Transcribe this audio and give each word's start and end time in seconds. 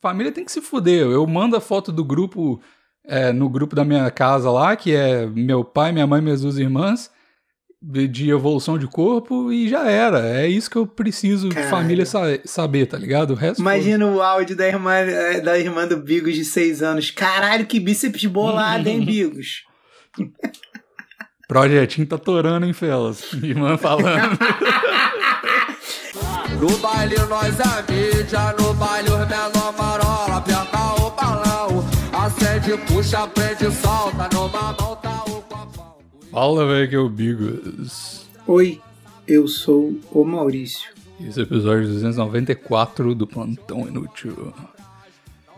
Família 0.00 0.32
tem 0.32 0.44
que 0.44 0.52
se 0.52 0.60
fuder. 0.60 1.06
Eu 1.06 1.26
mando 1.26 1.56
a 1.56 1.60
foto 1.60 1.90
do 1.90 2.04
grupo 2.04 2.60
é, 3.08 3.32
no 3.32 3.48
grupo 3.48 3.74
da 3.74 3.84
minha 3.84 4.08
casa 4.10 4.50
lá, 4.50 4.76
que 4.76 4.94
é 4.94 5.26
meu 5.26 5.64
pai, 5.64 5.92
minha 5.92 6.06
mãe, 6.06 6.20
minhas 6.20 6.42
duas 6.42 6.58
irmãs, 6.58 7.10
de 7.80 8.30
evolução 8.30 8.76
de 8.76 8.86
corpo, 8.86 9.50
e 9.50 9.68
já 9.68 9.90
era. 9.90 10.28
É 10.28 10.46
isso 10.46 10.70
que 10.70 10.76
eu 10.76 10.86
preciso 10.86 11.48
de 11.48 11.62
família 11.64 12.04
sa 12.04 12.20
saber, 12.44 12.86
tá 12.86 12.98
ligado? 12.98 13.30
O 13.30 13.34
resto. 13.34 13.60
Imagina 13.60 14.04
foi... 14.04 14.14
o 14.14 14.22
áudio 14.22 14.54
da 14.54 14.68
irmã, 14.68 14.92
é, 14.92 15.40
da 15.40 15.58
irmã 15.58 15.86
do 15.86 15.96
Bigos 15.96 16.34
de 16.34 16.44
seis 16.44 16.82
anos. 16.82 17.10
Caralho, 17.10 17.66
que 17.66 17.80
bíceps 17.80 18.26
bolado, 18.26 18.86
hein, 18.88 19.04
Bigos? 19.04 19.64
Projetinho 21.48 22.06
tá 22.06 22.18
torando, 22.18 22.66
hein, 22.66 22.74
Felas? 22.74 23.32
Irmã 23.32 23.78
falando. 23.78 24.36
no 26.60 26.76
baile 26.76 27.16
nós 27.26 27.58
é 27.58 27.90
mídia, 27.90 28.54
baile 28.78 29.10
os 29.10 29.28
menor 29.28 29.74
marola, 29.76 30.36
aperta 30.36 30.78
o 31.02 31.10
balão, 31.10 31.84
acende, 32.12 32.78
puxa, 32.86 33.26
prende, 33.26 33.70
solta, 33.72 34.28
numa 34.32 34.72
mão 34.72 34.96
tá 34.96 35.24
o 35.26 35.42
copão. 35.42 35.98
Fala, 36.30 36.66
velho, 36.66 36.88
que 36.88 36.94
é 36.94 36.98
o 36.98 37.08
Bigos. 37.08 38.28
Oi, 38.46 38.80
eu 39.26 39.48
sou 39.48 39.98
o 40.12 40.24
Maurício. 40.24 40.90
Esse 41.20 41.40
é 41.40 41.42
o 41.42 41.46
episódio 41.46 41.88
294 41.88 43.14
do 43.14 43.26
Plantão 43.26 43.88
Inútil. 43.88 44.54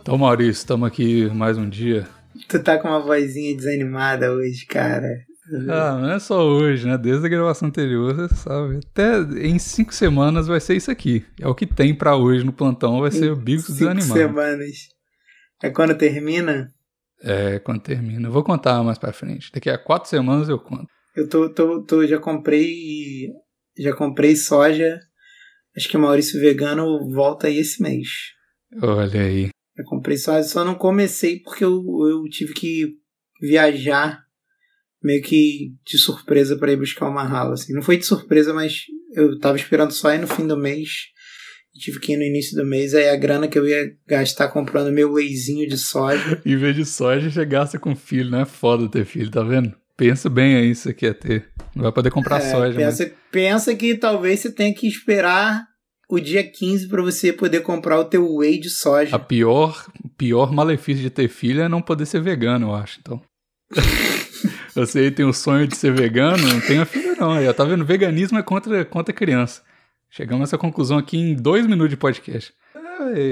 Então, 0.00 0.16
Maurício, 0.16 0.52
estamos 0.52 0.88
aqui 0.88 1.28
mais 1.28 1.58
um 1.58 1.68
dia. 1.68 2.08
Tu 2.48 2.62
tá 2.62 2.78
com 2.78 2.88
uma 2.88 3.00
vozinha 3.00 3.54
desanimada 3.54 4.32
hoje, 4.32 4.64
cara. 4.64 5.29
Ah, 5.68 5.98
não 6.00 6.10
é 6.10 6.18
só 6.18 6.46
hoje, 6.46 6.86
né? 6.86 6.96
Desde 6.96 7.26
a 7.26 7.28
gravação 7.28 7.68
anterior, 7.68 8.14
você 8.14 8.34
sabe. 8.34 8.80
Até 8.90 9.20
em 9.40 9.58
cinco 9.58 9.94
semanas 9.94 10.46
vai 10.46 10.60
ser 10.60 10.76
isso 10.76 10.90
aqui. 10.90 11.24
É 11.40 11.48
o 11.48 11.54
que 11.54 11.66
tem 11.66 11.94
para 11.94 12.16
hoje 12.16 12.44
no 12.44 12.52
plantão, 12.52 13.00
vai 13.00 13.10
ser 13.10 13.32
o 13.32 13.36
bico 13.36 13.62
cinco 13.62 13.72
desanimado. 13.72 14.06
Cinco 14.06 14.18
semanas. 14.18 14.76
É 15.62 15.70
quando 15.70 15.96
termina? 15.96 16.72
É, 17.22 17.58
quando 17.58 17.80
termina. 17.80 18.28
Eu 18.28 18.32
vou 18.32 18.44
contar 18.44 18.82
mais 18.82 18.98
pra 18.98 19.12
frente. 19.12 19.50
Daqui 19.52 19.68
a 19.68 19.78
quatro 19.78 20.08
semanas 20.08 20.48
eu 20.48 20.58
conto. 20.58 20.86
Eu 21.14 21.28
tô, 21.28 21.52
tô, 21.52 21.82
tô 21.82 22.06
já 22.06 22.18
comprei. 22.18 23.28
Já 23.78 23.94
comprei 23.94 24.36
soja. 24.36 25.00
Acho 25.76 25.88
que 25.88 25.96
o 25.96 26.00
Maurício 26.00 26.40
Vegano 26.40 27.10
volta 27.10 27.46
aí 27.46 27.58
esse 27.58 27.82
mês. 27.82 28.08
Olha 28.82 29.22
aí. 29.22 29.50
Eu 29.76 29.84
comprei 29.84 30.16
soja, 30.16 30.42
só 30.42 30.64
não 30.64 30.74
comecei 30.74 31.40
porque 31.40 31.64
eu, 31.64 31.82
eu 32.08 32.22
tive 32.28 32.52
que 32.52 32.98
viajar 33.40 34.24
meio 35.02 35.22
que 35.22 35.72
de 35.84 35.98
surpresa 35.98 36.56
para 36.56 36.72
ir 36.72 36.76
buscar 36.76 37.08
uma 37.08 37.24
rala, 37.24 37.54
assim. 37.54 37.72
Não 37.72 37.82
foi 37.82 37.96
de 37.96 38.06
surpresa, 38.06 38.52
mas 38.52 38.84
eu 39.14 39.38
tava 39.38 39.56
esperando 39.56 39.92
só 39.92 40.12
ir 40.14 40.18
no 40.18 40.26
fim 40.26 40.46
do 40.46 40.56
mês. 40.56 41.08
Tive 41.74 42.00
que 42.00 42.12
ir 42.12 42.16
no 42.16 42.24
início 42.24 42.56
do 42.56 42.66
mês, 42.66 42.94
aí 42.94 43.08
a 43.08 43.16
grana 43.16 43.48
que 43.48 43.58
eu 43.58 43.66
ia 43.66 43.92
gastar 44.06 44.48
comprando 44.48 44.92
meu 44.92 45.12
wheyzinho 45.12 45.68
de 45.68 45.78
soja. 45.78 46.40
em 46.44 46.56
vez 46.56 46.74
de 46.74 46.84
soja, 46.84 47.30
você 47.30 47.44
gasta 47.44 47.78
com 47.78 47.94
filho, 47.94 48.30
não 48.30 48.40
é 48.40 48.44
foda 48.44 48.88
ter 48.88 49.04
filho, 49.04 49.30
tá 49.30 49.42
vendo? 49.42 49.74
Pensa 49.96 50.28
bem 50.28 50.56
aí 50.56 50.70
isso 50.70 50.88
aqui 50.88 51.06
é 51.06 51.12
ter. 51.12 51.48
Não 51.74 51.84
vai 51.84 51.92
poder 51.92 52.10
comprar 52.10 52.38
é, 52.38 52.50
soja. 52.50 52.76
Pensa, 52.76 53.04
mas... 53.04 53.12
pensa 53.30 53.74
que 53.74 53.94
talvez 53.94 54.40
você 54.40 54.50
tenha 54.50 54.74
que 54.74 54.88
esperar 54.88 55.64
o 56.08 56.18
dia 56.18 56.42
15 56.42 56.88
para 56.88 57.02
você 57.02 57.32
poder 57.32 57.60
comprar 57.60 58.00
o 58.00 58.04
teu 58.04 58.34
whey 58.34 58.58
de 58.58 58.68
soja. 58.68 59.14
A 59.14 59.18
pior, 59.18 59.86
pior 60.18 60.52
malefício 60.52 61.02
de 61.02 61.10
ter 61.10 61.28
filho 61.28 61.62
é 61.62 61.68
não 61.68 61.80
poder 61.80 62.06
ser 62.06 62.20
vegano, 62.20 62.68
eu 62.68 62.74
acho, 62.74 62.98
então. 63.00 63.22
Você 64.74 64.98
aí 65.00 65.10
tem 65.10 65.24
o 65.24 65.32
sonho 65.32 65.66
de 65.66 65.76
ser 65.76 65.92
vegano, 65.92 66.46
não 66.46 66.60
tenha 66.60 66.84
filho 66.84 67.16
não. 67.18 67.32
Aí, 67.32 67.52
tá 67.52 67.64
vendo? 67.64 67.84
Veganismo 67.84 68.38
é 68.38 68.42
contra, 68.42 68.84
contra 68.84 69.12
criança. 69.12 69.62
Chegamos 70.10 70.42
a 70.42 70.44
essa 70.44 70.58
conclusão 70.58 70.98
aqui 70.98 71.16
em 71.16 71.34
dois 71.34 71.66
minutos 71.66 71.90
de 71.90 71.96
podcast. 71.96 72.52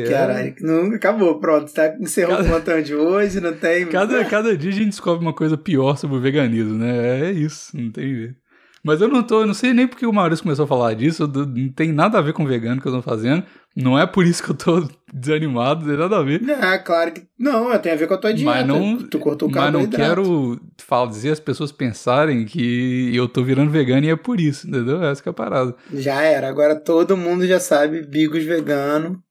Caralho, 0.08 0.54
não, 0.60 0.94
acabou, 0.94 1.38
pronto. 1.38 1.72
Tá, 1.72 1.94
encerrou 2.00 2.36
cada, 2.36 2.48
o 2.48 2.50
plantão 2.50 2.82
de 2.82 2.94
hoje, 2.94 3.40
não 3.40 3.52
tem. 3.52 3.86
Cada, 3.86 4.24
cada 4.24 4.56
dia 4.56 4.70
a 4.70 4.74
gente 4.74 4.90
descobre 4.90 5.24
uma 5.24 5.34
coisa 5.34 5.56
pior 5.56 5.96
sobre 5.96 6.16
o 6.16 6.20
veganismo, 6.20 6.78
né? 6.78 7.28
É 7.28 7.30
isso, 7.32 7.76
não 7.76 7.90
tem 7.90 8.14
jeito. 8.14 8.47
Mas 8.82 9.00
eu 9.00 9.08
não 9.08 9.22
tô, 9.22 9.44
não 9.44 9.54
sei 9.54 9.72
nem 9.72 9.86
porque 9.86 10.06
o 10.06 10.12
Maurício 10.12 10.42
começou 10.42 10.64
a 10.64 10.68
falar 10.68 10.94
disso, 10.94 11.26
não 11.26 11.68
tem 11.72 11.92
nada 11.92 12.18
a 12.18 12.22
ver 12.22 12.32
com 12.32 12.44
o 12.44 12.46
vegano 12.46 12.80
que 12.80 12.86
eu 12.86 12.92
tô 12.92 13.02
fazendo. 13.02 13.44
Não 13.76 13.98
é 13.98 14.06
por 14.06 14.26
isso 14.26 14.42
que 14.42 14.50
eu 14.50 14.54
tô 14.54 14.88
desanimado, 15.12 15.80
não 15.80 15.88
tem 15.88 15.98
nada 15.98 16.18
a 16.18 16.22
ver. 16.22 16.42
É, 16.48 16.78
claro 16.78 17.12
que 17.12 17.26
não, 17.38 17.76
tem 17.78 17.92
a 17.92 17.96
ver 17.96 18.08
com 18.08 18.14
a 18.14 18.18
tua 18.18 18.32
dieta. 18.32 18.50
Mas 18.50 18.66
não, 18.66 18.98
tu 18.98 19.18
cortou 19.18 19.48
o 19.48 19.52
Mas 19.52 19.72
não 19.72 19.86
quero 19.86 20.60
falar, 20.78 21.10
dizer 21.10 21.30
as 21.30 21.40
pessoas 21.40 21.70
pensarem 21.70 22.44
que 22.44 23.14
eu 23.14 23.28
tô 23.28 23.42
virando 23.42 23.70
vegano 23.70 24.06
e 24.06 24.10
é 24.10 24.16
por 24.16 24.40
isso, 24.40 24.68
entendeu? 24.68 25.02
Essa 25.02 25.22
que 25.22 25.28
é 25.28 25.30
a 25.30 25.34
parada. 25.34 25.74
Já 25.92 26.22
era, 26.22 26.48
agora 26.48 26.74
todo 26.74 27.16
mundo 27.16 27.46
já 27.46 27.60
sabe, 27.60 28.06
Bigos 28.06 28.44
vegano, 28.44 29.22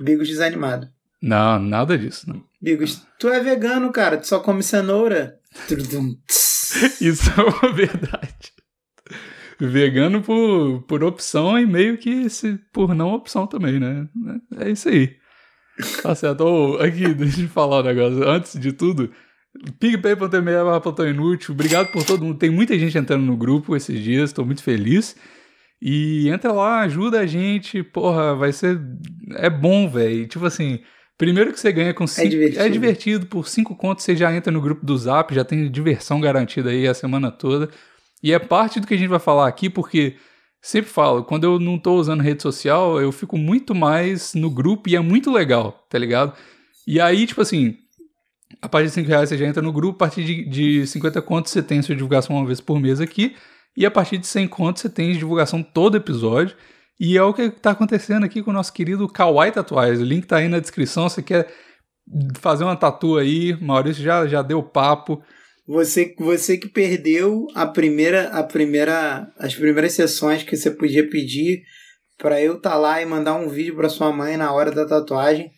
Bigos 0.00 0.28
desanimado. 0.28 0.88
Não, 1.22 1.58
nada 1.58 1.96
disso. 1.96 2.28
Não. 2.28 2.42
Bigos, 2.60 3.02
tu 3.18 3.28
é 3.28 3.40
vegano, 3.40 3.90
cara, 3.90 4.18
tu 4.18 4.26
só 4.26 4.40
come 4.40 4.62
cenoura. 4.62 5.38
isso 7.00 7.30
é 7.30 7.42
uma 7.42 7.72
verdade 7.72 8.53
vegano 9.58 10.22
por, 10.22 10.82
por 10.82 11.04
opção 11.04 11.58
e 11.58 11.66
meio 11.66 11.96
que 11.98 12.28
se, 12.28 12.58
por 12.72 12.94
não 12.94 13.12
opção 13.14 13.46
também, 13.46 13.78
né? 13.78 14.08
É 14.58 14.70
isso 14.70 14.88
aí. 14.88 15.16
Tá 16.02 16.14
certo. 16.14 16.44
Oh, 16.44 16.82
aqui, 16.82 17.12
deixa 17.14 17.42
eu 17.42 17.48
falar 17.48 17.80
um 17.80 17.84
negócio. 17.84 18.28
Antes 18.28 18.58
de 18.58 18.72
tudo, 18.72 19.10
pigpay.me 19.78 21.10
inútil. 21.10 21.54
Obrigado 21.54 21.90
por 21.90 22.04
todo 22.04 22.24
mundo. 22.24 22.38
Tem 22.38 22.50
muita 22.50 22.78
gente 22.78 22.96
entrando 22.96 23.24
no 23.24 23.36
grupo 23.36 23.76
esses 23.76 24.00
dias, 24.00 24.30
estou 24.30 24.44
muito 24.44 24.62
feliz. 24.62 25.16
E 25.80 26.28
entra 26.28 26.52
lá, 26.52 26.80
ajuda 26.80 27.20
a 27.20 27.26
gente. 27.26 27.82
Porra, 27.82 28.34
vai 28.34 28.52
ser. 28.52 28.80
É 29.32 29.50
bom, 29.50 29.88
velho. 29.88 30.26
Tipo 30.26 30.46
assim. 30.46 30.80
Primeiro 31.16 31.52
que 31.52 31.60
você 31.60 31.70
ganha 31.70 31.94
com 31.94 32.06
cinco. 32.06 32.26
É 32.26 32.30
divertido. 32.30 32.64
é 32.64 32.68
divertido. 32.68 33.26
Por 33.26 33.46
cinco 33.48 33.76
contos 33.76 34.04
você 34.04 34.16
já 34.16 34.34
entra 34.34 34.52
no 34.52 34.60
grupo 34.60 34.84
do 34.84 34.96
Zap, 34.96 35.32
já 35.32 35.44
tem 35.44 35.70
diversão 35.70 36.20
garantida 36.20 36.70
aí 36.70 36.88
a 36.88 36.94
semana 36.94 37.30
toda. 37.30 37.70
E 38.22 38.32
é 38.32 38.38
parte 38.38 38.80
do 38.80 38.86
que 38.86 38.94
a 38.94 38.96
gente 38.96 39.08
vai 39.08 39.18
falar 39.18 39.46
aqui, 39.46 39.68
porque 39.68 40.16
sempre 40.62 40.90
falo, 40.90 41.24
quando 41.24 41.44
eu 41.44 41.60
não 41.60 41.78
tô 41.78 41.94
usando 41.94 42.22
rede 42.22 42.42
social, 42.42 43.00
eu 43.00 43.12
fico 43.12 43.36
muito 43.36 43.74
mais 43.74 44.34
no 44.34 44.50
grupo 44.50 44.88
e 44.88 44.96
é 44.96 45.00
muito 45.00 45.30
legal, 45.30 45.86
tá 45.90 45.98
ligado? 45.98 46.32
E 46.86 47.00
aí, 47.00 47.26
tipo 47.26 47.42
assim, 47.42 47.76
a 48.62 48.68
partir 48.68 48.88
de 48.88 48.94
5 48.94 49.08
reais 49.08 49.28
você 49.28 49.36
já 49.36 49.46
entra 49.46 49.62
no 49.62 49.72
grupo, 49.72 49.96
a 49.96 50.08
partir 50.08 50.24
de, 50.24 50.44
de 50.48 50.86
50 50.86 51.20
contos 51.22 51.52
você 51.52 51.62
tem 51.62 51.82
sua 51.82 51.94
divulgação 51.94 52.36
uma 52.36 52.46
vez 52.46 52.60
por 52.60 52.80
mês 52.80 53.00
aqui, 53.00 53.36
e 53.76 53.84
a 53.84 53.90
partir 53.90 54.18
de 54.18 54.26
100 54.26 54.48
contos 54.48 54.82
você 54.82 54.88
tem 54.88 55.12
divulgação 55.12 55.62
todo 55.62 55.96
episódio. 55.96 56.56
E 56.98 57.18
é 57.18 57.22
o 57.22 57.34
que 57.34 57.42
está 57.42 57.72
acontecendo 57.72 58.24
aqui 58.24 58.42
com 58.42 58.50
o 58.50 58.54
nosso 58.54 58.72
querido 58.72 59.08
Kawaii 59.08 59.50
Tatuagens. 59.50 60.00
O 60.00 60.04
link 60.04 60.26
tá 60.26 60.36
aí 60.36 60.48
na 60.48 60.60
descrição. 60.60 61.08
Você 61.08 61.22
quer 61.22 61.52
fazer 62.38 62.62
uma 62.64 62.76
tatu 62.76 63.18
aí, 63.18 63.60
Maurício 63.60 64.02
já, 64.02 64.26
já 64.26 64.42
deu 64.42 64.62
papo. 64.62 65.20
Você, 65.66 66.14
você 66.18 66.58
que 66.58 66.68
perdeu 66.68 67.46
a 67.54 67.66
primeira, 67.66 68.28
a 68.28 68.42
primeira, 68.42 69.26
as 69.38 69.54
primeiras 69.54 69.92
sessões 69.92 70.42
que 70.42 70.56
você 70.56 70.70
podia 70.70 71.08
pedir 71.08 71.62
para 72.18 72.40
eu 72.40 72.56
estar 72.56 72.70
tá 72.70 72.76
lá 72.76 73.00
e 73.00 73.06
mandar 73.06 73.34
um 73.34 73.48
vídeo 73.48 73.74
para 73.74 73.88
sua 73.88 74.12
mãe 74.12 74.36
na 74.36 74.52
hora 74.52 74.70
da 74.70 74.86
tatuagem. 74.86 75.50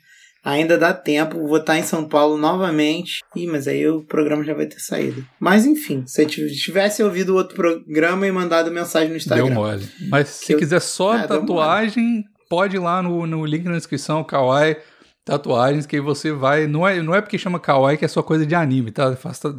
Ainda 0.45 0.79
dá 0.79 0.95
tempo, 0.95 1.49
vou 1.49 1.57
estar 1.57 1.73
tá 1.73 1.79
em 1.81 1.83
São 1.83 2.09
Paulo 2.09 2.39
novamente. 2.39 3.19
Ih, 3.35 3.49
mas 3.49 3.67
aí 3.67 3.89
o 3.89 4.05
programa 4.05 4.45
já 4.45 4.55
vai 4.55 4.67
ter 4.67 4.79
saído. 4.79 5.27
Mas 5.41 5.67
enfim, 5.67 6.05
se 6.07 6.25
tivesse 6.25 7.03
ouvido 7.03 7.35
outro 7.35 7.57
programa 7.57 8.29
e 8.29 8.31
mandado 8.31 8.71
mensagem 8.71 9.11
no 9.11 9.17
Instagram. 9.17 9.47
Deu 9.47 9.55
mole. 9.55 9.89
Mas 10.09 10.29
se 10.29 10.53
eu... 10.53 10.59
quiser 10.59 10.81
só 10.81 11.19
é, 11.19 11.27
tatuagem, 11.27 12.23
pode 12.49 12.77
ir 12.77 12.79
lá 12.79 13.03
no, 13.03 13.27
no 13.27 13.45
link 13.45 13.65
na 13.65 13.77
descrição, 13.77 14.23
Kawaii 14.23 14.77
tatuagens 15.27 15.87
que 15.87 16.01
você 16.01 16.31
vai. 16.31 16.69
Não 16.69 16.87
é, 16.87 17.03
não 17.03 17.13
é 17.13 17.21
porque 17.21 17.37
chama 17.37 17.59
kawaii 17.59 17.99
que 17.99 18.05
é 18.05 18.09
só 18.09 18.23
coisa 18.23 18.47
de 18.47 18.55
anime, 18.55 18.93
tá? 18.93 19.09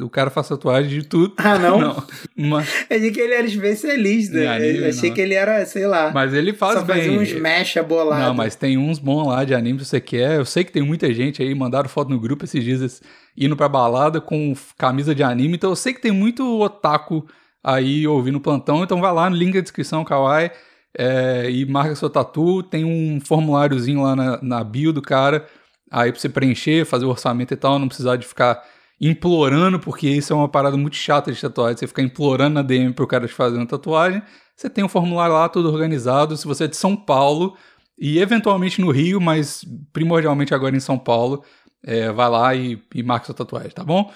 o 0.00 0.08
cara 0.08 0.30
faz 0.30 0.48
tatuagem 0.48 0.88
de 0.88 1.06
tudo. 1.06 1.34
Ah, 1.36 1.58
não? 1.58 1.78
não. 1.78 2.04
Mas... 2.34 2.86
Eu 2.88 2.96
achei 2.96 3.10
que 3.10 3.20
ele 3.20 3.34
era 3.34 3.46
especialista. 3.46 4.50
Anime, 4.50 4.78
eu 4.78 4.88
achei 4.88 5.10
não. 5.10 5.14
que 5.14 5.20
ele 5.20 5.34
era, 5.34 5.64
sei 5.66 5.86
lá. 5.86 6.10
Mas 6.10 6.32
ele 6.32 6.54
faz 6.54 6.78
só 6.78 6.84
bem. 6.84 6.96
Fazia 6.96 7.20
uns 7.20 7.32
mecha 7.34 7.82
bolado. 7.82 8.22
Não, 8.22 8.34
mas 8.34 8.56
tem 8.56 8.78
uns 8.78 8.98
bons 8.98 9.26
lá 9.26 9.44
de 9.44 9.54
anime 9.54 9.80
se 9.80 9.84
você 9.84 10.00
quer. 10.00 10.36
Eu 10.36 10.46
sei 10.46 10.64
que 10.64 10.72
tem 10.72 10.82
muita 10.82 11.12
gente 11.12 11.42
aí, 11.42 11.54
mandaram 11.54 11.88
foto 11.88 12.08
no 12.08 12.18
grupo 12.18 12.46
esses 12.46 12.64
dias 12.64 13.02
indo 13.36 13.54
pra 13.54 13.68
balada 13.68 14.22
com 14.22 14.54
camisa 14.78 15.14
de 15.14 15.22
anime. 15.22 15.56
Então 15.56 15.68
eu 15.68 15.76
sei 15.76 15.92
que 15.92 16.00
tem 16.00 16.12
muito 16.12 16.62
otaku 16.62 17.26
aí 17.62 18.08
ouvindo 18.08 18.36
o 18.36 18.40
plantão. 18.40 18.82
Então 18.82 19.02
vai 19.02 19.12
lá 19.12 19.28
no 19.28 19.36
link 19.36 19.52
da 19.52 19.60
descrição, 19.60 20.02
kawaii. 20.02 20.50
É, 20.96 21.50
e 21.50 21.66
marca 21.66 21.94
sua 21.94 22.08
tatu. 22.08 22.62
Tem 22.62 22.86
um 22.86 23.20
formuláriozinho 23.20 24.00
lá 24.00 24.16
na, 24.16 24.38
na 24.40 24.64
bio 24.64 24.94
do 24.94 25.02
cara 25.02 25.44
Aí 25.90 26.12
pra 26.12 26.20
você 26.20 26.28
preencher, 26.28 26.84
fazer 26.84 27.04
o 27.06 27.10
orçamento 27.10 27.52
e 27.54 27.56
tal, 27.56 27.78
não 27.78 27.88
precisar 27.88 28.16
de 28.16 28.26
ficar 28.26 28.62
implorando, 29.00 29.78
porque 29.78 30.08
isso 30.08 30.32
é 30.32 30.36
uma 30.36 30.48
parada 30.48 30.76
muito 30.76 30.96
chata 30.96 31.32
de 31.32 31.40
tatuagem. 31.40 31.76
Você 31.76 31.86
ficar 31.86 32.02
implorando 32.02 32.54
na 32.54 32.62
DM 32.62 32.92
pro 32.92 33.06
cara 33.06 33.26
te 33.26 33.32
fazer 33.32 33.56
uma 33.56 33.66
tatuagem. 33.66 34.22
Você 34.56 34.68
tem 34.68 34.84
um 34.84 34.88
formulário 34.88 35.34
lá, 35.34 35.48
tudo 35.48 35.72
organizado. 35.72 36.36
Se 36.36 36.46
você 36.46 36.64
é 36.64 36.68
de 36.68 36.76
São 36.76 36.96
Paulo 36.96 37.56
e 37.98 38.18
eventualmente 38.18 38.80
no 38.80 38.90
Rio, 38.90 39.20
mas 39.20 39.64
primordialmente 39.92 40.54
agora 40.54 40.76
em 40.76 40.80
São 40.80 40.98
Paulo, 40.98 41.44
é, 41.82 42.10
vai 42.10 42.28
lá 42.28 42.54
e, 42.54 42.82
e 42.94 43.02
marca 43.02 43.26
sua 43.26 43.34
tatuagem, 43.34 43.70
tá 43.70 43.84
bom? 43.84 44.12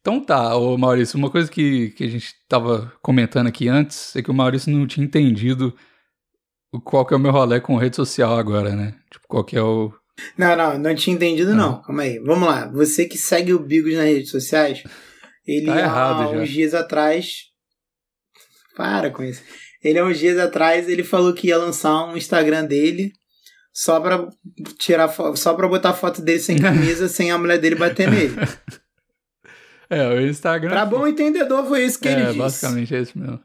Então 0.00 0.20
tá, 0.20 0.54
ô 0.56 0.78
Maurício, 0.78 1.18
uma 1.18 1.30
coisa 1.30 1.50
que, 1.50 1.90
que 1.90 2.04
a 2.04 2.08
gente 2.08 2.32
tava 2.48 2.92
comentando 3.02 3.48
aqui 3.48 3.68
antes 3.68 4.14
é 4.14 4.22
que 4.22 4.30
o 4.30 4.34
Maurício 4.34 4.70
não 4.72 4.86
tinha 4.86 5.04
entendido 5.04 5.74
qual 6.84 7.04
que 7.04 7.12
é 7.12 7.16
o 7.16 7.20
meu 7.20 7.32
rolê 7.32 7.60
com 7.60 7.76
rede 7.76 7.96
social 7.96 8.36
agora, 8.38 8.76
né? 8.76 8.94
Tipo, 9.10 9.26
qual 9.26 9.44
que 9.44 9.56
é 9.56 9.62
o, 9.62 9.92
Não, 10.36 10.56
não, 10.56 10.78
não 10.78 10.94
tinha 10.94 11.14
entendido, 11.14 11.54
não. 11.54 11.72
não. 11.72 11.82
Calma 11.82 12.02
aí. 12.02 12.18
Vamos 12.18 12.48
lá. 12.48 12.66
Você 12.68 13.06
que 13.06 13.18
segue 13.18 13.52
o 13.52 13.58
Bigos 13.58 13.94
nas 13.94 14.04
redes 14.04 14.30
sociais, 14.30 14.82
ele 15.46 15.66
tá 15.66 15.78
errado, 15.78 16.22
há 16.22 16.30
uns 16.30 16.48
dias 16.48 16.74
atrás. 16.74 17.44
Para 18.76 19.10
com 19.10 19.22
isso. 19.22 19.42
Ele 19.82 19.98
há 19.98 20.04
uns 20.04 20.18
dias 20.18 20.38
atrás 20.38 20.88
ele 20.88 21.04
falou 21.04 21.32
que 21.32 21.48
ia 21.48 21.58
lançar 21.58 22.06
um 22.06 22.16
Instagram 22.16 22.64
dele 22.64 23.12
só 23.72 24.00
pra 24.00 24.28
tirar 24.78 25.08
só 25.36 25.54
pra 25.54 25.68
botar 25.68 25.92
foto 25.92 26.22
dele 26.22 26.40
sem 26.40 26.56
camisa, 26.60 27.08
sem 27.08 27.30
a 27.30 27.38
mulher 27.38 27.58
dele 27.58 27.76
bater 27.76 28.10
nele. 28.10 28.34
É, 29.88 30.04
o 30.08 30.20
Instagram. 30.20 30.70
Pra 30.70 30.84
bom 30.84 31.06
entendedor, 31.06 31.64
foi 31.68 31.84
isso 31.84 32.00
que 32.00 32.08
é, 32.08 32.12
ele 32.12 32.22
disse. 32.22 32.34
É, 32.34 32.38
basicamente 32.38 32.92
é 32.92 33.00
isso 33.02 33.16
mesmo. 33.16 33.40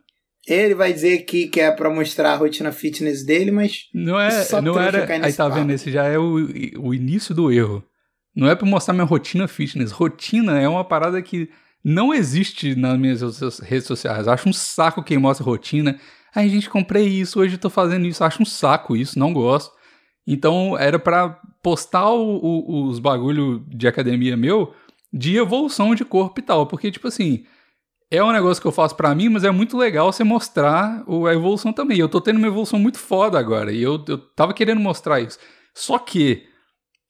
Ele 0.53 0.75
vai 0.75 0.93
dizer 0.93 1.19
aqui 1.19 1.47
que 1.47 1.59
é 1.59 1.71
pra 1.71 1.89
mostrar 1.89 2.33
a 2.33 2.35
rotina 2.35 2.71
fitness 2.71 3.25
dele, 3.25 3.51
mas. 3.51 3.89
Não 3.93 4.19
é. 4.19 4.47
Não 4.61 4.79
era. 4.79 5.25
Aí 5.25 5.33
tá 5.33 5.47
vendo, 5.47 5.71
esse 5.71 5.91
já 5.91 6.05
é 6.05 6.17
o, 6.17 6.35
o 6.79 6.93
início 6.93 7.33
do 7.33 7.51
erro. 7.51 7.83
Não 8.35 8.49
é 8.49 8.55
pra 8.55 8.67
mostrar 8.67 8.93
minha 8.93 9.05
rotina 9.05 9.47
fitness. 9.47 9.91
Rotina 9.91 10.59
é 10.59 10.67
uma 10.67 10.85
parada 10.85 11.21
que 11.21 11.49
não 11.83 12.13
existe 12.13 12.75
nas 12.75 12.97
minhas 12.97 13.21
redes 13.59 13.85
sociais. 13.85 14.27
Eu 14.27 14.33
acho 14.33 14.47
um 14.47 14.53
saco 14.53 15.03
quem 15.03 15.17
mostra 15.17 15.45
rotina. 15.45 15.99
Aí, 16.33 16.49
gente, 16.49 16.69
comprei 16.69 17.07
isso, 17.07 17.39
hoje 17.39 17.55
eu 17.55 17.59
tô 17.59 17.69
fazendo 17.69 18.05
isso. 18.05 18.23
Eu 18.23 18.27
acho 18.27 18.41
um 18.41 18.45
saco 18.45 18.95
isso, 18.95 19.19
não 19.19 19.33
gosto. 19.33 19.73
Então, 20.25 20.77
era 20.77 20.97
para 20.97 21.37
postar 21.61 22.09
o, 22.09 22.37
o, 22.37 22.87
os 22.87 22.99
bagulho 22.99 23.65
de 23.67 23.87
academia 23.87 24.37
meu 24.37 24.73
de 25.11 25.35
evolução 25.35 25.93
de 25.93 26.05
corpo 26.05 26.39
e 26.39 26.43
tal. 26.43 26.65
Porque, 26.67 26.89
tipo 26.89 27.07
assim, 27.07 27.43
é 28.11 28.21
um 28.21 28.31
negócio 28.33 28.61
que 28.61 28.67
eu 28.67 28.73
faço 28.73 28.93
para 28.95 29.15
mim, 29.15 29.29
mas 29.29 29.45
é 29.45 29.51
muito 29.51 29.77
legal 29.77 30.11
você 30.11 30.21
mostrar 30.21 31.01
a 31.07 31.33
evolução 31.33 31.71
também. 31.71 31.97
Eu 31.97 32.09
tô 32.09 32.19
tendo 32.19 32.37
uma 32.37 32.47
evolução 32.47 32.77
muito 32.77 32.99
foda 32.99 33.39
agora. 33.39 33.71
E 33.71 33.81
eu, 33.81 34.03
eu 34.05 34.17
tava 34.17 34.53
querendo 34.53 34.81
mostrar 34.81 35.21
isso. 35.21 35.39
Só 35.73 35.97
que 35.97 36.45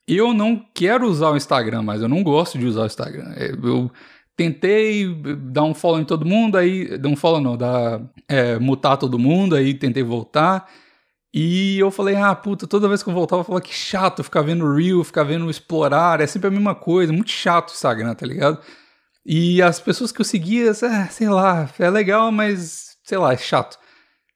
eu 0.08 0.32
não 0.32 0.64
quero 0.76 1.08
usar 1.08 1.32
o 1.32 1.38
Instagram 1.38 1.82
mais. 1.82 2.04
Eu 2.04 2.08
não 2.08 2.22
gosto 2.22 2.60
de 2.60 2.68
usar 2.68 2.84
o 2.84 2.86
Instagram. 2.86 3.34
É, 3.36 3.52
eu 3.52 3.92
tentei 4.38 5.12
dar 5.52 5.64
um 5.64 5.74
follow 5.74 6.00
em 6.00 6.06
todo 6.06 6.24
mundo, 6.24 6.56
aí. 6.56 6.96
Dar 7.00 7.10
um 7.10 7.16
follow 7.16 7.42
não, 7.42 7.58
dar. 7.58 8.00
É, 8.28 8.60
mutar 8.60 8.96
todo 8.96 9.18
mundo, 9.18 9.56
aí 9.56 9.74
tentei 9.74 10.04
voltar. 10.04 10.70
E 11.34 11.80
eu 11.80 11.90
falei, 11.90 12.16
ah, 12.16 12.36
puta, 12.36 12.68
toda 12.68 12.88
vez 12.88 13.02
que 13.02 13.10
eu 13.10 13.14
voltava, 13.14 13.40
eu 13.40 13.46
falava 13.46 13.64
que 13.66 13.74
chato 13.74 14.24
ficar 14.24 14.42
vendo 14.42 14.72
Reel, 14.72 15.04
ficar 15.04 15.24
vendo 15.24 15.50
explorar, 15.50 16.20
é 16.20 16.28
sempre 16.28 16.50
a 16.50 16.52
mesma 16.52 16.76
coisa, 16.76 17.14
muito 17.14 17.32
chato 17.32 17.70
o 17.70 17.74
Instagram, 17.74 18.14
tá 18.14 18.26
ligado? 18.26 18.60
E 19.26 19.62
as 19.62 19.80
pessoas 19.80 20.12
que 20.12 20.22
eu 20.22 20.26
seguia, 20.26 20.70
é, 20.70 20.74
sei 21.10 21.30
lá, 21.30 21.70
é 21.78 21.90
legal, 21.90 22.32
mas 22.32 22.98
sei 23.04 23.18
lá, 23.18 23.34
é 23.34 23.38
chato. 23.38 23.78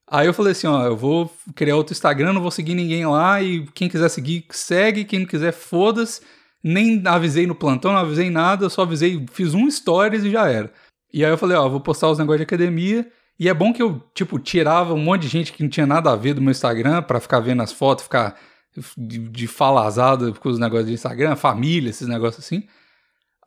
Aí 0.08 0.28
eu 0.28 0.34
falei 0.34 0.52
assim, 0.52 0.68
ó, 0.68 0.86
eu 0.86 0.96
vou 0.96 1.32
criar 1.56 1.76
outro 1.76 1.94
Instagram, 1.94 2.34
não 2.34 2.42
vou 2.42 2.52
seguir 2.52 2.76
ninguém 2.76 3.06
lá, 3.06 3.42
e 3.42 3.66
quem 3.74 3.90
quiser 3.90 4.10
seguir, 4.10 4.46
segue, 4.52 5.06
quem 5.06 5.20
não 5.20 5.26
quiser, 5.26 5.52
foda-se. 5.52 6.22
Nem 6.64 7.02
avisei 7.06 7.48
no 7.48 7.56
plantão, 7.56 7.92
não 7.92 8.00
avisei 8.00 8.30
nada, 8.30 8.70
só 8.70 8.84
avisei, 8.84 9.24
fiz 9.32 9.54
um 9.54 9.70
stories 9.70 10.24
e 10.24 10.32
já 10.32 10.48
era. 10.48 10.72
E 11.14 11.24
aí 11.26 11.32
eu 11.32 11.38
falei, 11.38 11.58
ó, 11.58 11.68
vou 11.70 11.80
postar 11.80 12.10
os 12.10 12.18
negócios 12.20 12.40
de 12.40 12.44
academia, 12.44 13.08
e 13.40 13.50
é 13.50 13.54
bom 13.54 13.74
que 13.74 13.82
eu, 13.82 14.02
tipo, 14.14 14.40
tirava 14.40 14.94
um 14.94 14.98
monte 14.98 15.24
de 15.24 15.28
gente 15.28 15.54
que 15.54 15.64
não 15.64 15.70
tinha 15.70 15.86
nada 15.86 16.12
a 16.12 16.16
ver 16.16 16.34
do 16.34 16.42
meu 16.42 16.52
Instagram 16.52 17.02
para 17.04 17.20
ficar 17.20 17.40
vendo 17.40 17.62
as 17.62 17.72
fotos, 17.72 18.04
ficar 18.06 18.36
de, 18.98 19.20
de 19.30 19.48
falazada 19.48 20.32
com 20.34 20.50
os 20.50 20.60
negócios 20.60 20.88
de 20.88 20.94
Instagram, 20.94 21.36
família, 21.36 21.90
esses 21.90 22.08
negócios 22.08 22.46
assim. 22.46 22.68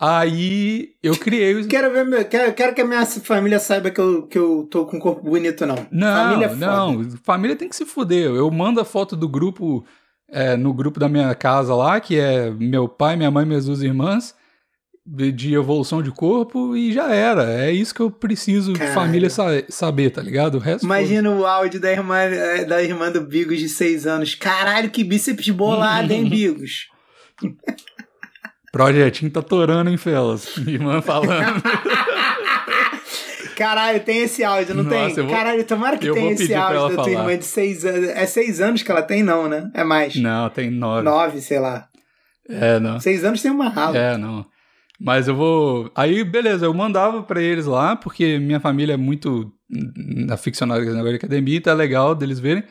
Aí 0.00 0.90
eu 1.02 1.16
criei 1.16 1.54
os. 1.54 1.66
Quero 1.66 1.92
ver 1.92 2.28
quero, 2.28 2.52
quero 2.54 2.74
que 2.74 2.80
a 2.80 2.86
minha 2.86 3.04
família 3.04 3.58
saiba 3.58 3.90
que 3.90 4.00
eu, 4.00 4.26
que 4.28 4.38
eu 4.38 4.68
tô 4.70 4.86
com 4.86 4.96
um 4.96 5.00
corpo 5.00 5.22
bonito, 5.22 5.66
não. 5.66 5.86
Não, 5.90 6.16
família 6.16 6.46
é 6.46 6.54
não. 6.54 7.10
Família 7.24 7.56
tem 7.56 7.68
que 7.68 7.74
se 7.74 7.84
fuder. 7.84 8.30
Eu 8.30 8.48
mando 8.50 8.80
a 8.80 8.84
foto 8.84 9.16
do 9.16 9.28
grupo 9.28 9.84
é, 10.30 10.56
no 10.56 10.72
grupo 10.72 11.00
da 11.00 11.08
minha 11.08 11.34
casa 11.34 11.74
lá, 11.74 11.98
que 12.00 12.16
é 12.16 12.50
meu 12.50 12.88
pai, 12.88 13.16
minha 13.16 13.30
mãe, 13.30 13.44
minhas 13.44 13.66
duas 13.66 13.82
irmãs 13.82 14.36
de 15.34 15.54
evolução 15.54 16.02
de 16.02 16.10
corpo 16.10 16.76
e 16.76 16.92
já 16.92 17.12
era. 17.12 17.64
É 17.64 17.72
isso 17.72 17.94
que 17.94 18.00
eu 18.00 18.10
preciso 18.10 18.74
de 18.74 18.86
família 18.88 19.30
sa 19.30 19.46
saber, 19.68 20.10
tá 20.10 20.20
ligado? 20.20 20.56
O 20.56 20.60
resto 20.60 20.84
Imagina 20.84 21.30
foi... 21.30 21.38
o 21.38 21.46
áudio 21.46 21.80
da 21.80 21.90
irmã, 21.90 22.18
eh, 22.18 22.64
da 22.64 22.82
irmã 22.82 23.10
do 23.10 23.22
Bigos 23.22 23.58
de 23.58 23.68
6 23.68 24.06
anos. 24.06 24.34
Caralho, 24.34 24.90
que 24.90 25.02
bíceps 25.02 25.48
bolado, 25.48 26.12
hein, 26.12 26.28
Bigos? 26.28 26.88
Projetinho 28.72 29.30
tá 29.30 29.42
torando, 29.42 29.90
hein, 29.90 29.96
Felas? 29.96 30.56
Minha 30.58 30.76
irmã 30.78 31.00
falando. 31.02 31.62
Caralho, 33.56 34.00
tem 34.00 34.18
esse 34.18 34.44
áudio, 34.44 34.74
não 34.74 34.84
Nossa, 34.84 35.16
tem? 35.16 35.24
Vou... 35.24 35.34
Caralho, 35.34 35.64
tomara 35.64 35.98
que 35.98 36.12
tenha 36.12 36.32
esse 36.32 36.54
áudio 36.54 36.96
da 36.96 37.02
tua 37.02 37.10
irmã 37.10 37.36
de 37.36 37.44
6 37.44 37.84
anos. 37.84 38.08
É 38.10 38.24
6 38.24 38.60
anos 38.60 38.82
que 38.84 38.90
ela 38.90 39.02
tem, 39.02 39.22
não, 39.24 39.48
né? 39.48 39.68
É 39.74 39.82
mais. 39.82 40.14
Não, 40.14 40.48
tem 40.48 40.70
9. 40.70 41.02
9, 41.02 41.40
sei 41.40 41.58
lá. 41.58 41.88
É, 42.48 42.78
não. 42.78 43.00
6 43.00 43.24
anos 43.24 43.42
tem 43.42 43.50
uma 43.50 43.68
rala. 43.68 43.98
É, 43.98 44.16
não. 44.16 44.46
Mas 45.00 45.26
eu 45.26 45.34
vou. 45.34 45.90
Aí, 45.94 46.22
beleza, 46.22 46.66
eu 46.66 46.74
mandava 46.74 47.22
para 47.22 47.42
eles 47.42 47.66
lá, 47.66 47.96
porque 47.96 48.38
minha 48.38 48.60
família 48.60 48.94
é 48.94 48.96
muito 48.96 49.52
aficionada 50.30 50.80
com 50.80 50.90
negócio 50.90 51.10
de 51.10 51.16
academia, 51.16 51.60
tá 51.60 51.74
legal 51.74 52.14
deles 52.14 52.38
verem. 52.38 52.62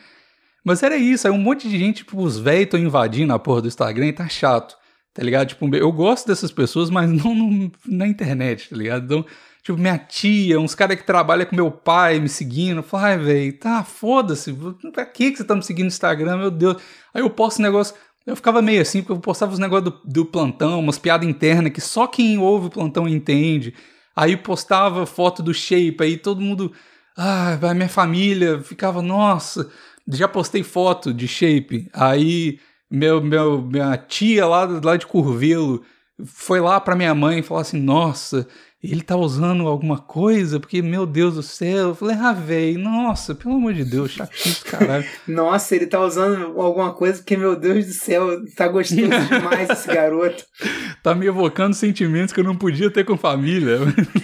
Mas 0.64 0.82
era 0.82 0.96
isso, 0.96 1.26
aí 1.26 1.32
um 1.32 1.38
monte 1.38 1.68
de 1.68 1.78
gente, 1.78 1.98
tipo, 1.98 2.20
os 2.20 2.38
velhos 2.38 2.64
estão 2.64 2.80
invadindo 2.80 3.32
a 3.32 3.38
porra 3.38 3.62
do 3.62 3.68
Instagram 3.68 4.06
e 4.06 4.12
tá 4.12 4.28
chato, 4.28 4.76
tá 5.18 5.24
ligado? 5.24 5.48
Tipo, 5.48 5.74
eu 5.74 5.90
gosto 5.90 6.28
dessas 6.28 6.52
pessoas, 6.52 6.90
mas 6.90 7.10
não 7.10 7.72
na 7.84 8.06
internet, 8.06 8.70
tá 8.70 8.76
ligado? 8.76 9.04
Então, 9.04 9.26
tipo, 9.64 9.76
minha 9.76 9.98
tia, 9.98 10.60
uns 10.60 10.76
caras 10.76 10.96
que 10.96 11.04
trabalham 11.04 11.44
com 11.44 11.56
meu 11.56 11.72
pai 11.72 12.20
me 12.20 12.28
seguindo, 12.28 12.84
fala, 12.84 13.08
ai, 13.08 13.18
velho, 13.18 13.52
tá, 13.58 13.82
foda-se, 13.82 14.56
pra 14.92 15.04
que, 15.04 15.34
você 15.34 15.42
tá 15.42 15.56
me 15.56 15.62
seguindo 15.64 15.86
no 15.86 15.88
Instagram, 15.88 16.36
meu 16.36 16.52
Deus? 16.52 16.80
Aí 17.12 17.20
eu 17.20 17.28
posto 17.28 17.58
um 17.58 17.62
negócio. 17.62 17.96
Eu 18.24 18.36
ficava 18.36 18.62
meio 18.62 18.80
assim, 18.80 19.00
porque 19.02 19.10
eu 19.10 19.18
postava 19.18 19.52
os 19.52 19.58
negócios 19.58 19.90
do, 19.90 20.00
do 20.04 20.24
plantão, 20.24 20.78
umas 20.78 21.00
piadas 21.00 21.28
internas 21.28 21.72
que 21.72 21.80
só 21.80 22.06
quem 22.06 22.38
ouve 22.38 22.68
o 22.68 22.70
plantão 22.70 23.08
entende. 23.08 23.74
Aí 24.14 24.36
postava 24.36 25.04
foto 25.04 25.42
do 25.42 25.52
shape, 25.52 25.96
aí 26.00 26.16
todo 26.16 26.40
mundo. 26.40 26.72
Ah, 27.16 27.58
minha 27.74 27.88
família 27.88 28.60
ficava, 28.60 29.02
nossa, 29.02 29.68
já 30.06 30.28
postei 30.28 30.62
foto 30.62 31.12
de 31.12 31.26
shape. 31.26 31.88
Aí 31.92 32.60
meu, 32.90 33.22
meu, 33.22 33.62
minha 33.62 33.96
tia 33.96 34.46
lá, 34.46 34.64
lá 34.82 34.96
de 34.96 35.06
Curvelo 35.06 35.82
foi 36.24 36.60
lá 36.60 36.80
pra 36.80 36.96
minha 36.96 37.14
mãe 37.14 37.38
e 37.38 37.42
falou 37.42 37.60
assim: 37.60 37.80
Nossa, 37.80 38.46
ele 38.82 39.02
tá 39.02 39.16
usando 39.16 39.66
alguma 39.66 39.98
coisa, 39.98 40.60
porque, 40.60 40.80
meu 40.80 41.04
Deus 41.04 41.34
do 41.34 41.42
céu. 41.42 41.88
Eu 41.88 41.94
falei, 41.96 42.16
ah, 42.16 42.32
velho, 42.32 42.78
nossa, 42.78 43.34
pelo 43.34 43.54
amor 43.54 43.74
de 43.74 43.84
Deus, 43.84 44.12
chatice, 44.12 44.64
caralho. 44.64 45.04
nossa, 45.26 45.74
ele 45.74 45.86
tá 45.86 46.00
usando 46.00 46.60
alguma 46.60 46.92
coisa, 46.92 47.18
porque, 47.18 47.36
meu 47.36 47.56
Deus 47.56 47.86
do 47.86 47.92
céu, 47.92 48.40
tá 48.54 48.68
gostoso 48.68 49.00
demais 49.00 49.68
esse 49.68 49.88
garoto. 49.88 50.44
tá 51.02 51.12
me 51.12 51.26
evocando 51.26 51.74
sentimentos 51.74 52.32
que 52.32 52.38
eu 52.38 52.44
não 52.44 52.54
podia 52.54 52.88
ter 52.88 53.04
com 53.04 53.16
família. 53.16 53.78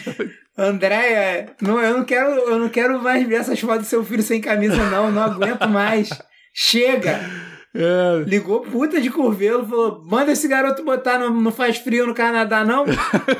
Andréia, 0.57 1.53
não, 1.61 1.81
eu, 1.81 1.99
não 1.99 2.05
quero, 2.05 2.31
eu 2.31 2.59
não 2.61 2.69
quero 2.69 3.03
mais 3.03 3.27
ver 3.27 3.41
essas 3.41 3.59
fotos 3.59 3.87
do 3.87 3.91
seu 3.91 4.05
filho 4.05 4.23
sem 4.23 4.41
camisa, 4.41 4.89
não. 4.89 5.11
Não 5.11 5.23
aguento 5.23 5.69
mais. 5.69 6.11
Chega! 6.55 7.19
É. 7.75 8.23
Ligou 8.25 8.61
puta 8.61 9.01
de 9.01 9.11
curvelo, 9.11 9.67
falou: 9.67 10.03
manda 10.07 10.31
esse 10.31 10.47
garoto 10.47 10.85
botar, 10.85 11.19
no, 11.19 11.31
não 11.31 11.51
faz 11.51 11.77
frio 11.77 12.07
no 12.07 12.15
Canadá, 12.15 12.65
não? 12.65 12.85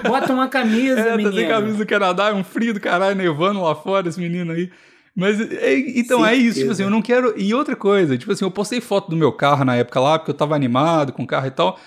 Bota 0.03 0.33
uma 0.33 0.49
camisa, 0.49 0.99
é, 1.01 1.17
menino. 1.17 1.31
Tá 1.31 1.37
sem 1.37 1.49
camisa 1.49 1.77
do 1.77 1.87
Canadá, 1.87 2.31
é 2.31 2.33
um 2.33 2.43
frio 2.43 2.75
do 2.75 2.81
caralho, 2.81 3.15
nevando 3.15 3.63
lá 3.63 3.77
fora, 3.77 4.09
esse 4.09 4.19
menino 4.19 4.53
aí. 4.53 4.71
Mas, 5.15 5.41
é, 5.41 5.79
então 5.79 6.27
é 6.27 6.35
isso, 6.35 6.59
tipo 6.59 6.73
assim, 6.73 6.83
eu 6.83 6.91
não 6.91 7.01
quero. 7.01 7.33
E 7.37 7.55
outra 7.55 7.77
coisa, 7.77 8.19
tipo 8.19 8.33
assim, 8.33 8.45
eu 8.45 8.51
postei 8.51 8.81
foto 8.81 9.09
do 9.09 9.17
meu 9.17 9.33
carro 9.33 9.65
na 9.65 9.77
época 9.77 10.01
lá, 10.01 10.19
porque 10.19 10.33
eu 10.33 10.37
tava 10.37 10.57
animado 10.57 11.13
com 11.13 11.23
o 11.23 11.27
carro 11.27 11.47
e 11.47 11.53
tal. 11.53 11.79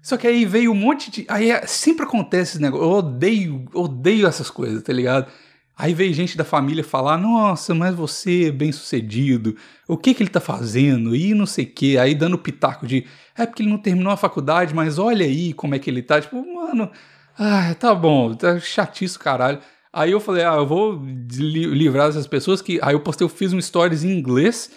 Só 0.00 0.16
que 0.16 0.26
aí 0.26 0.46
veio 0.46 0.72
um 0.72 0.74
monte 0.74 1.10
de. 1.10 1.26
Aí 1.28 1.50
é, 1.50 1.66
sempre 1.66 2.06
acontece 2.06 2.52
esse 2.52 2.62
negócio. 2.62 2.86
Eu 2.86 2.92
odeio, 2.92 3.66
odeio 3.74 4.26
essas 4.26 4.48
coisas, 4.48 4.82
tá 4.82 4.92
ligado? 4.92 5.30
Aí 5.78 5.94
veio 5.94 6.12
gente 6.12 6.36
da 6.36 6.42
família 6.42 6.82
falar: 6.82 7.16
Nossa, 7.16 7.72
mas 7.72 7.94
você 7.94 8.48
é 8.48 8.50
bem 8.50 8.72
sucedido, 8.72 9.56
o 9.86 9.96
que 9.96 10.12
que 10.12 10.24
ele 10.24 10.30
tá 10.30 10.40
fazendo? 10.40 11.14
E 11.14 11.32
não 11.34 11.46
sei 11.46 11.64
o 11.64 11.68
que. 11.68 11.96
Aí 11.96 12.16
dando 12.16 12.36
pitaco 12.36 12.84
de: 12.84 13.06
É 13.36 13.46
porque 13.46 13.62
ele 13.62 13.70
não 13.70 13.78
terminou 13.78 14.12
a 14.12 14.16
faculdade, 14.16 14.74
mas 14.74 14.98
olha 14.98 15.24
aí 15.24 15.52
como 15.52 15.76
é 15.76 15.78
que 15.78 15.88
ele 15.88 16.02
tá. 16.02 16.20
Tipo, 16.20 16.44
mano, 16.52 16.90
ah, 17.38 17.74
tá 17.76 17.94
bom, 17.94 18.34
tá 18.34 18.58
chatiço, 18.58 19.20
caralho. 19.20 19.60
Aí 19.92 20.10
eu 20.10 20.18
falei: 20.18 20.44
Ah, 20.44 20.56
eu 20.56 20.66
vou 20.66 21.00
livrar 21.30 22.08
dessas 22.08 22.26
pessoas 22.26 22.60
que. 22.60 22.80
Aí 22.82 22.94
eu 22.94 23.00
postei, 23.00 23.24
eu 23.24 23.28
fiz 23.28 23.52
um 23.52 23.60
stories 23.60 24.02
em 24.02 24.10
inglês 24.10 24.72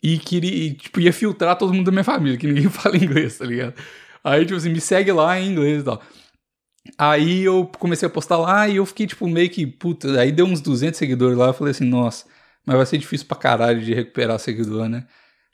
e 0.00 0.16
queria, 0.18 0.74
tipo, 0.74 1.00
ia 1.00 1.12
filtrar 1.12 1.56
todo 1.56 1.74
mundo 1.74 1.86
da 1.86 1.92
minha 1.92 2.04
família, 2.04 2.38
que 2.38 2.46
ninguém 2.46 2.68
fala 2.70 2.96
inglês, 2.96 3.38
tá 3.38 3.46
ligado? 3.46 3.74
Aí, 4.22 4.44
tipo 4.44 4.56
assim, 4.56 4.70
me 4.70 4.80
segue 4.80 5.10
lá 5.10 5.40
em 5.40 5.50
inglês 5.50 5.82
e 5.82 5.84
tal. 5.84 6.00
Aí 6.98 7.42
eu 7.42 7.70
comecei 7.78 8.06
a 8.06 8.10
postar 8.10 8.36
lá 8.36 8.68
e 8.68 8.76
eu 8.76 8.86
fiquei, 8.86 9.06
tipo, 9.06 9.26
meio 9.26 9.48
que, 9.50 9.66
puta, 9.66 10.20
aí 10.20 10.30
deu 10.30 10.46
uns 10.46 10.60
200 10.60 10.98
seguidores 10.98 11.36
lá, 11.36 11.46
eu 11.46 11.54
falei 11.54 11.70
assim, 11.70 11.84
nossa, 11.84 12.26
mas 12.66 12.76
vai 12.76 12.86
ser 12.86 12.98
difícil 12.98 13.26
pra 13.26 13.36
caralho 13.36 13.80
de 13.80 13.94
recuperar 13.94 14.38
seguidor, 14.38 14.88
né? 14.88 15.06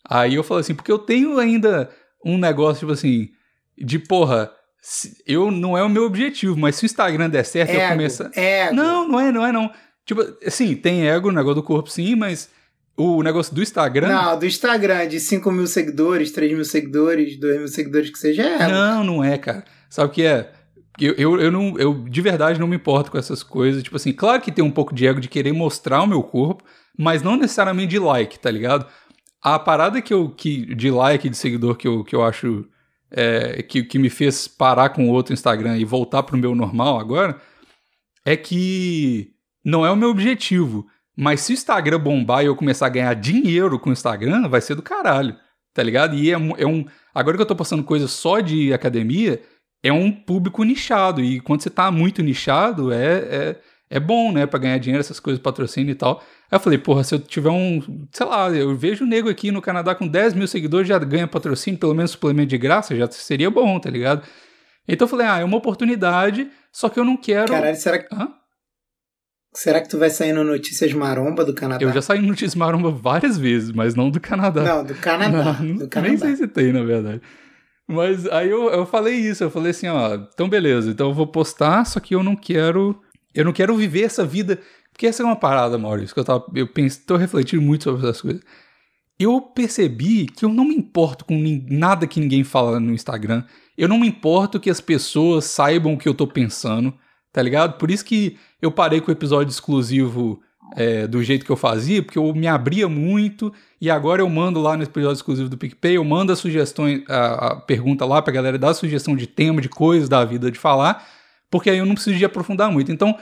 Aí 0.04 0.34
eu 0.34 0.42
falei 0.42 0.62
assim, 0.62 0.74
porque 0.74 0.90
eu 0.90 0.98
tenho 0.98 1.38
ainda 1.38 1.88
um 2.24 2.36
negócio, 2.36 2.80
tipo 2.80 2.92
assim, 2.92 3.30
de 3.78 3.98
porra, 3.98 4.50
eu 5.26 5.50
não 5.50 5.78
é 5.78 5.82
o 5.82 5.88
meu 5.88 6.04
objetivo, 6.04 6.56
mas 6.56 6.76
se 6.76 6.84
o 6.84 6.86
Instagram 6.86 7.30
der 7.30 7.44
certo, 7.44 7.70
ego, 7.70 7.80
eu 7.80 7.88
começar. 7.90 8.30
Ego. 8.34 8.74
Não, 8.74 9.08
não 9.08 9.20
é, 9.20 9.30
não 9.32 9.46
é, 9.46 9.52
não. 9.52 9.70
Tipo, 10.04 10.22
assim, 10.44 10.74
tem 10.74 11.08
ego, 11.08 11.28
o 11.28 11.32
negócio 11.32 11.56
do 11.56 11.62
corpo, 11.62 11.88
sim, 11.88 12.16
mas 12.16 12.50
O 13.00 13.22
negócio 13.22 13.54
do 13.54 13.62
Instagram? 13.62 14.08
Não, 14.08 14.38
do 14.38 14.44
Instagram, 14.44 15.08
de 15.08 15.18
5 15.18 15.50
mil 15.50 15.66
seguidores, 15.66 16.32
3 16.32 16.52
mil 16.52 16.64
seguidores, 16.66 17.38
2 17.38 17.58
mil 17.58 17.68
seguidores 17.68 18.10
que 18.10 18.18
seja 18.18 18.42
é. 18.42 18.68
Não, 18.68 19.02
não 19.02 19.24
é, 19.24 19.38
cara. 19.38 19.64
Sabe 19.88 20.10
o 20.10 20.12
que 20.12 20.22
é? 20.22 20.52
Eu, 21.00 21.14
eu, 21.14 21.40
eu, 21.40 21.52
não, 21.52 21.78
eu 21.78 22.04
de 22.04 22.20
verdade 22.20 22.60
não 22.60 22.66
me 22.66 22.76
importo 22.76 23.10
com 23.10 23.18
essas 23.18 23.42
coisas. 23.42 23.82
Tipo 23.82 23.96
assim, 23.96 24.12
claro 24.12 24.40
que 24.40 24.52
tem 24.52 24.64
um 24.64 24.70
pouco 24.70 24.94
de 24.94 25.06
ego 25.06 25.20
de 25.20 25.28
querer 25.28 25.52
mostrar 25.52 26.02
o 26.02 26.06
meu 26.06 26.22
corpo, 26.22 26.64
mas 26.98 27.22
não 27.22 27.36
necessariamente 27.36 27.88
de 27.88 27.98
like, 27.98 28.38
tá 28.38 28.50
ligado? 28.50 28.86
A 29.42 29.58
parada 29.58 30.02
que 30.02 30.12
eu, 30.12 30.30
que, 30.30 30.74
de 30.74 30.90
like, 30.90 31.28
de 31.28 31.36
seguidor, 31.36 31.76
que 31.76 31.88
eu, 31.88 32.04
que 32.04 32.14
eu 32.14 32.22
acho 32.22 32.66
é, 33.10 33.62
que, 33.62 33.82
que 33.82 33.98
me 33.98 34.10
fez 34.10 34.46
parar 34.46 34.90
com 34.90 35.08
outro 35.08 35.32
Instagram 35.32 35.78
e 35.78 35.84
voltar 35.84 36.22
pro 36.22 36.36
meu 36.36 36.54
normal 36.54 37.00
agora, 37.00 37.40
é 38.24 38.36
que 38.36 39.32
não 39.64 39.84
é 39.84 39.90
o 39.90 39.96
meu 39.96 40.10
objetivo. 40.10 40.86
Mas 41.16 41.40
se 41.40 41.52
o 41.52 41.54
Instagram 41.54 41.98
bombar 41.98 42.42
e 42.42 42.46
eu 42.46 42.56
começar 42.56 42.86
a 42.86 42.90
ganhar 42.90 43.14
dinheiro 43.14 43.78
com 43.78 43.90
o 43.90 43.92
Instagram, 43.92 44.48
vai 44.48 44.60
ser 44.60 44.74
do 44.74 44.82
caralho, 44.82 45.36
tá 45.74 45.82
ligado? 45.82 46.14
E 46.14 46.30
é, 46.30 46.34
é 46.34 46.66
um. 46.66 46.86
Agora 47.14 47.36
que 47.36 47.42
eu 47.42 47.46
tô 47.46 47.56
passando 47.56 47.82
coisa 47.82 48.06
só 48.08 48.40
de 48.40 48.72
academia, 48.72 49.42
é 49.82 49.92
um 49.92 50.10
público 50.12 50.62
nichado. 50.62 51.20
E 51.20 51.40
quando 51.40 51.62
você 51.62 51.70
tá 51.70 51.90
muito 51.90 52.22
nichado, 52.22 52.92
é, 52.92 53.14
é, 53.14 53.56
é 53.88 54.00
bom, 54.00 54.32
né? 54.32 54.46
Pra 54.46 54.58
ganhar 54.58 54.78
dinheiro, 54.78 55.00
essas 55.00 55.20
coisas, 55.20 55.42
patrocínio 55.42 55.92
e 55.92 55.94
tal. 55.94 56.22
Aí 56.50 56.56
eu 56.56 56.60
falei, 56.60 56.78
porra, 56.78 57.04
se 57.04 57.14
eu 57.14 57.18
tiver 57.18 57.50
um. 57.50 58.06
Sei 58.12 58.26
lá, 58.26 58.50
eu 58.50 58.76
vejo 58.76 59.04
o 59.04 59.06
nego 59.06 59.28
aqui 59.28 59.50
no 59.50 59.62
Canadá 59.62 59.94
com 59.94 60.06
10 60.06 60.34
mil 60.34 60.46
seguidores, 60.46 60.88
já 60.88 60.98
ganha 60.98 61.26
patrocínio, 61.26 61.78
pelo 61.78 61.94
menos 61.94 62.12
suplemento 62.12 62.48
de 62.48 62.58
graça, 62.58 62.96
já 62.96 63.10
seria 63.10 63.50
bom, 63.50 63.78
tá 63.78 63.88
ligado? 63.90 64.22
Então 64.86 65.06
eu 65.06 65.10
falei, 65.10 65.26
ah, 65.26 65.38
é 65.38 65.44
uma 65.44 65.56
oportunidade, 65.56 66.50
só 66.72 66.88
que 66.88 66.98
eu 66.98 67.04
não 67.04 67.16
quero. 67.16 67.52
Caralho, 67.52 67.76
será 67.76 67.98
que. 67.98 68.14
Hã? 68.14 68.28
Será 69.52 69.80
que 69.80 69.88
tu 69.88 69.98
vai 69.98 70.10
sair 70.10 70.32
no 70.32 70.44
Notícias 70.44 70.92
Maromba 70.92 71.44
do 71.44 71.52
Canadá? 71.52 71.84
Eu 71.84 71.92
já 71.92 72.00
saí 72.00 72.20
no 72.20 72.28
Notícias 72.28 72.54
Maromba 72.54 72.90
várias 72.90 73.36
vezes, 73.36 73.72
mas 73.72 73.96
não 73.96 74.08
do 74.08 74.20
Canadá. 74.20 74.62
Não, 74.62 74.84
do 74.84 74.94
Canadá. 74.94 75.58
Não, 75.60 75.74
do 75.74 75.88
Canadá. 75.88 76.08
Nem 76.08 76.16
sei 76.16 76.36
se 76.36 76.46
tem, 76.46 76.72
na 76.72 76.84
verdade. 76.84 77.20
Mas 77.90 78.24
aí 78.28 78.48
eu, 78.48 78.70
eu 78.70 78.86
falei 78.86 79.16
isso, 79.16 79.42
eu 79.42 79.50
falei 79.50 79.72
assim, 79.72 79.88
ó, 79.88 80.14
então 80.14 80.48
beleza, 80.48 80.90
então 80.90 81.08
eu 81.08 81.14
vou 81.14 81.26
postar, 81.26 81.84
só 81.84 81.98
que 81.98 82.14
eu 82.14 82.22
não 82.22 82.36
quero. 82.36 83.00
Eu 83.34 83.44
não 83.44 83.52
quero 83.52 83.76
viver 83.76 84.02
essa 84.02 84.24
vida. 84.24 84.60
Porque 84.92 85.06
essa 85.06 85.22
é 85.22 85.26
uma 85.26 85.36
parada, 85.36 85.76
Maurício, 85.76 86.14
que 86.14 86.20
eu 86.20 86.24
tava. 86.24 86.44
Eu 86.54 86.68
penso, 86.68 87.04
tô 87.04 87.16
refletindo 87.16 87.62
muito 87.62 87.84
sobre 87.84 88.02
essas 88.02 88.20
coisas. 88.20 88.42
Eu 89.18 89.40
percebi 89.40 90.26
que 90.26 90.44
eu 90.44 90.48
não 90.48 90.64
me 90.64 90.74
importo 90.74 91.24
com 91.24 91.36
nada 91.68 92.06
que 92.06 92.20
ninguém 92.20 92.44
fala 92.44 92.78
no 92.78 92.92
Instagram. 92.92 93.44
Eu 93.76 93.88
não 93.88 93.98
me 93.98 94.06
importo 94.06 94.60
que 94.60 94.70
as 94.70 94.80
pessoas 94.80 95.44
saibam 95.44 95.94
o 95.94 95.98
que 95.98 96.08
eu 96.08 96.14
tô 96.14 96.26
pensando, 96.26 96.94
tá 97.32 97.42
ligado? 97.42 97.76
Por 97.76 97.90
isso 97.90 98.04
que 98.04 98.38
eu 98.62 98.70
parei 98.70 99.00
com 99.00 99.10
o 99.10 99.14
episódio 99.14 99.50
exclusivo 99.50 100.40
é, 100.76 101.06
do 101.06 101.22
jeito 101.22 101.44
que 101.44 101.50
eu 101.50 101.56
fazia, 101.56 102.02
porque 102.02 102.18
eu 102.18 102.32
me 102.34 102.46
abria 102.46 102.88
muito 102.88 103.52
e 103.80 103.90
agora 103.90 104.22
eu 104.22 104.28
mando 104.28 104.60
lá 104.60 104.76
no 104.76 104.82
episódio 104.82 105.16
exclusivo 105.16 105.48
do 105.48 105.58
PicPay, 105.58 105.96
eu 105.96 106.04
mando 106.04 106.32
as 106.32 106.38
sugestões, 106.38 107.02
a, 107.08 107.48
a 107.48 107.56
pergunta 107.56 108.04
lá 108.04 108.22
pra 108.22 108.32
galera 108.32 108.58
dar 108.58 108.74
sugestão 108.74 109.16
de 109.16 109.26
tema, 109.26 109.60
de 109.60 109.68
coisas 109.68 110.08
da 110.08 110.24
vida 110.24 110.50
de 110.50 110.58
falar, 110.58 111.06
porque 111.50 111.70
aí 111.70 111.78
eu 111.78 111.86
não 111.86 111.94
preciso 111.94 112.16
de 112.16 112.24
aprofundar 112.24 112.70
muito. 112.70 112.92
Então, 112.92 113.18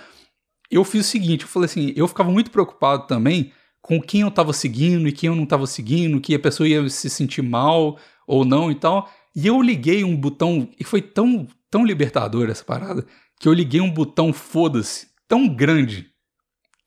eu 0.71 0.85
fiz 0.85 1.07
o 1.07 1.09
seguinte, 1.09 1.43
eu 1.43 1.49
falei 1.49 1.67
assim, 1.67 1.93
eu 1.97 2.07
ficava 2.07 2.31
muito 2.31 2.51
preocupado 2.51 3.07
também 3.07 3.53
com 3.81 4.01
quem 4.01 4.21
eu 4.21 4.31
tava 4.31 4.53
seguindo 4.53 5.09
e 5.09 5.13
quem 5.13 5.29
eu 5.29 5.37
não 5.37 5.47
tava 5.47 5.67
seguindo, 5.67 6.21
que 6.21 6.35
a 6.35 6.39
pessoa 6.39 6.69
ia 6.69 6.87
se 6.91 7.09
sentir 7.09 7.43
mal 7.43 7.99
ou 8.27 8.45
não 8.45 8.71
e 8.71 8.75
tal. 8.75 9.11
E 9.35 9.47
eu 9.47 9.63
liguei 9.63 10.05
um 10.05 10.15
botão, 10.15 10.69
e 10.79 10.85
foi 10.85 11.01
tão, 11.01 11.47
tão 11.71 11.85
libertador 11.85 12.51
essa 12.51 12.65
parada, 12.65 13.07
que 13.41 13.49
eu 13.49 13.53
liguei 13.53 13.81
um 13.81 13.91
botão 13.91 14.33
foda-se 14.33 15.09
tão 15.27 15.49
grande 15.49 16.11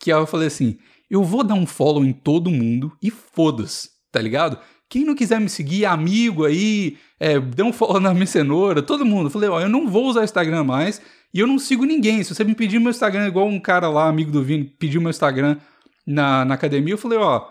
que 0.02 0.12
eu 0.12 0.26
falei 0.26 0.48
assim: 0.48 0.78
eu 1.10 1.24
vou 1.24 1.44
dar 1.44 1.54
um 1.54 1.66
follow 1.66 2.04
em 2.04 2.12
todo 2.12 2.50
mundo 2.50 2.92
e 3.02 3.12
foda-se, 3.12 3.90
tá 4.12 4.20
ligado? 4.20 4.58
Quem 4.90 5.06
não 5.06 5.16
quiser 5.16 5.40
me 5.40 5.48
seguir, 5.48 5.86
amigo 5.86 6.44
aí, 6.44 6.98
é, 7.20 7.40
dê 7.40 7.64
um 7.64 7.72
follow 7.72 8.00
na 8.02 8.14
minha 8.14 8.26
cenoura, 8.26 8.82
todo 8.82 9.06
mundo. 9.06 9.28
Eu 9.28 9.30
falei, 9.30 9.48
ó, 9.48 9.62
eu 9.62 9.70
não 9.70 9.88
vou 9.88 10.08
usar 10.08 10.24
Instagram 10.24 10.64
mais 10.64 11.02
e 11.34 11.40
eu 11.40 11.48
não 11.48 11.58
sigo 11.60 11.86
ninguém. 11.86 12.24
Se 12.24 12.36
você 12.36 12.44
me 12.44 12.56
pedir 12.56 12.80
meu 12.80 12.90
Instagram, 12.90 13.28
igual 13.28 13.48
um 13.48 13.60
cara 13.60 13.88
lá, 13.88 14.10
amigo 14.10 14.32
do 14.32 14.44
Vini, 14.44 14.66
pediu 14.66 15.00
meu 15.00 15.10
Instagram 15.10 15.58
na, 16.06 16.44
na 16.44 16.56
academia, 16.56 16.94
eu 16.94 16.98
falei, 16.98 17.20
ó, 17.20 17.48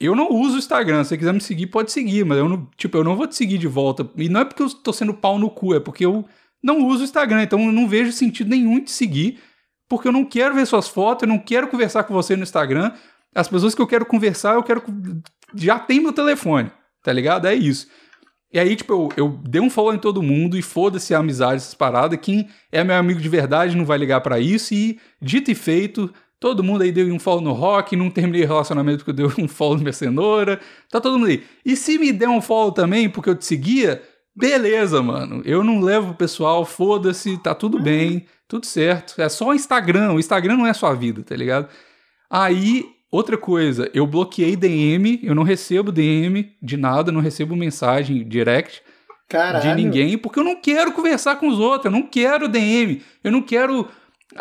eu 0.00 0.16
não 0.16 0.32
uso 0.32 0.56
o 0.56 0.58
Instagram. 0.58 1.04
Se 1.04 1.10
você 1.10 1.18
quiser 1.18 1.32
me 1.32 1.40
seguir, 1.40 1.66
pode 1.68 1.92
seguir, 1.92 2.24
mas 2.24 2.38
eu 2.38 2.48
não, 2.48 2.68
tipo, 2.76 2.96
eu 2.96 3.04
não 3.04 3.14
vou 3.14 3.26
te 3.26 3.36
seguir 3.36 3.58
de 3.58 3.68
volta. 3.68 4.08
E 4.16 4.28
não 4.28 4.40
é 4.40 4.44
porque 4.44 4.62
eu 4.62 4.70
tô 4.70 4.92
sendo 4.92 5.14
pau 5.14 5.38
no 5.38 5.50
cu, 5.50 5.74
é 5.74 5.80
porque 5.80 6.04
eu 6.04 6.24
não 6.62 6.86
uso 6.86 7.02
o 7.02 7.04
Instagram, 7.04 7.42
então 7.42 7.60
eu 7.60 7.72
não 7.72 7.86
vejo 7.86 8.10
sentido 8.10 8.50
nenhum 8.50 8.80
de 8.80 8.90
seguir 8.90 9.38
porque 9.96 10.08
eu 10.08 10.12
não 10.12 10.24
quero 10.24 10.54
ver 10.54 10.66
suas 10.66 10.88
fotos, 10.88 11.22
eu 11.22 11.28
não 11.28 11.38
quero 11.38 11.68
conversar 11.68 12.04
com 12.04 12.12
você 12.12 12.36
no 12.36 12.42
Instagram. 12.42 12.92
As 13.34 13.48
pessoas 13.48 13.74
que 13.74 13.80
eu 13.80 13.86
quero 13.86 14.04
conversar, 14.04 14.54
eu 14.54 14.62
quero. 14.62 14.82
Já 15.54 15.78
tem 15.78 16.00
meu 16.00 16.12
telefone, 16.12 16.70
tá 17.02 17.12
ligado? 17.12 17.46
É 17.46 17.54
isso. 17.54 17.88
E 18.52 18.58
aí, 18.58 18.76
tipo, 18.76 18.92
eu, 18.92 19.08
eu 19.16 19.40
dei 19.42 19.60
um 19.60 19.68
follow 19.68 19.94
em 19.94 19.98
todo 19.98 20.22
mundo 20.22 20.56
e 20.56 20.62
foda-se 20.62 21.12
a 21.14 21.18
amizade, 21.18 21.56
essas 21.56 21.74
paradas. 21.74 22.18
Quem 22.22 22.48
é 22.70 22.84
meu 22.84 22.94
amigo 22.96 23.20
de 23.20 23.28
verdade 23.28 23.76
não 23.76 23.84
vai 23.84 23.98
ligar 23.98 24.20
para 24.20 24.38
isso. 24.38 24.72
E, 24.72 25.00
dito 25.20 25.50
e 25.50 25.54
feito, 25.54 26.12
todo 26.38 26.62
mundo 26.62 26.82
aí 26.82 26.92
deu 26.92 27.12
um 27.12 27.18
follow 27.18 27.40
no 27.40 27.52
rock, 27.52 27.96
não 27.96 28.10
terminei 28.10 28.44
o 28.44 28.46
relacionamento 28.46 29.04
porque 29.04 29.20
eu 29.22 29.28
dei 29.28 29.44
um 29.44 29.48
follow 29.48 29.76
na 29.76 29.82
minha 29.82 29.92
cenoura. 29.92 30.60
Tá 30.88 31.00
todo 31.00 31.18
mundo 31.18 31.30
aí. 31.30 31.42
E 31.64 31.74
se 31.74 31.98
me 31.98 32.12
der 32.12 32.28
um 32.28 32.40
follow 32.40 32.70
também 32.70 33.08
porque 33.08 33.30
eu 33.30 33.34
te 33.34 33.44
seguia, 33.44 34.00
beleza, 34.34 35.02
mano. 35.02 35.42
Eu 35.44 35.62
não 35.62 35.80
levo 35.80 36.12
o 36.12 36.16
pessoal, 36.16 36.64
foda-se, 36.64 37.38
tá 37.38 37.54
tudo 37.54 37.80
bem 37.80 38.26
tudo 38.48 38.66
certo. 38.66 39.20
É 39.20 39.28
só 39.28 39.48
o 39.48 39.54
Instagram. 39.54 40.12
O 40.12 40.20
Instagram 40.20 40.56
não 40.56 40.66
é 40.66 40.72
sua 40.72 40.94
vida, 40.94 41.22
tá 41.22 41.34
ligado? 41.34 41.68
Aí, 42.30 42.86
outra 43.10 43.36
coisa, 43.36 43.90
eu 43.94 44.06
bloqueei 44.06 44.56
DM, 44.56 45.20
eu 45.22 45.34
não 45.34 45.42
recebo 45.42 45.92
DM 45.92 46.52
de 46.62 46.76
nada, 46.76 47.12
não 47.12 47.20
recebo 47.20 47.56
mensagem 47.56 48.26
direct 48.26 48.82
Caralho. 49.28 49.62
de 49.62 49.82
ninguém, 49.82 50.18
porque 50.18 50.38
eu 50.38 50.44
não 50.44 50.56
quero 50.56 50.92
conversar 50.92 51.36
com 51.36 51.48
os 51.48 51.58
outros, 51.58 51.86
eu 51.86 51.90
não 51.90 52.02
quero 52.02 52.48
DM, 52.48 53.02
eu 53.22 53.32
não 53.32 53.42
quero. 53.42 53.88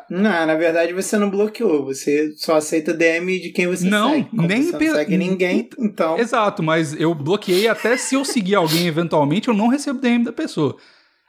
Não, 0.09 0.45
na 0.45 0.55
verdade 0.55 0.93
você 0.93 1.17
não 1.17 1.29
bloqueou, 1.29 1.85
você 1.85 2.33
só 2.35 2.57
aceita 2.57 2.93
DM 2.93 3.39
de 3.39 3.50
quem 3.50 3.67
você 3.67 3.88
não, 3.88 4.12
segue. 4.12 4.29
Como 4.29 4.47
nem 4.47 4.63
você 4.63 4.71
não 4.71 4.95
segue 4.95 5.17
ninguém, 5.17 5.69
então. 5.79 6.17
Exato, 6.17 6.63
mas 6.63 6.93
eu 7.00 7.13
bloqueei 7.13 7.67
até 7.67 7.95
se 7.97 8.15
eu 8.15 8.25
seguir 8.25 8.55
alguém 8.55 8.88
eventualmente, 8.88 9.47
eu 9.47 9.53
não 9.53 9.67
recebo 9.67 10.00
DM 10.00 10.23
da 10.23 10.33
pessoa. 10.33 10.77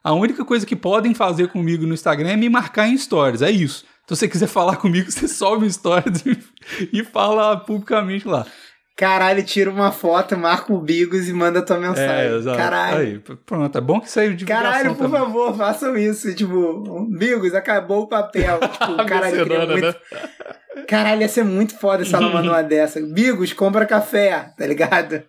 A 0.04 0.12
única 0.12 0.44
coisa 0.44 0.66
que 0.66 0.76
podem 0.76 1.14
fazer 1.14 1.48
comigo 1.48 1.86
no 1.86 1.94
Instagram 1.94 2.28
é 2.28 2.36
me 2.36 2.50
marcar 2.50 2.86
em 2.86 2.98
stories. 2.98 3.40
É 3.40 3.50
isso. 3.50 3.86
Então, 4.04 4.14
se 4.14 4.20
você 4.20 4.28
quiser 4.28 4.48
falar 4.48 4.76
comigo, 4.76 5.10
você 5.10 5.26
sobe 5.26 5.70
stories 5.72 6.22
e, 6.92 7.02
fala 7.02 7.56
publicamente 7.56 8.28
lá. 8.28 8.46
Caralho, 8.96 9.42
tira 9.42 9.70
uma 9.70 9.90
foto, 9.90 10.36
marca 10.38 10.72
o 10.72 10.80
Bigos 10.80 11.28
e 11.28 11.32
manda 11.32 11.64
tua 11.64 11.78
mensagem. 11.78 12.32
É, 12.32 12.36
exato. 12.36 12.56
Caralho. 12.56 12.98
Aí, 12.98 13.18
pronto, 13.44 13.76
é 13.76 13.80
bom 13.80 14.00
que 14.00 14.08
saiu 14.08 14.34
de 14.34 14.44
Caralho, 14.44 14.94
por 14.94 15.06
também. 15.06 15.20
favor, 15.20 15.56
façam 15.56 15.96
isso. 15.96 16.32
Tipo, 16.32 17.04
Bigos, 17.10 17.54
acabou 17.54 18.02
o 18.02 18.06
papel. 18.06 18.60
Tipo, 18.84 19.04
caralho, 19.06 19.42
queria 19.42 19.66
muito... 19.66 19.86
Né? 19.86 19.94
Caralho, 20.86 21.22
ia 21.22 21.28
ser 21.28 21.44
muito 21.44 21.76
foda 21.76 22.04
se 22.04 22.14
ela 22.14 22.28
mandou 22.28 22.52
uma 22.52 22.62
dessa. 22.62 23.00
Bigos, 23.00 23.52
compra 23.52 23.84
café, 23.84 24.52
tá 24.56 24.66
ligado? 24.66 25.22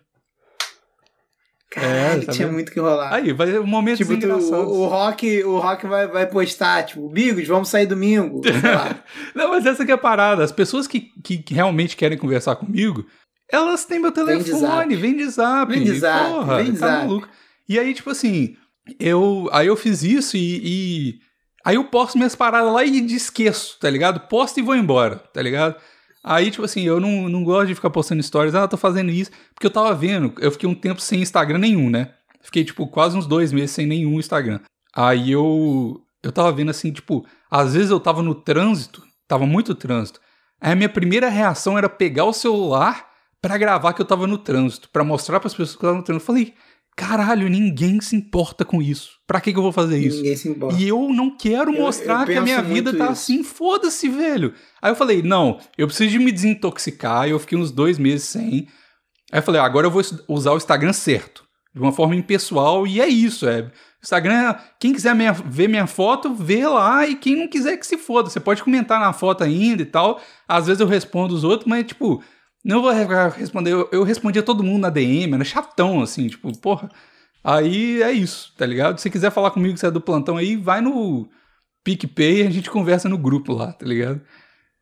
Caralho, 1.70 2.22
é, 2.22 2.32
tinha 2.32 2.48
muito 2.48 2.70
que 2.70 2.78
rolar. 2.78 3.12
Aí, 3.12 3.32
vai 3.32 3.58
um 3.58 3.66
momento 3.66 3.98
tipo, 3.98 4.16
tu, 4.18 4.28
o, 4.28 4.82
o 4.82 4.86
Rock, 4.86 5.42
o 5.44 5.58
Rock 5.58 5.86
vai, 5.86 6.06
vai 6.06 6.26
postar, 6.26 6.84
tipo, 6.84 7.08
Bigos, 7.08 7.46
vamos 7.48 7.68
sair 7.68 7.86
domingo. 7.86 8.40
Não, 9.34 9.50
mas 9.50 9.66
essa 9.66 9.84
que 9.84 9.90
é 9.90 9.94
a 9.94 9.98
parada. 9.98 10.44
As 10.44 10.52
pessoas 10.52 10.86
que, 10.86 11.00
que 11.22 11.44
realmente 11.50 11.96
querem 11.96 12.16
conversar 12.16 12.56
comigo, 12.56 13.04
elas 13.50 13.84
têm 13.84 13.98
meu 13.98 14.12
telefone, 14.12 14.96
vem 14.96 15.16
de 15.16 15.28
zap. 15.28 15.72
Vem 15.72 15.84
de 15.84 15.98
zap, 15.98 16.30
porra, 16.30 16.56
vem 16.56 16.72
de 16.72 16.78
tá 16.78 16.86
zap. 16.86 17.06
Maluco. 17.06 17.28
E 17.68 17.78
aí, 17.78 17.94
tipo 17.94 18.10
assim, 18.10 18.56
eu, 18.98 19.48
aí 19.52 19.66
eu 19.66 19.76
fiz 19.76 20.02
isso 20.02 20.36
e, 20.36 20.60
e, 20.64 21.20
Aí 21.66 21.74
eu 21.74 21.82
posto 21.82 22.16
minhas 22.16 22.36
paradas 22.36 22.72
lá 22.72 22.84
e 22.84 23.12
esqueço, 23.12 23.76
tá 23.80 23.90
ligado? 23.90 24.20
Posto 24.28 24.60
e 24.60 24.62
vou 24.62 24.76
embora, 24.76 25.16
tá 25.16 25.42
ligado? 25.42 25.74
Aí, 26.22 26.48
tipo 26.48 26.64
assim, 26.64 26.82
eu 26.82 27.00
não, 27.00 27.28
não 27.28 27.42
gosto 27.42 27.66
de 27.66 27.74
ficar 27.74 27.90
postando 27.90 28.22
stories, 28.22 28.54
ah, 28.54 28.68
tô 28.68 28.76
fazendo 28.76 29.10
isso, 29.10 29.32
porque 29.52 29.66
eu 29.66 29.70
tava 29.70 29.92
vendo, 29.92 30.32
eu 30.38 30.52
fiquei 30.52 30.68
um 30.68 30.76
tempo 30.76 31.00
sem 31.00 31.20
Instagram 31.20 31.58
nenhum, 31.58 31.90
né? 31.90 32.12
Fiquei, 32.40 32.64
tipo, 32.64 32.86
quase 32.86 33.18
uns 33.18 33.26
dois 33.26 33.52
meses 33.52 33.72
sem 33.72 33.84
nenhum 33.84 34.20
Instagram. 34.20 34.60
Aí 34.94 35.32
eu, 35.32 36.00
eu 36.22 36.30
tava 36.30 36.52
vendo 36.52 36.70
assim, 36.70 36.92
tipo, 36.92 37.26
às 37.50 37.74
vezes 37.74 37.90
eu 37.90 37.98
tava 37.98 38.22
no 38.22 38.36
trânsito, 38.36 39.02
tava 39.26 39.44
muito 39.44 39.74
trânsito. 39.74 40.20
Aí 40.60 40.70
a 40.70 40.76
minha 40.76 40.88
primeira 40.88 41.28
reação 41.28 41.76
era 41.76 41.88
pegar 41.88 42.26
o 42.26 42.32
celular 42.32 43.05
para 43.46 43.58
gravar 43.58 43.92
que 43.92 44.02
eu 44.02 44.06
tava 44.06 44.26
no 44.26 44.38
trânsito, 44.38 44.88
para 44.88 45.04
mostrar 45.04 45.38
para 45.38 45.46
as 45.46 45.54
pessoas 45.54 45.76
que 45.76 45.84
eu 45.84 45.88
tava 45.88 45.98
no 45.98 46.02
trânsito. 46.02 46.22
Eu 46.22 46.26
falei, 46.26 46.54
caralho, 46.96 47.48
ninguém 47.48 48.00
se 48.00 48.16
importa 48.16 48.64
com 48.64 48.82
isso. 48.82 49.20
Pra 49.24 49.40
que, 49.40 49.52
que 49.52 49.58
eu 49.58 49.62
vou 49.62 49.70
fazer 49.70 49.98
isso? 49.98 50.16
Ninguém 50.16 50.36
se 50.36 50.48
importa. 50.48 50.76
E 50.76 50.88
eu 50.88 51.08
não 51.10 51.36
quero 51.36 51.72
mostrar 51.72 52.14
eu, 52.14 52.20
eu 52.22 52.26
que 52.26 52.38
a 52.38 52.42
minha 52.42 52.60
vida 52.60 52.92
tá 52.92 53.04
isso. 53.04 53.12
assim, 53.12 53.44
foda-se, 53.44 54.08
velho. 54.08 54.52
Aí 54.82 54.90
eu 54.90 54.96
falei, 54.96 55.22
não, 55.22 55.60
eu 55.78 55.86
preciso 55.86 56.10
de 56.10 56.18
me 56.18 56.32
desintoxicar. 56.32 57.28
Eu 57.28 57.38
fiquei 57.38 57.56
uns 57.56 57.70
dois 57.70 58.00
meses 58.00 58.24
sem. 58.26 58.66
Aí 59.30 59.38
eu 59.38 59.42
falei, 59.42 59.60
agora 59.60 59.86
eu 59.86 59.92
vou 59.92 60.02
usar 60.26 60.50
o 60.50 60.56
Instagram 60.56 60.92
certo. 60.92 61.46
De 61.72 61.80
uma 61.80 61.92
forma 61.92 62.16
impessoal, 62.16 62.84
e 62.84 63.00
é 63.00 63.06
isso. 63.06 63.46
É, 63.46 63.70
Instagram, 64.02 64.56
quem 64.80 64.92
quiser 64.92 65.14
minha, 65.14 65.32
ver 65.32 65.68
minha 65.68 65.86
foto, 65.86 66.34
vê 66.34 66.66
lá, 66.66 67.06
e 67.06 67.14
quem 67.14 67.36
não 67.36 67.46
quiser 67.46 67.76
que 67.76 67.86
se 67.86 67.96
foda. 67.98 68.28
Você 68.28 68.40
pode 68.40 68.64
comentar 68.64 68.98
na 68.98 69.12
foto 69.12 69.44
ainda 69.44 69.82
e 69.82 69.86
tal. 69.86 70.20
Às 70.48 70.66
vezes 70.66 70.80
eu 70.80 70.86
respondo 70.86 71.34
os 71.34 71.44
outros, 71.44 71.68
mas, 71.68 71.84
tipo, 71.84 72.24
Não 72.66 72.82
vou 72.82 72.90
responder. 72.90 73.72
Eu, 73.72 73.88
eu 73.92 74.02
respondia 74.02 74.42
todo 74.42 74.64
mundo 74.64 74.82
na 74.82 74.90
DM, 74.90 75.34
era 75.34 75.44
chatão, 75.44 76.02
assim, 76.02 76.26
tipo, 76.26 76.50
porra. 76.58 76.90
Aí 77.44 78.02
é 78.02 78.10
isso, 78.10 78.52
tá 78.56 78.66
ligado? 78.66 78.98
Se 78.98 79.08
quiser 79.08 79.30
falar 79.30 79.52
comigo 79.52 79.74
que 79.74 79.78
você 79.78 79.86
é 79.86 79.90
do 79.90 80.00
plantão 80.00 80.36
aí, 80.36 80.56
vai 80.56 80.80
no 80.80 81.28
PicPay 81.84 82.42
e 82.42 82.46
a 82.48 82.50
gente 82.50 82.68
conversa 82.68 83.08
no 83.08 83.16
grupo 83.16 83.52
lá, 83.52 83.72
tá 83.72 83.86
ligado? 83.86 84.20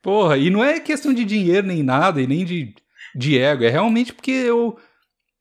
Porra, 0.00 0.38
e 0.38 0.48
não 0.48 0.64
é 0.64 0.80
questão 0.80 1.12
de 1.12 1.26
dinheiro 1.26 1.66
nem 1.66 1.82
nada, 1.82 2.22
e 2.22 2.26
nem 2.26 2.42
de, 2.46 2.74
de 3.14 3.38
ego, 3.38 3.64
é 3.64 3.68
realmente 3.68 4.14
porque 4.14 4.30
eu 4.30 4.78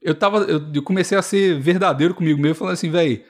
eu 0.02 0.14
tava 0.14 0.40
eu, 0.40 0.62
eu 0.74 0.84
comecei 0.84 1.18
a 1.18 1.22
ser 1.22 1.60
verdadeiro 1.62 2.14
comigo 2.14 2.42
mesmo, 2.42 2.56
falando 2.56 2.74
assim, 2.74 2.92
velho, 2.92 3.24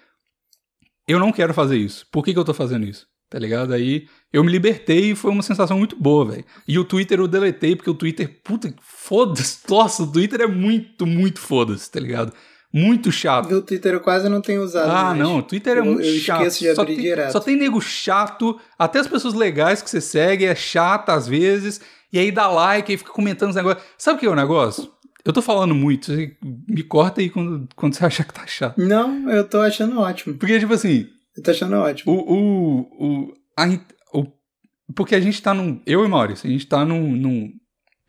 eu 1.08 1.20
não 1.20 1.32
quero 1.32 1.54
fazer 1.54 1.78
isso. 1.78 2.08
Por 2.12 2.24
que, 2.24 2.34
que 2.34 2.40
eu 2.40 2.46
tô 2.46 2.54
fazendo 2.54 2.86
isso? 2.86 3.08
Tá 3.34 3.40
ligado? 3.40 3.74
Aí 3.74 4.06
eu 4.32 4.44
me 4.44 4.52
libertei 4.52 5.10
e 5.10 5.16
foi 5.16 5.32
uma 5.32 5.42
sensação 5.42 5.76
muito 5.80 5.96
boa, 5.96 6.24
velho. 6.24 6.46
E 6.68 6.78
o 6.78 6.84
Twitter 6.84 7.20
eu 7.20 7.28
deletei, 7.28 7.76
porque 7.76 7.90
o 7.90 7.96
Twitter, 7.96 8.30
puta, 8.44 8.72
foda-se. 8.80 9.58
Nossa, 9.68 10.04
o 10.04 10.12
Twitter 10.12 10.42
é 10.42 10.46
muito, 10.46 11.08
muito 11.08 11.40
foda-se, 11.40 11.90
tá 11.90 12.00
ligado? 12.00 12.32
Muito 12.72 13.12
chato. 13.12 13.52
O 13.52 13.62
Twitter 13.64 13.96
eu 13.96 14.02
quase 14.02 14.30
não 14.30 14.40
tenho 14.40 14.62
usado. 14.62 14.88
Ah, 14.88 15.16
não, 15.16 15.40
o 15.40 15.42
Twitter 15.42 15.78
é 15.78 15.80
eu, 15.80 15.86
muito 15.86 16.04
eu 16.04 16.20
chato. 16.20 16.42
esqueço 16.44 16.60
de 16.60 16.76
só, 16.76 16.82
abrir 16.84 16.94
tem, 16.94 17.04
direto. 17.06 17.32
só 17.32 17.40
tem 17.40 17.56
nego 17.58 17.82
chato, 17.82 18.60
até 18.78 19.00
as 19.00 19.08
pessoas 19.08 19.34
legais 19.34 19.82
que 19.82 19.90
você 19.90 20.00
segue 20.00 20.46
é 20.46 20.54
chata 20.54 21.12
às 21.12 21.28
vezes, 21.28 21.82
e 22.12 22.20
aí 22.20 22.32
dá 22.32 22.48
like 22.48 22.94
e 22.94 22.98
fica 22.98 23.12
comentando 23.12 23.50
os 23.50 23.56
negócios. 23.56 23.84
Sabe 23.98 24.18
o 24.18 24.20
que 24.20 24.28
é 24.28 24.30
o 24.30 24.36
negócio? 24.36 24.92
Eu 25.26 25.34
tô 25.34 25.42
falando 25.42 25.74
muito, 25.74 26.12
me 26.68 26.84
corta 26.84 27.20
aí 27.20 27.32
quando, 27.32 27.68
quando 27.76 27.96
você 27.96 28.06
achar 28.06 28.26
que 28.26 28.34
tá 28.36 28.46
chato. 28.46 28.78
Não, 28.78 29.28
eu 29.32 29.44
tô 29.44 29.60
achando 29.60 30.00
ótimo. 30.00 30.36
Porque, 30.36 30.60
tipo 30.60 30.74
assim, 30.74 31.08
Eu 31.36 31.44
tô 31.44 31.52
achando 31.52 31.76
ótimo. 31.78 32.14
o. 32.14 32.34
o, 32.34 32.80
o, 33.30 33.34
a 33.58 33.66
o- 34.14 34.32
porque 34.96 35.16
a 35.16 35.20
gente 35.20 35.42
tá 35.42 35.54
num. 35.54 35.82
Eu 35.86 36.06
e 36.06 36.08
Maurício, 36.08 36.48
a 36.48 36.52
gente 36.52 36.68
tá 36.68 36.84
num, 36.86 37.12
num, 37.16 37.52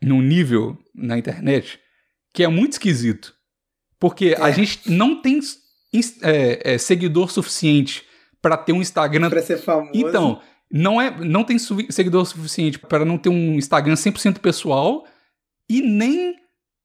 num 0.01 0.21
nível 0.21 0.77
na 0.93 1.17
internet 1.17 1.79
que 2.33 2.43
é 2.43 2.47
muito 2.47 2.73
esquisito. 2.73 3.33
Porque 3.99 4.35
a 4.39 4.49
É. 4.49 4.53
gente 4.53 4.91
não 4.91 5.21
tem 5.21 5.39
é, 6.21 6.73
é, 6.73 6.77
seguidor 6.77 7.31
suficiente 7.31 8.03
pra 8.41 8.57
ter 8.57 8.73
um 8.73 8.81
Instagram. 8.81 9.29
Pra 9.29 9.41
ser 9.41 9.57
famoso. 9.57 9.91
Então, 9.93 10.41
não, 10.71 11.01
é, 11.01 11.09
não 11.23 11.43
tem 11.43 11.57
seguidor 11.57 12.25
suficiente 12.25 12.77
para 12.77 13.05
não 13.05 13.17
ter 13.17 13.29
um 13.29 13.53
Instagram 13.55 13.93
100% 13.95 14.39
pessoal 14.39 15.05
e 15.69 15.81
nem 15.81 16.35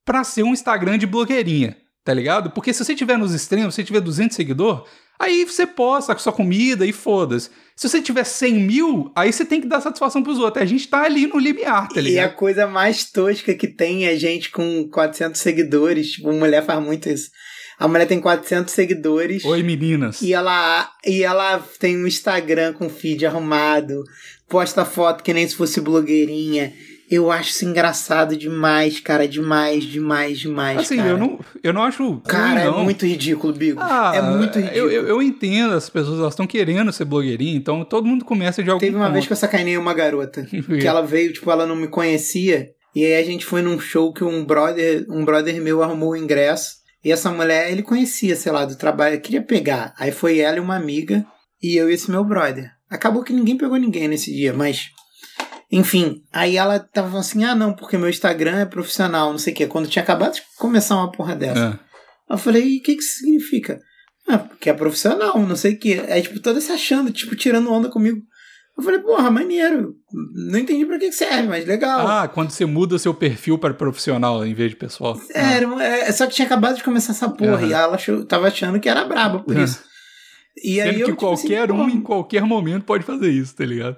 pra 0.04 0.23
ser 0.25 0.44
um 0.44 0.52
Instagram 0.52 0.97
de 0.97 1.06
blogueirinha, 1.06 1.76
tá 2.04 2.14
ligado? 2.14 2.50
Porque 2.52 2.73
se 2.73 2.82
você 2.85 2.94
tiver 2.94 3.18
nos 3.18 3.35
extremos, 3.35 3.75
se 3.75 3.82
você 3.82 3.85
tiver 3.87 4.00
200 4.00 4.35
seguidores, 4.37 4.85
aí 5.20 5.44
você 5.44 5.66
posta 5.66 6.14
com 6.14 6.20
sua 6.20 6.32
comida 6.32 6.84
e 6.86 6.92
foda-se. 6.92 7.50
Se 7.76 7.88
você 7.88 8.02
tiver 8.02 8.24
100 8.24 8.54
mil, 8.54 9.12
aí 9.14 9.32
você 9.32 9.44
tem 9.44 9.60
que 9.60 9.66
dar 9.68 9.80
satisfação 9.80 10.22
pros 10.22 10.38
outros. 10.38 10.62
A 10.62 10.66
gente 10.66 10.86
tá 10.88 11.02
ali 11.02 11.26
no 11.26 11.38
limiar, 11.38 11.88
tá 11.88 11.94
E 11.96 11.98
a 11.98 12.02
ligado? 12.02 12.34
coisa 12.34 12.66
mais 12.66 13.04
tosca 13.10 13.54
que 13.54 13.66
tem 13.68 14.06
é 14.06 14.16
gente 14.16 14.50
com 14.50 14.88
400 14.90 15.40
seguidores. 15.40 16.12
Tipo, 16.12 16.32
mulher 16.32 16.64
faz 16.64 16.82
muito 16.82 17.08
isso. 17.08 17.30
A 17.78 17.88
mulher 17.88 18.06
tem 18.06 18.20
400 18.20 18.72
seguidores. 18.74 19.42
Oi, 19.44 19.62
meninas. 19.62 20.20
E 20.20 20.34
ela, 20.34 20.90
e 21.06 21.22
ela 21.22 21.58
tem 21.78 21.96
um 21.96 22.06
Instagram 22.06 22.74
com 22.74 22.90
feed 22.90 23.24
arrumado, 23.24 24.04
posta 24.46 24.84
foto 24.84 25.24
que 25.24 25.32
nem 25.32 25.48
se 25.48 25.54
fosse 25.56 25.80
blogueirinha. 25.80 26.74
Eu 27.11 27.33
acho 27.33 27.50
isso 27.50 27.64
engraçado 27.64 28.37
demais, 28.37 29.00
cara. 29.00 29.26
Demais, 29.26 29.83
demais, 29.83 30.38
demais. 30.38 30.79
Assim, 30.79 30.97
cara. 30.97 31.09
eu 31.09 31.19
não, 31.19 31.40
eu 31.62 31.73
não 31.73 31.83
acho. 31.83 32.21
Cara, 32.21 32.61
ruim, 32.61 32.71
não. 32.71 32.81
é 32.81 32.85
muito 32.85 33.05
ridículo, 33.05 33.52
Bigo. 33.52 33.81
Ah, 33.83 34.12
é 34.14 34.23
muito 34.23 34.61
ridículo. 34.61 34.79
Eu, 34.79 34.90
eu, 34.90 35.09
eu 35.09 35.23
entendo, 35.23 35.75
as 35.75 35.90
pessoas 35.90 36.21
elas 36.21 36.35
estão 36.35 36.47
querendo 36.47 36.93
ser 36.93 37.05
blogueirinha, 37.05 37.57
então 37.57 37.85
todo 37.85 38.07
mundo 38.07 38.25
começa 38.25 38.62
de 38.62 38.71
algum 38.71 38.79
Teve 38.79 38.95
uma 38.95 39.07
ponto. 39.07 39.14
vez 39.14 39.26
que 39.26 39.33
eu 39.33 39.37
sacanei 39.37 39.76
uma 39.76 39.93
garota. 39.93 40.47
que 40.47 40.87
ela 40.87 41.02
veio, 41.02 41.33
tipo, 41.33 41.50
ela 41.50 41.67
não 41.67 41.75
me 41.75 41.88
conhecia. 41.88 42.71
E 42.95 43.05
aí 43.05 43.21
a 43.21 43.25
gente 43.25 43.45
foi 43.45 43.61
num 43.61 43.79
show 43.81 44.12
que 44.12 44.23
um 44.23 44.45
brother, 44.45 45.05
um 45.09 45.25
brother 45.25 45.61
meu 45.61 45.83
arrumou 45.83 46.11
o 46.11 46.17
ingresso. 46.17 46.81
E 47.05 47.11
essa 47.11 47.31
mulher, 47.31 47.73
ele 47.73 47.83
conhecia, 47.83 48.37
sei 48.37 48.52
lá, 48.52 48.64
do 48.64 48.76
trabalho, 48.76 49.21
queria 49.21 49.43
pegar. 49.43 49.95
Aí 49.99 50.12
foi 50.12 50.38
ela 50.38 50.59
e 50.59 50.61
uma 50.61 50.76
amiga, 50.76 51.25
e 51.62 51.76
eu 51.76 51.90
e 51.90 51.95
esse 51.95 52.11
meu 52.11 52.23
brother. 52.23 52.71
Acabou 52.88 53.25
que 53.25 53.33
ninguém 53.33 53.57
pegou 53.57 53.76
ninguém 53.79 54.07
nesse 54.07 54.33
dia, 54.33 54.52
mas. 54.52 54.90
Enfim, 55.72 56.22
aí 56.33 56.56
ela 56.56 56.78
tava 56.80 57.18
assim: 57.18 57.44
ah, 57.44 57.54
não, 57.54 57.72
porque 57.72 57.96
meu 57.96 58.09
Instagram 58.09 58.59
é 58.59 58.64
profissional, 58.66 59.30
não 59.30 59.38
sei 59.38 59.52
o 59.52 59.56
quê. 59.56 59.66
Quando 59.66 59.88
tinha 59.88 60.02
acabado 60.02 60.35
de 60.35 60.42
começar 60.59 60.96
uma 60.96 61.12
porra 61.12 61.37
dessa. 61.37 61.78
É. 62.28 62.35
Eu 62.35 62.38
falei, 62.38 62.62
e 62.64 62.78
o 62.78 62.83
que 62.83 62.94
que 62.96 63.02
isso 63.02 63.18
significa? 63.18 63.78
Ah, 64.28 64.38
porque 64.38 64.70
é 64.70 64.74
profissional, 64.74 65.38
não 65.38 65.56
sei 65.56 65.74
o 65.74 65.78
quê. 65.78 66.04
Aí, 66.09 66.22
tipo, 66.22 66.40
toda 66.40 66.61
se 66.61 66.70
achando, 66.70 67.11
tipo, 67.12 67.35
tirando 67.37 67.72
onda 67.72 67.88
comigo. 67.88 68.20
Eu 68.78 68.85
falei, 68.85 69.00
porra, 69.00 69.30
maneiro. 69.30 69.94
Não 70.50 70.59
entendi 70.59 70.87
pra 70.87 70.98
que 70.98 71.12
serve, 71.12 71.48
mas 71.48 71.66
legal. 71.66 72.06
Ah, 72.06 72.28
quando 72.28 72.50
você 72.50 72.64
muda 72.64 72.98
seu 72.98 73.12
perfil 73.12 73.59
para 73.59 73.74
profissional 73.74 74.44
em 74.46 74.54
vez 74.54 74.70
de 74.70 74.76
pessoal. 74.76 75.20
É, 75.35 75.54
era 75.56 75.66
uma- 75.66 75.85
é, 75.85 76.11
só 76.12 76.26
que 76.26 76.35
tinha 76.35 76.46
acabado 76.46 76.76
de 76.76 76.83
começar 76.85 77.12
essa 77.12 77.28
porra. 77.28 77.54
Aham. 77.56 77.66
E 77.66 77.72
ela 77.72 77.94
achou, 77.96 78.24
tava 78.24 78.46
achando 78.48 78.80
que 78.80 78.88
era 78.88 79.04
braba 79.04 79.40
por 79.40 79.54
Aham. 79.54 79.64
isso. 79.64 79.83
E 80.64 80.76
Sendo 80.76 80.88
aí 80.88 80.94
que 80.96 81.02
eu, 81.02 81.06
tipo 81.09 81.33
assim, 81.33 81.48
qualquer 81.48 81.70
um, 81.72 81.76
porra, 81.76 81.90
em 81.90 82.00
qualquer 82.00 82.42
momento, 82.42 82.85
pode 82.85 83.04
fazer 83.04 83.30
isso, 83.30 83.54
tá 83.54 83.64
ligado? 83.64 83.96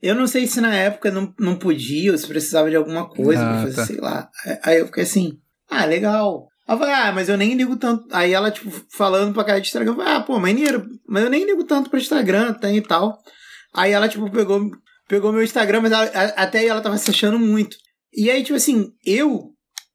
Eu 0.00 0.14
não 0.14 0.26
sei 0.26 0.46
se 0.46 0.60
na 0.60 0.74
época 0.74 1.10
não, 1.10 1.34
não 1.38 1.56
podia, 1.56 2.12
ou 2.12 2.18
se 2.18 2.26
precisava 2.26 2.70
de 2.70 2.76
alguma 2.76 3.08
coisa 3.08 3.42
Ah, 3.42 3.52
pra 3.52 3.62
fazer, 3.62 3.74
tá. 3.76 3.86
sei 3.86 3.96
lá. 3.96 4.28
Aí- 4.62 4.78
eu 4.78 4.86
fiquei 4.86 5.02
assim, 5.02 5.32
ah, 5.68 5.84
legal. 5.84 6.46
Eu 6.68 6.78
falei, 6.78 6.94
ah, 6.94 7.12
mas 7.12 7.28
eu 7.28 7.36
nem 7.36 7.54
ligo 7.54 7.76
tanto. 7.76 8.04
Aí 8.12 8.32
ela, 8.32 8.50
tipo, 8.50 8.70
falando 8.92 9.32
pra 9.34 9.42
cara 9.44 9.60
de 9.60 9.66
Instagram, 9.66 9.92
eu 9.92 9.96
falei, 9.96 10.12
ah, 10.12 10.20
pô, 10.20 10.38
maneiro, 10.38 10.86
mas 11.08 11.24
eu 11.24 11.30
nem 11.30 11.44
ligo 11.44 11.64
tanto 11.64 11.90
pra 11.90 11.98
Instagram, 11.98 12.52
tem 12.54 12.76
e 12.76 12.82
tal. 12.82 13.18
Aí 13.74 13.90
ela, 13.92 14.08
tipo, 14.08 14.30
pegou, 14.30 14.70
pegou 15.08 15.32
meu 15.32 15.42
Instagram, 15.42 15.80
mas 15.80 15.92
ela- 15.92 16.04
até 16.36 16.60
aí 16.60 16.66
ela 16.68 16.80
tava 16.82 16.96
se 16.98 17.10
achando 17.10 17.38
muito. 17.38 17.76
E 18.14 18.30
aí, 18.30 18.42
tipo 18.44 18.56
assim, 18.56 18.92
eu, 19.04 19.50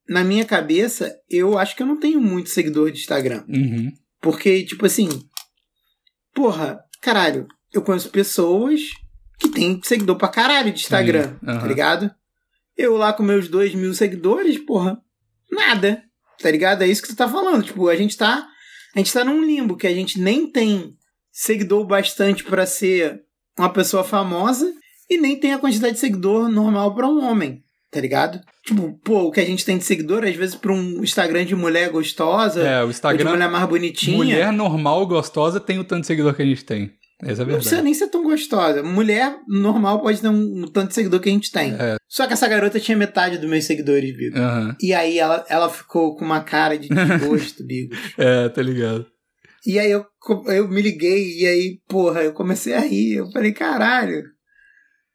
na 0.10 0.24
minha 0.24 0.44
cabeça, 0.46 1.16
eu 1.30 1.58
acho 1.58 1.76
que 1.76 1.84
eu 1.84 1.88
não 1.88 2.00
tenho 2.00 2.20
muito 2.20 2.50
seguidor 2.50 2.92
de 2.92 3.00
Instagram. 3.00 3.44
Uhum. 3.48 3.92
Porque, 4.20 4.64
tipo 4.66 4.86
assim, 4.86 5.08
porra, 6.34 6.80
caralho, 7.02 7.48
eu 7.72 7.82
conheço 7.82 8.10
pessoas 8.10 8.82
que 9.40 9.50
têm 9.50 9.80
seguidor 9.84 10.16
pra 10.18 10.28
caralho 10.28 10.72
de 10.72 10.80
Instagram, 10.82 11.36
tá 11.46 11.68
ligado? 11.68 12.12
Eu 12.78 12.98
lá 12.98 13.14
com 13.14 13.24
meus 13.24 13.48
dois 13.48 13.74
mil 13.76 13.94
seguidores, 13.94 14.58
porra, 14.66 14.98
nada, 15.52 16.02
tá 16.42 16.50
ligado? 16.50 16.82
É 16.84 16.88
isso 16.88 17.02
que 17.02 17.10
tu 17.10 17.16
tá 17.16 17.28
falando. 17.28 17.64
Tipo, 17.64 17.88
a 17.90 17.96
gente 17.96 18.18
tá. 18.18 18.48
A 18.96 19.00
gente 19.00 19.12
tá 19.14 19.24
num 19.24 19.44
limbo 19.44 19.76
que 19.76 19.88
a 19.88 19.94
gente 19.94 20.20
nem 20.20 20.50
tem 20.52 20.94
seguidor 21.32 21.86
bastante 21.86 22.44
pra 22.44 22.66
ser 22.66 23.22
uma 23.58 23.70
pessoa 23.70 24.04
famosa 24.04 24.72
e 25.10 25.18
nem 25.18 25.40
tem 25.40 25.54
a 25.54 25.58
quantidade 25.60 25.96
de 25.96 26.00
seguidor 26.00 26.48
normal 26.50 26.94
pra 26.96 27.08
um 27.08 27.24
homem, 27.24 27.64
tá 27.92 28.00
ligado? 28.00 28.40
Tipo, 28.66 28.94
pô, 29.04 29.24
o 29.24 29.32
que 29.32 29.40
a 29.40 29.46
gente 29.46 29.66
tem 29.66 29.78
de 29.78 29.84
seguidor, 29.84 30.24
às 30.24 30.36
vezes, 30.36 30.56
pra 30.56 30.72
um 30.72 31.04
Instagram 31.04 31.44
de 31.46 31.56
mulher 31.56 31.90
gostosa, 31.90 32.62
É, 32.62 32.78
o 32.78 32.82
ou 32.82 32.86
de 32.88 32.94
Instagram, 32.94 33.32
mulher 33.32 33.50
mais 33.50 33.68
bonitinha. 33.68 34.16
mulher 34.18 34.52
normal, 34.54 35.06
gostosa, 35.08 35.60
tem 35.60 35.80
o 35.80 35.84
tanto 35.84 36.02
de 36.02 36.08
seguidor 36.08 36.34
que 36.36 36.42
a 36.42 36.46
gente 36.46 36.64
tem. 36.64 36.92
Essa 37.22 37.44
é 37.44 37.46
Não 37.46 37.56
precisa 37.56 37.82
nem 37.82 37.94
ser 37.94 38.08
tão 38.08 38.24
gostosa. 38.24 38.84
Mulher 38.84 39.38
normal 39.48 40.02
pode 40.02 40.22
ter 40.22 40.28
um, 40.28 40.64
um 40.64 40.68
tanto 40.68 40.90
de 40.90 40.96
seguidor 40.96 41.20
que 41.20 41.30
a 41.30 41.32
gente 41.32 41.52
tem. 41.52 41.74
É. 41.74 41.96
Só 42.08 42.28
que 42.28 42.34
essa 42.34 42.48
garota 42.48 42.80
tinha 42.80 42.98
metade 42.98 43.38
dos 43.38 43.50
meus 43.50 43.66
seguidores, 43.66 44.16
Bigo. 44.16 44.38
Aham. 44.38 44.76
E 44.82 44.94
aí 44.94 45.20
ela, 45.20 45.46
ela 45.50 45.70
ficou 45.70 46.16
com 46.16 46.26
uma 46.26 46.42
cara 46.42 46.78
de 46.78 46.90
desgosto, 46.90 47.64
Bigo. 47.66 47.96
É, 48.18 48.50
tá 48.50 48.62
ligado. 48.62 49.06
E 49.66 49.80
aí 49.80 49.92
eu, 49.92 50.06
eu 50.48 50.68
me 50.68 50.82
liguei 50.82 51.40
e 51.40 51.48
aí, 51.48 51.80
porra, 51.88 52.22
eu 52.24 52.34
comecei 52.34 52.74
a 52.74 52.80
rir. 52.80 53.16
Eu 53.16 53.32
falei, 53.32 53.54
caralho. 53.54 54.24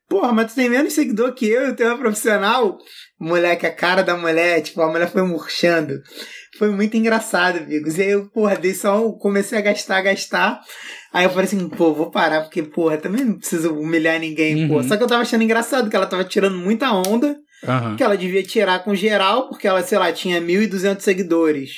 Porra, 0.09 0.33
mas 0.33 0.53
tu 0.53 0.55
tem 0.57 0.71
menos 0.71 0.95
seguidor 0.95 1.35
que 1.35 1.47
eu, 1.47 1.67
eu 1.67 1.77
tenho 1.77 1.91
uma 1.91 1.99
profissional. 1.99 2.79
Moleque, 3.21 3.67
a 3.67 3.75
cara 3.75 4.03
da 4.03 4.17
mulher, 4.17 4.63
tipo, 4.63 4.81
a 4.81 4.91
mulher 4.91 5.11
foi 5.11 5.23
murchando. 5.23 6.01
Foi 6.57 6.71
muito 6.71 6.97
engraçado, 6.97 7.59
amigos. 7.59 7.99
E 7.99 8.03
aí 8.03 8.11
eu, 8.13 8.27
porra, 8.31 8.57
dei 8.57 8.73
só, 8.73 9.13
comecei 9.13 9.59
a 9.59 9.61
gastar, 9.61 10.01
gastar. 10.01 10.63
Aí 11.13 11.25
eu 11.25 11.31
falei 11.31 11.47
assim, 11.47 11.69
pô, 11.69 11.93
vou 11.95 12.11
parar, 12.11 12.43
porque, 12.43 12.63
porra, 12.63 12.99
também 12.99 13.25
não 13.25 13.39
preciso 13.39 13.73
humilhar 13.75 14.21
ninguém, 14.21 14.63
Uhum. 14.65 14.69
pô. 14.69 14.83
Só 14.83 14.97
que 14.97 15.03
eu 15.03 15.07
tava 15.07 15.23
achando 15.23 15.43
engraçado 15.43 15.89
que 15.89 15.97
ela 15.97 16.07
tava 16.07 16.23
tirando 16.25 16.57
muita 16.59 16.93
onda, 16.93 17.37
Aham. 17.67 17.97
que 17.97 18.03
ela 18.03 18.17
devia 18.17 18.43
tirar 18.43 18.85
com 18.85 18.95
geral, 18.95 19.49
porque 19.49 19.67
ela, 19.67 19.83
sei 19.83 19.99
lá, 19.99 20.13
tinha 20.13 20.41
1.200 20.41 21.01
seguidores. 21.03 21.71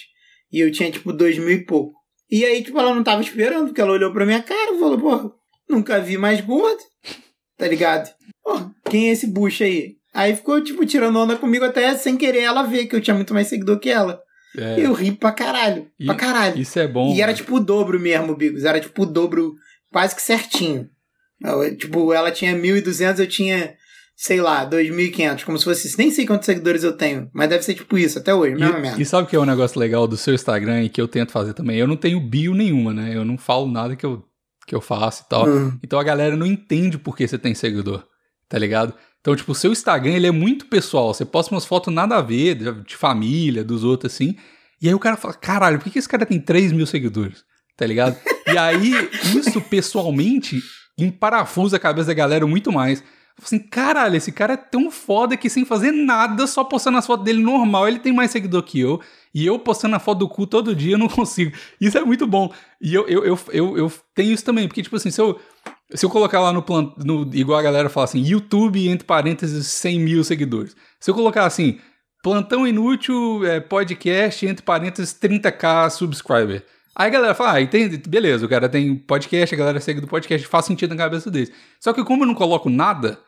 E 0.53 0.59
eu 0.61 0.73
tinha, 0.73 0.91
tipo, 0.91 1.13
2 1.13 1.39
mil 1.39 1.51
e 1.51 1.65
pouco. 1.65 1.95
E 2.31 2.45
aí, 2.45 2.63
tipo, 2.63 2.79
ela 2.79 2.95
não 2.95 3.05
tava 3.05 3.23
esperando, 3.23 3.67
porque 3.67 3.81
ela 3.81 3.93
olhou 3.93 4.13
pra 4.13 4.27
minha 4.27 4.43
cara 4.43 4.73
e 4.75 4.79
falou, 4.79 4.99
pô, 4.99 5.33
nunca 5.69 6.01
vi 6.01 6.17
mais 6.19 6.41
gordo. 6.41 6.81
Tá 7.57 7.69
ligado? 7.69 8.11
Pô, 8.43 8.61
quem 8.91 9.09
é 9.11 9.13
esse 9.13 9.27
bucho 9.29 9.63
aí? 9.63 9.95
Aí 10.13 10.35
ficou, 10.35 10.61
tipo, 10.63 10.85
tirando 10.85 11.17
onda 11.19 11.37
comigo 11.37 11.65
até 11.65 11.95
sem 11.97 12.17
querer 12.17 12.41
ela 12.41 12.63
ver 12.65 12.87
que 12.87 12.97
eu 12.97 13.01
tinha 13.01 13.15
muito 13.15 13.33
mais 13.33 13.47
seguidor 13.47 13.79
que 13.79 13.91
ela. 13.91 14.21
É, 14.57 14.81
Eu 14.85 14.93
ri 14.93 15.13
pra 15.13 15.33
caralho. 15.33 15.87
E- 15.99 16.07
pra 16.07 16.15
caralho. 16.15 16.59
Isso 16.61 16.79
é 16.79 16.87
bom. 16.89 17.15
E 17.15 17.21
era 17.23 17.33
tipo 17.33 17.57
o 17.57 17.61
dobro 17.61 17.99
mesmo, 18.01 18.35
Bigos. 18.37 18.65
Era 18.65 18.81
tipo 18.81 19.03
o 19.03 19.07
dobro, 19.07 19.55
quase 19.93 20.15
que 20.15 20.23
certinho. 20.23 20.89
Eu, 21.43 21.77
tipo, 21.77 22.13
ela 22.13 22.31
tinha 22.31 22.55
1.200, 22.55 23.19
eu 23.21 23.27
tinha, 23.27 23.75
sei 24.17 24.41
lá, 24.41 24.65
2.500. 24.69 25.45
Como 25.45 25.57
se 25.59 25.65
fosse 25.65 25.87
isso. 25.89 25.97
Nem 25.97 26.11
sei 26.11 26.27
quantos 26.27 26.47
seguidores 26.47 26.83
eu 26.85 26.93
tenho, 26.97 27.31
mas 27.33 27.49
deve 27.49 27.63
ser 27.63 27.75
tipo 27.75 27.97
isso 27.97 28.19
até 28.19 28.35
hoje, 28.35 28.55
mesma 28.57 28.79
E, 28.79 28.83
merda. 28.83 29.01
e 29.01 29.05
sabe 29.07 29.25
o 29.25 29.27
que 29.31 29.37
é 29.37 29.41
um 29.41 29.47
negócio 29.47 29.79
legal 29.81 30.07
do 30.07 30.17
seu 30.17 30.35
Instagram 30.35 30.83
e 30.83 30.89
que 30.89 31.01
eu 31.01 31.09
tento 31.09 31.33
fazer 31.33 31.55
também? 31.55 31.79
Eu 31.79 31.87
não 31.87 31.97
tenho 31.97 32.21
bio 32.21 32.53
nenhuma, 32.55 32.93
né? 32.93 33.13
Eu 33.15 33.25
não 33.25 33.39
falo 33.39 33.71
nada 33.71 33.95
que 33.97 34.05
eu, 34.05 34.23
que 34.67 34.75
eu 34.75 34.81
faço 34.81 35.23
e 35.25 35.29
tal. 35.31 35.49
Hum. 35.49 35.79
Então 35.83 35.99
a 35.99 36.05
galera 36.05 36.37
não 36.37 36.45
entende 36.47 36.99
por 36.99 37.17
que 37.17 37.27
você 37.27 37.39
tem 37.39 37.55
seguidor, 37.55 38.05
tá 38.49 38.59
ligado? 38.59 38.93
Então, 39.21 39.37
tipo, 39.37 39.53
o 39.53 39.55
seu 39.55 39.71
Instagram, 39.71 40.13
ele 40.13 40.27
é 40.27 40.31
muito 40.31 40.67
pessoal. 40.67 41.13
Você 41.13 41.25
posta 41.25 41.55
umas 41.55 41.67
fotos 41.67 41.93
nada 41.93 42.17
a 42.17 42.23
ver, 42.23 42.55
de, 42.85 42.97
família, 42.97 43.63
dos 43.63 43.85
outros, 43.85 44.13
assim. 44.13 44.35
E 44.81 44.89
aí 44.89 44.95
o 44.95 44.99
cara 44.99 45.17
fala, 45.17 45.35
caralho, 45.35 45.79
por 45.79 45.85
que, 45.85 45.91
que 45.91 45.99
esse 45.99 46.09
cara 46.09 46.25
tem 46.25 46.41
3 46.41 46.73
mil 46.73 46.87
seguidores? 46.87 47.45
Tá 47.77 47.87
ligado? 47.87 48.17
E 48.47 48.57
aí, 48.57 48.93
isso 49.37 49.61
pessoalmente 49.61 50.61
emparafusa 50.99 51.77
a 51.77 51.81
cabeça 51.81 52.09
da 52.09 52.15
galera 52.15 52.47
muito 52.47 52.73
mais. 52.73 53.03
Assim, 53.43 53.59
caralho, 53.59 54.17
esse 54.17 54.33
cara 54.33 54.55
é 54.55 54.57
tão 54.57 54.91
foda 54.91 55.37
que 55.37 55.49
sem 55.49 55.65
fazer 55.65 55.93
nada, 55.93 56.47
só 56.47 56.63
postando 56.63 56.99
as 56.99 57.07
fotos 57.07 57.25
dele 57.25 57.43
normal, 57.43 57.89
ele 57.89 57.99
tem 57.99 58.13
mais 58.13 58.31
seguidor 58.31 58.63
que 58.63 58.81
eu. 58.81 59.01
E 59.35 59.47
eu 59.47 59.59
postando 59.59 59.97
a 59.97 59.99
foto 59.99 60.19
do 60.19 60.29
cu 60.29 60.47
todo 60.47 60.75
dia, 60.75 60.95
eu 60.95 60.99
não 60.99 61.09
consigo. 61.09 61.57
Isso 61.81 61.97
é 61.97 62.05
muito 62.05 62.27
bom. 62.27 62.53
E 62.81 62.95
eu, 62.95 63.09
eu, 63.09 63.25
eu, 63.25 63.39
eu, 63.53 63.79
eu 63.79 63.93
tenho 64.15 64.33
isso 64.33 64.45
também, 64.45 64.67
porque, 64.67 64.83
tipo 64.83 64.97
assim, 64.97 65.11
se 65.11 65.21
eu, 65.21 65.41
se 65.95 66.05
eu 66.05 66.11
colocar 66.11 66.41
lá 66.41 66.53
no, 66.53 66.65
igual 67.33 67.59
a 67.59 67.63
galera 67.63 67.89
fala 67.89 68.05
assim, 68.05 68.21
YouTube, 68.21 68.89
entre 68.89 69.07
parênteses, 69.07 69.67
100 69.67 70.01
mil 70.01 70.25
seguidores. 70.25 70.77
Se 70.99 71.11
eu 71.11 71.15
colocar 71.15 71.45
assim, 71.45 71.79
plantão 72.23 72.67
inútil, 72.67 73.45
é, 73.45 73.61
podcast, 73.61 74.47
entre 74.47 74.65
parênteses, 74.65 75.13
30k 75.13 75.91
subscriber. 75.91 76.65
Aí 76.95 77.07
a 77.07 77.11
galera 77.11 77.35
fala, 77.35 77.55
ah, 77.55 77.61
entende? 77.61 77.97
Beleza, 77.97 78.45
o 78.45 78.49
cara 78.49 78.69
tem 78.69 78.95
podcast, 78.95 79.55
a 79.55 79.59
galera 79.59 79.81
segue 79.81 80.01
do 80.01 80.07
podcast, 80.07 80.47
faz 80.47 80.67
sentido 80.67 80.91
na 80.91 81.03
cabeça 81.03 81.31
deles. 81.31 81.51
Só 81.79 81.93
que 81.93 82.05
como 82.05 82.25
eu 82.25 82.27
não 82.27 82.35
coloco 82.35 82.69
nada, 82.69 83.19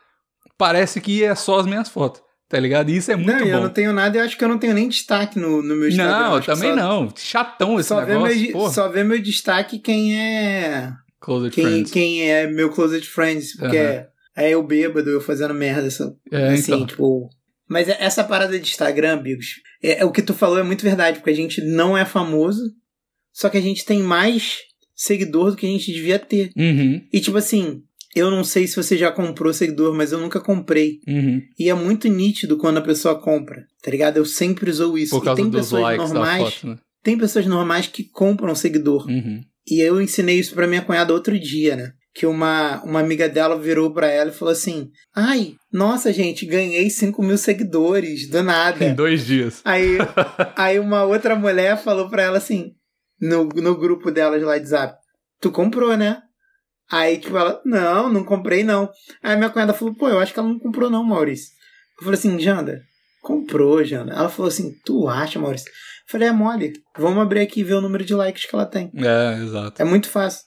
parece 0.57 1.01
que 1.01 1.23
é 1.23 1.33
só 1.35 1.59
as 1.59 1.65
minhas 1.65 1.89
fotos. 1.89 2.21
Tá 2.49 2.59
ligado? 2.59 2.91
E 2.91 2.97
isso 2.97 3.11
é 3.11 3.15
muito 3.15 3.31
não, 3.31 3.45
bom. 3.45 3.51
eu 3.51 3.61
não 3.61 3.69
tenho 3.69 3.91
nada, 3.91 4.15
eu 4.15 4.23
acho 4.23 4.37
que 4.37 4.43
eu 4.43 4.47
não 4.47 4.59
tenho 4.59 4.75
nem 4.75 4.87
destaque 4.87 5.39
no, 5.39 5.63
no 5.63 5.75
meu 5.75 5.89
Instagram. 5.89 6.29
Não, 6.29 6.39
também 6.41 6.69
só, 6.69 6.75
não. 6.75 7.13
Chatão 7.15 7.79
esse 7.79 7.89
só 7.89 8.01
negócio. 8.01 8.37
Vê 8.37 8.51
meu, 8.51 8.69
só 8.69 8.89
vê 8.89 9.03
meu 9.03 9.19
destaque 9.19 9.79
quem 9.79 10.21
é. 10.21 10.93
Closed 11.23 11.51
quem, 11.51 11.63
Friends. 11.63 11.91
Quem 11.91 12.29
é 12.29 12.47
meu 12.47 12.69
Closed 12.69 13.07
Friends, 13.07 13.55
porque 13.55 13.77
uhum. 13.77 13.83
é, 13.83 14.09
é 14.35 14.49
eu 14.49 14.61
bêbado, 14.61 15.09
eu 15.09 15.21
fazendo 15.21 15.53
merda. 15.53 15.87
É, 16.29 16.49
assim, 16.49 16.73
então. 16.73 16.85
tipo. 16.85 17.29
Mas 17.67 17.87
é, 17.87 17.95
essa 17.97 18.25
parada 18.25 18.59
de 18.59 18.69
Instagram, 18.69 19.21
Bigos, 19.21 19.61
é, 19.81 20.01
é, 20.01 20.05
o 20.05 20.11
que 20.11 20.21
tu 20.21 20.33
falou 20.33 20.59
é 20.59 20.63
muito 20.63 20.83
verdade, 20.83 21.19
porque 21.19 21.31
a 21.31 21.35
gente 21.35 21.61
não 21.61 21.97
é 21.97 22.03
famoso, 22.03 22.61
só 23.31 23.49
que 23.49 23.57
a 23.57 23.61
gente 23.61 23.85
tem 23.85 24.03
mais 24.03 24.57
seguidor 24.93 25.51
do 25.51 25.57
que 25.57 25.65
a 25.65 25.69
gente 25.69 25.93
devia 25.93 26.19
ter. 26.19 26.51
Uhum. 26.57 27.01
E 27.11 27.21
tipo 27.21 27.37
assim, 27.37 27.81
eu 28.13 28.29
não 28.29 28.43
sei 28.43 28.67
se 28.67 28.75
você 28.75 28.97
já 28.97 29.09
comprou 29.09 29.53
seguidor, 29.53 29.95
mas 29.95 30.11
eu 30.11 30.19
nunca 30.19 30.41
comprei. 30.41 30.99
Uhum. 31.07 31.41
E 31.57 31.69
é 31.69 31.73
muito 31.73 32.09
nítido 32.09 32.57
quando 32.57 32.79
a 32.79 32.81
pessoa 32.81 33.19
compra, 33.19 33.65
tá 33.81 33.89
ligado? 33.89 34.17
Eu 34.17 34.25
sempre 34.25 34.69
usou 34.69 34.97
isso. 34.97 35.15
Por 35.17 35.23
causa 35.23 35.39
e 35.39 35.43
tem 35.43 35.49
dos 35.49 35.61
pessoas 35.61 35.83
likes 35.83 36.11
normais. 36.11 36.43
da 36.43 36.51
foto, 36.51 36.67
né? 36.67 36.77
Tem 37.01 37.17
pessoas 37.17 37.45
normais 37.45 37.87
que 37.87 38.03
compram 38.03 38.53
seguidor. 38.53 39.07
Uhum. 39.07 39.41
E 39.67 39.81
eu 39.81 40.01
ensinei 40.01 40.39
isso 40.39 40.53
pra 40.53 40.67
minha 40.67 40.81
cunhada 40.81 41.13
outro 41.13 41.39
dia, 41.39 41.75
né? 41.75 41.91
Que 42.13 42.25
uma, 42.25 42.83
uma 42.83 42.99
amiga 42.99 43.27
dela 43.27 43.57
virou 43.57 43.91
pra 43.93 44.07
ela 44.07 44.29
e 44.29 44.33
falou 44.33 44.51
assim: 44.51 44.89
Ai, 45.15 45.53
nossa, 45.71 46.13
gente, 46.13 46.45
ganhei 46.45 46.89
5 46.89 47.23
mil 47.23 47.37
seguidores, 47.37 48.29
do 48.29 48.43
nada. 48.43 48.83
Em 48.85 48.93
dois 48.93 49.25
dias. 49.25 49.61
Aí, 49.65 49.97
aí 50.55 50.79
uma 50.79 51.03
outra 51.03 51.35
mulher 51.35 51.77
falou 51.81 52.09
pra 52.09 52.23
ela 52.23 52.37
assim: 52.37 52.73
no, 53.19 53.45
no 53.45 53.75
grupo 53.77 54.11
delas 54.11 54.43
lá 54.43 54.57
de 54.57 54.67
zap. 54.67 54.95
Tu 55.39 55.51
comprou, 55.51 55.97
né? 55.97 56.21
Aí, 56.91 57.17
tipo, 57.17 57.35
ela, 57.35 57.61
não, 57.65 58.11
não 58.11 58.23
comprei 58.23 58.63
não. 58.63 58.89
Aí 59.21 59.35
minha 59.35 59.49
cunhada 59.49 59.73
falou, 59.73 59.95
pô, 59.95 60.09
eu 60.09 60.19
acho 60.19 60.33
que 60.33 60.39
ela 60.39 60.47
não 60.47 60.59
comprou 60.59 60.89
não, 60.89 61.03
Maurício. 61.03 61.49
Eu 61.99 62.03
falei 62.03 62.19
assim, 62.19 62.39
Janda, 62.39 62.81
comprou, 63.21 63.83
Janda. 63.83 64.13
Ela 64.13 64.29
falou 64.29 64.49
assim, 64.49 64.73
tu 64.85 65.07
acha, 65.07 65.39
Maurício? 65.39 65.71
Falei, 66.05 66.27
é 66.27 66.31
mole. 66.31 66.73
Vamos 66.97 67.21
abrir 67.21 67.41
aqui 67.41 67.61
e 67.61 67.63
ver 67.63 67.75
o 67.75 67.81
número 67.81 68.03
de 68.03 68.13
likes 68.13 68.45
que 68.45 68.55
ela 68.55 68.65
tem. 68.65 68.91
É, 68.95 69.41
exato. 69.41 69.81
É 69.81 69.85
muito 69.85 70.09
fácil. 70.09 70.43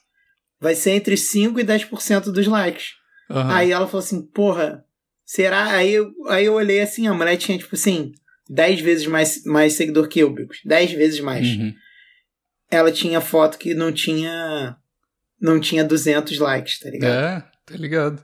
Vai 0.61 0.75
ser 0.75 0.92
entre 0.92 1.16
5 1.16 1.59
e 1.61 1.64
10% 1.64 2.33
dos 2.33 2.47
likes. 2.47 2.92
Uhum. 3.31 3.51
Aí 3.51 3.73
ela 3.73 3.87
falou 3.87 4.05
assim, 4.05 4.23
porra, 4.23 4.85
será? 5.25 5.66
Aí 5.73 5.95
eu, 5.95 6.12
aí 6.29 6.47
eu 6.47 6.55
olhei 6.55 6.81
assim, 6.81 7.07
a 7.07 7.14
mulher 7.14 7.37
tinha, 7.37 7.59
tipo 7.59 7.75
assim, 7.75 8.12
10 8.49 8.81
vezes 8.81 9.07
mais, 9.07 9.45
mais 9.45 9.73
seguidor 9.73 10.09
que 10.09 10.21
eu, 10.21 10.33
Bicos. 10.33 10.59
10 10.64 10.92
vezes 10.92 11.21
mais. 11.21 11.47
Uhum. 11.47 11.75
Ela 12.71 12.92
tinha 12.92 13.21
foto 13.21 13.59
que 13.59 13.75
não 13.75 13.92
tinha 13.92 14.77
não 15.40 15.61
tinha 15.61 15.85
200 15.85 16.38
likes, 16.38 16.79
tá 16.79 16.90
ligado? 16.90 17.12
É, 17.12 17.40
tá 17.66 17.77
ligado. 17.77 18.23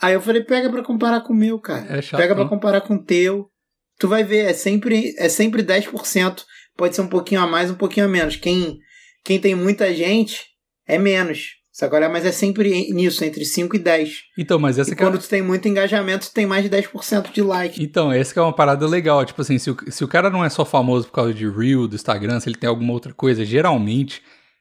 Aí 0.00 0.14
eu 0.14 0.22
falei, 0.22 0.42
pega 0.42 0.70
pra 0.70 0.82
comparar 0.82 1.20
com 1.20 1.32
o 1.32 1.36
meu, 1.36 1.58
cara. 1.58 1.98
É 1.98 2.02
chato, 2.02 2.18
pega 2.18 2.34
pra 2.34 2.48
comparar 2.48 2.80
com 2.80 2.94
o 2.94 3.04
teu. 3.04 3.50
Tu 3.98 4.08
vai 4.08 4.24
ver, 4.24 4.46
é 4.46 4.52
sempre, 4.54 5.14
é 5.18 5.28
sempre 5.28 5.62
10%. 5.62 6.44
Pode 6.76 6.94
ser 6.94 7.02
um 7.02 7.08
pouquinho 7.08 7.40
a 7.40 7.46
mais, 7.46 7.70
um 7.70 7.74
pouquinho 7.74 8.06
a 8.06 8.08
menos. 8.08 8.36
Quem, 8.36 8.78
quem 9.24 9.38
tem 9.38 9.54
muita 9.54 9.94
gente, 9.94 10.46
é 10.86 10.98
menos. 10.98 11.60
Agora, 11.82 12.08
mas 12.08 12.26
é 12.26 12.32
sempre 12.32 12.92
nisso, 12.92 13.24
entre 13.24 13.44
5 13.44 13.76
e 13.76 13.78
10. 13.78 14.18
Então, 14.38 14.58
mas 14.58 14.78
essa 14.78 14.92
e 14.92 14.96
quando 14.96 15.14
é... 15.14 15.18
tu 15.18 15.28
tem 15.28 15.40
muito 15.40 15.66
engajamento, 15.66 16.26
tu 16.28 16.34
tem 16.34 16.44
mais 16.44 16.62
de 16.62 16.68
10% 16.68 17.32
de 17.32 17.40
like. 17.42 17.82
Então, 17.82 18.12
essa 18.12 18.38
é 18.38 18.42
uma 18.42 18.52
parada 18.52 18.86
legal. 18.86 19.24
Tipo 19.24 19.40
assim, 19.40 19.56
se 19.56 19.70
o, 19.70 19.76
se 19.88 20.04
o 20.04 20.08
cara 20.08 20.28
não 20.28 20.44
é 20.44 20.50
só 20.50 20.64
famoso 20.64 21.06
por 21.06 21.14
causa 21.14 21.32
de 21.32 21.48
Reel, 21.48 21.88
do 21.88 21.94
Instagram, 21.94 22.38
se 22.40 22.48
ele 22.48 22.58
tem 22.58 22.68
alguma 22.68 22.92
outra 22.92 23.14
coisa, 23.14 23.44
geralmente 23.44 24.20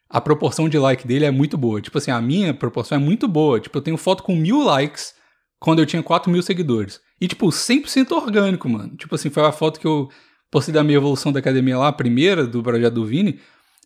a 0.10 0.20
proporção 0.22 0.70
de 0.70 0.78
like 0.78 1.06
dele 1.06 1.26
é 1.26 1.32
muito 1.32 1.58
boa. 1.58 1.82
Tipo 1.82 1.98
assim, 1.98 2.12
a 2.12 2.22
minha 2.22 2.54
proporção 2.54 2.98
é 2.98 3.02
muito 3.02 3.28
boa. 3.28 3.60
Tipo, 3.60 3.78
eu 3.78 3.82
tenho 3.82 3.98
foto 3.98 4.24
com 4.24 4.36
mil 4.36 4.64
likes 4.64 5.14
quando 5.60 5.80
eu 5.80 5.86
tinha 5.86 6.02
4 6.02 6.32
mil 6.32 6.42
seguidores. 6.42 7.02
E, 7.20 7.28
tipo, 7.28 7.48
100% 7.48 8.12
orgânico, 8.12 8.70
mano. 8.70 8.96
Tipo 8.96 9.16
assim, 9.16 9.30
foi 9.30 9.44
a 9.44 9.52
foto 9.52 9.80
que 9.80 9.88
eu 9.88 10.10
postei 10.52 10.74
da 10.74 10.84
minha 10.84 10.98
evolução 10.98 11.32
da 11.32 11.40
academia 11.40 11.78
lá, 11.78 11.88
a 11.88 11.94
primeira 11.94 12.46
do 12.46 12.62
projeto 12.64 12.94
do 12.94 13.06
Vini. 13.06 13.40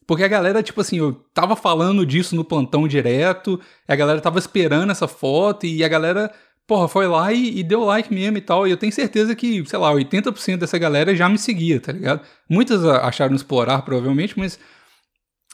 Porque 0.06 0.24
a 0.24 0.28
galera, 0.28 0.62
tipo 0.62 0.82
assim, 0.82 0.98
eu 0.98 1.14
tava 1.34 1.56
falando 1.56 2.06
disso 2.06 2.36
no 2.36 2.44
plantão 2.44 2.88
direto, 2.88 3.60
a 3.88 3.96
galera 3.96 4.20
tava 4.20 4.40
esperando 4.40 4.92
essa 4.92 5.08
foto 5.08 5.66
e 5.66 5.84
a 5.84 5.88
galera, 5.88 6.32
porra, 6.68 6.88
foi 6.88 7.08
lá 7.08 7.32
e, 7.32 7.60
e 7.60 7.64
deu 7.64 7.84
like 7.86 8.14
mesmo 8.14 8.38
e 8.38 8.42
tal. 8.42 8.68
E 8.68 8.72
eu 8.72 8.78
tenho 8.78 8.92
certeza 8.92 9.36
que, 9.36 9.66
sei 9.66 9.80
lá, 9.80 9.94
80% 9.94 10.58
dessa 10.58 10.78
galera 10.78 11.16
já 11.16 11.30
me 11.30 11.38
seguia, 11.38 11.80
tá 11.80 11.92
ligado? 11.92 12.22
Muitas 12.50 12.84
acharam 12.86 13.36
explorar, 13.36 13.82
provavelmente, 13.84 14.38
mas 14.38 14.60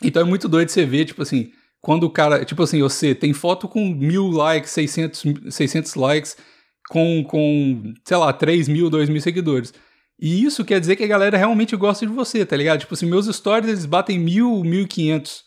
então 0.01 0.21
é 0.21 0.25
muito 0.25 0.47
doido 0.47 0.69
você 0.69 0.85
ver, 0.85 1.05
tipo 1.05 1.21
assim, 1.21 1.51
quando 1.81 2.03
o 2.03 2.09
cara, 2.09 2.43
tipo 2.45 2.63
assim, 2.63 2.81
você 2.81 3.13
tem 3.13 3.33
foto 3.33 3.67
com 3.67 3.85
mil 3.89 4.29
likes, 4.29 4.71
600, 4.71 5.23
600 5.49 5.95
likes, 5.95 6.37
com, 6.89 7.23
com, 7.23 7.93
sei 8.03 8.17
lá, 8.17 8.33
3 8.33 8.67
mil, 8.67 8.89
2 8.89 9.09
mil 9.09 9.21
seguidores. 9.21 9.73
E 10.19 10.43
isso 10.43 10.65
quer 10.65 10.79
dizer 10.79 10.95
que 10.97 11.03
a 11.03 11.07
galera 11.07 11.37
realmente 11.37 11.75
gosta 11.75 12.05
de 12.05 12.11
você, 12.11 12.45
tá 12.45 12.57
ligado? 12.57 12.81
Tipo 12.81 12.93
assim, 12.93 13.05
meus 13.05 13.27
stories 13.27 13.69
eles 13.69 13.85
batem 13.85 14.19
mil, 14.19 14.63
mil 14.63 14.81
e 14.81 14.87
quinhentos, 14.87 15.43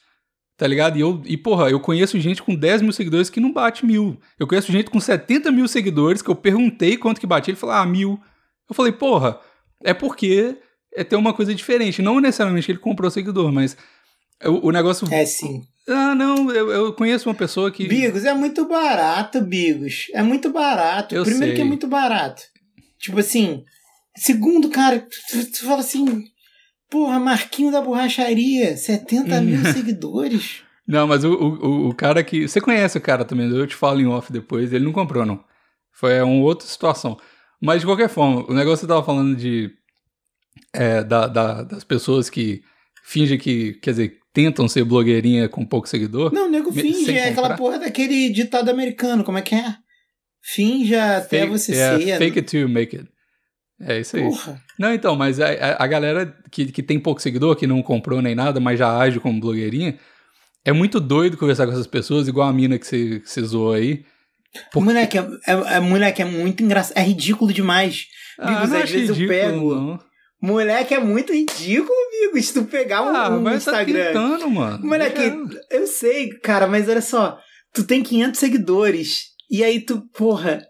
tá 0.57 0.67
ligado? 0.67 0.97
E, 0.97 1.01
eu, 1.01 1.21
e 1.27 1.37
porra, 1.37 1.69
eu 1.69 1.79
conheço 1.79 2.19
gente 2.19 2.43
com 2.43 2.55
10 2.55 2.81
mil 2.81 2.93
seguidores 2.93 3.29
que 3.29 3.41
não 3.41 3.53
bate 3.53 3.85
mil. 3.85 4.19
Eu 4.39 4.47
conheço 4.47 4.73
gente 4.73 4.91
com 4.91 4.99
70 4.99 5.53
mil 5.53 5.69
seguidores 5.69 6.23
que 6.23 6.31
eu 6.31 6.35
perguntei 6.35 6.97
quanto 6.97 7.21
que 7.21 7.27
batia, 7.27 7.53
ele 7.53 7.59
falou, 7.59 7.77
ah, 7.77 7.85
mil. 7.85 8.19
Eu 8.69 8.75
falei, 8.75 8.93
porra, 8.93 9.39
é 9.85 9.93
porque 9.93 10.57
é 10.95 11.05
ter 11.05 11.17
uma 11.17 11.35
coisa 11.35 11.55
diferente. 11.55 12.01
Não 12.01 12.21
necessariamente 12.21 12.71
ele 12.71 12.79
comprou 12.79 13.11
seguidor, 13.11 13.53
mas 13.53 13.77
o, 14.45 14.69
o 14.69 14.71
negócio. 14.71 15.07
É 15.13 15.25
sim. 15.27 15.63
Ah, 15.89 16.15
não, 16.15 16.51
eu, 16.51 16.71
eu 16.71 16.93
conheço 16.93 17.29
uma 17.29 17.35
pessoa 17.35 17.71
que. 17.71 17.87
Bigos, 17.87 18.25
é 18.25 18.35
muito 18.35 18.67
barato, 18.67 19.41
Bigos. 19.41 20.07
É 20.15 20.23
muito 20.23 20.51
barato. 20.51 21.15
Eu 21.15 21.25
Primeiro 21.25 21.49
sei. 21.49 21.55
que 21.57 21.61
é 21.61 21.65
muito 21.65 21.87
barato. 21.87 22.43
Tipo 22.99 23.19
assim. 23.19 23.65
Segundo, 24.17 24.69
cara, 24.69 25.07
tu, 25.31 25.51
tu 25.51 25.65
fala 25.65 25.81
assim. 25.81 26.25
Porra, 26.91 27.19
Marquinho 27.19 27.73
da 27.73 27.81
Borracharia, 27.81 28.77
70 28.77 29.41
mil 29.41 29.65
seguidores. 29.73 30.63
Não, 30.87 31.07
mas 31.07 31.25
o, 31.25 31.33
o, 31.33 31.89
o 31.89 31.95
cara 31.95 32.23
que. 32.23 32.47
Você 32.47 32.61
conhece 32.61 32.99
o 32.99 33.01
cara 33.01 33.25
também, 33.25 33.49
eu 33.49 33.67
te 33.67 33.75
falo 33.75 34.01
em 34.01 34.07
off 34.07 34.33
depois, 34.33 34.73
ele 34.73 34.85
não 34.85 34.93
comprou, 34.93 35.25
não. 35.25 35.43
Foi 35.93 36.21
uma 36.21 36.43
outra 36.43 36.67
situação. 36.67 37.19
Mas 37.61 37.81
de 37.81 37.87
qualquer 37.87 38.09
forma, 38.09 38.45
o 38.49 38.55
negócio 38.55 38.79
que 38.79 38.81
você 38.81 38.87
tava 38.89 39.05
falando 39.05 39.37
de. 39.37 39.71
É, 40.73 41.03
da, 41.03 41.27
da, 41.27 41.63
das 41.63 41.85
pessoas 41.85 42.29
que 42.29 42.63
fingem 43.05 43.39
que. 43.39 43.75
Quer 43.75 43.91
dizer, 43.93 44.19
tentam 44.33 44.67
ser 44.67 44.85
blogueirinha 44.85 45.49
com 45.49 45.65
pouco 45.65 45.89
seguidor. 45.89 46.33
Não, 46.33 46.47
o 46.47 46.51
nego 46.51 46.73
finge, 46.73 47.13
é 47.13 47.29
aquela 47.29 47.57
porra 47.57 47.79
daquele 47.79 48.31
ditado 48.31 48.69
americano, 48.69 49.23
como 49.25 49.39
é 49.39 49.43
que 49.43 49.55
é? 49.55 49.77
Finja 50.41 51.19
até 51.19 51.41
fake, 51.41 51.53
você 51.53 51.73
é, 51.73 51.99
ser. 51.99 52.19
Fake 52.19 52.39
it 52.39 52.43
till 52.43 52.63
you 52.63 52.69
make 52.69 52.97
it. 52.97 53.09
É 53.85 54.01
isso 54.01 54.17
aí. 54.17 54.25
Não, 54.79 54.93
então, 54.93 55.17
mas 55.17 55.41
a, 55.41 55.77
a, 55.79 55.87
galera 55.87 56.37
que, 56.51 56.67
que 56.67 56.83
tem 56.83 57.01
pouco 57.01 57.21
seguidor, 57.21 57.57
que 57.57 57.67
não 57.67 57.83
comprou 57.83 58.23
nem 58.23 58.35
nada, 58.35 58.61
mas 58.61 58.79
já 58.79 58.97
age 58.97 59.19
como 59.19 59.41
blogueirinha, 59.41 59.99
é 60.65 60.73
muito 60.73 61.01
doido 61.01 61.37
conversar 61.37 61.67
com 61.67 61.73
essas 61.73 61.87
pessoas, 61.87 62.29
igual 62.29 62.49
a 62.49 62.53
mina 62.53 62.79
que 62.79 62.87
você, 62.87 63.21
que 63.21 63.29
você 63.29 63.43
zoou 63.43 63.73
aí. 63.73 64.05
Porque... 64.71 64.89
Moleque, 64.89 65.19
é, 65.19 65.23
é, 65.47 65.77
é, 65.77 65.81
moleque, 65.81 66.23
é 66.23 66.25
muito 66.25 66.63
engraçado. 66.63 66.97
É 66.97 67.03
ridículo 67.03 67.53
demais. 67.53 68.07
Ah, 68.39 68.51
não 68.51 68.59
às 68.59 68.71
vezes 68.71 68.91
ridículo, 68.93 69.23
eu 69.23 69.29
pego. 69.29 69.75
Não. 69.75 69.99
Moleque, 70.41 70.95
é 70.95 70.99
muito 70.99 71.33
ridículo, 71.33 71.93
amigo. 72.09 72.43
Se 72.43 72.53
tu 72.53 72.65
pegar 72.65 73.03
um, 73.03 73.17
Ah, 73.17 73.31
um 73.31 73.41
mas 73.41 73.65
tá 73.65 73.73
Instagram. 73.73 74.07
tentando, 74.07 74.51
mano. 74.51 74.85
Moleque, 74.85 75.33
eu 75.71 75.87
sei, 75.87 76.31
cara, 76.41 76.67
mas 76.67 76.89
olha 76.89 77.01
só. 77.01 77.39
Tu 77.73 77.85
tem 77.85 78.03
500 78.03 78.39
seguidores. 78.39 79.27
E 79.51 79.63
aí 79.65 79.81
tu, 79.81 80.03
porra. 80.13 80.67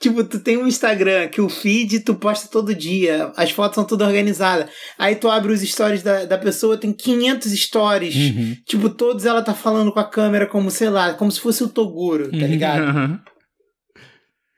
Tipo, 0.00 0.24
tu 0.24 0.40
tem 0.40 0.56
um 0.56 0.66
Instagram 0.66 1.28
que 1.28 1.42
o 1.42 1.48
feed 1.50 2.00
tu 2.00 2.14
posta 2.14 2.48
todo 2.48 2.74
dia. 2.74 3.30
As 3.36 3.50
fotos 3.50 3.74
são 3.74 3.84
tudo 3.84 4.02
organizadas. 4.02 4.70
Aí 4.98 5.14
tu 5.14 5.28
abre 5.28 5.52
os 5.52 5.60
stories 5.60 6.02
da, 6.02 6.24
da 6.24 6.38
pessoa, 6.38 6.78
tem 6.78 6.90
500 6.90 7.52
stories. 7.52 8.14
Uhum. 8.14 8.56
Tipo, 8.64 8.88
todos 8.88 9.26
ela 9.26 9.42
tá 9.42 9.52
falando 9.52 9.92
com 9.92 10.00
a 10.00 10.08
câmera 10.08 10.46
como, 10.46 10.70
sei 10.70 10.88
lá, 10.88 11.12
como 11.12 11.30
se 11.30 11.38
fosse 11.38 11.62
o 11.62 11.68
Toguro, 11.68 12.30
tá 12.30 12.46
ligado? 12.46 12.96
Uhum. 12.96 13.18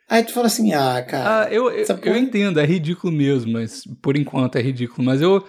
Aí 0.08 0.22
tu 0.22 0.32
fala 0.32 0.46
assim, 0.46 0.72
ah, 0.74 1.02
cara. 1.02 1.40
Ah, 1.40 1.52
eu, 1.52 1.70
eu, 1.70 1.86
eu 2.04 2.16
entendo, 2.16 2.60
é 2.60 2.64
ridículo 2.64 3.12
mesmo, 3.12 3.50
mas 3.50 3.82
por 4.00 4.16
enquanto 4.16 4.56
é 4.56 4.62
ridículo. 4.62 5.04
Mas 5.04 5.20
eu. 5.20 5.44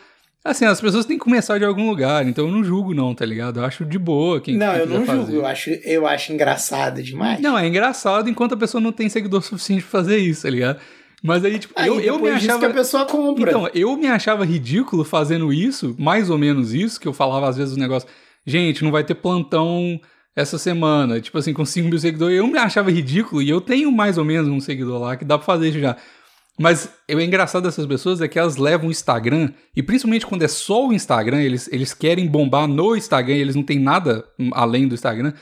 Assim, 0.46 0.66
as 0.66 0.82
pessoas 0.82 1.06
têm 1.06 1.18
que 1.18 1.24
começar 1.24 1.58
de 1.58 1.64
algum 1.64 1.90
lugar, 1.90 2.28
então 2.28 2.46
eu 2.48 2.52
não 2.52 2.64
julgo, 2.64 2.94
não, 2.94 3.16
tá 3.16 3.26
ligado? 3.26 3.62
Eu 3.62 3.66
acho 3.66 3.86
de 3.86 3.98
boa 3.98 4.42
quem 4.42 4.58
Não, 4.58 4.72
quem 4.72 4.80
eu 4.82 4.88
não 4.88 5.00
quiser 5.00 5.12
julgo, 5.14 5.26
fazer. 5.26 5.38
eu 5.38 5.46
acho, 5.46 5.70
eu 5.86 6.08
acho 6.08 6.34
engraçado 6.34 7.02
demais. 7.02 7.40
Não, 7.40 7.58
é 7.58 7.66
engraçado 7.66 8.30
enquanto 8.30 8.54
a 8.54 8.58
pessoa 8.58 8.82
não 8.82 8.92
tem 8.92 9.08
seguidor 9.08 9.42
suficiente 9.42 9.84
pra 9.84 9.92
fazer 9.92 10.18
isso, 10.18 10.42
tá 10.42 10.50
ligado? 10.50 10.80
Mas 11.24 11.46
aí, 11.46 11.58
tipo, 11.58 11.74
Aí 11.78 11.88
eu, 11.88 12.02
eu 12.02 12.20
me 12.20 12.30
achava. 12.30 12.60
que 12.60 12.66
a 12.66 12.70
pessoa 12.74 13.06
compra. 13.06 13.50
Então, 13.50 13.70
eu 13.74 13.96
me 13.96 14.08
achava 14.08 14.44
ridículo 14.44 15.06
fazendo 15.06 15.54
isso, 15.54 15.96
mais 15.98 16.30
ou 16.30 16.38
menos 16.38 16.74
isso, 16.74 17.00
que 17.00 17.08
eu 17.08 17.14
falava 17.14 17.48
às 17.48 17.56
vezes 17.56 17.78
o 17.78 17.80
negócio, 17.80 18.10
gente, 18.46 18.84
não 18.84 18.92
vai 18.92 19.06
ter 19.06 19.16
plantão 19.16 19.98
essa 20.36 20.58
semana, 20.58 21.22
tipo 21.22 21.38
assim, 21.38 21.54
com 21.54 21.64
5 21.64 21.88
mil 21.88 22.00
seguidores, 22.00 22.38
eu 22.38 22.48
me 22.48 22.58
achava 22.58 22.92
ridículo 22.92 23.42
e 23.42 23.50
eu 23.50 23.62
tenho 23.62 23.90
mais 23.92 24.18
ou 24.18 24.26
menos 24.26 24.50
um 24.50 24.60
seguidor 24.60 25.00
lá 25.00 25.16
que 25.16 25.24
dá 25.24 25.38
pra 25.38 25.46
fazer 25.46 25.70
isso 25.70 25.80
já. 25.80 25.96
Mas 26.60 26.88
o 27.10 27.20
engraçado 27.20 27.64
dessas 27.64 27.86
pessoas 27.86 28.22
é 28.22 28.28
que 28.28 28.38
elas 28.38 28.58
levam 28.58 28.88
o 28.88 28.92
Instagram, 28.92 29.52
e 29.76 29.82
principalmente 29.82 30.26
quando 30.26 30.44
é 30.44 30.48
só 30.48 30.88
o 30.88 30.94
Instagram, 30.94 31.42
eles, 31.42 31.68
eles 31.72 31.94
querem 31.94 32.28
bombar 32.28 32.68
no 32.68 32.96
Instagram, 32.96 33.34
eles 33.34 33.56
não 33.56 33.64
têm 33.64 33.80
nada 33.80 34.24
além 34.52 34.88
do 34.88 34.94
Instagram, 34.94 35.34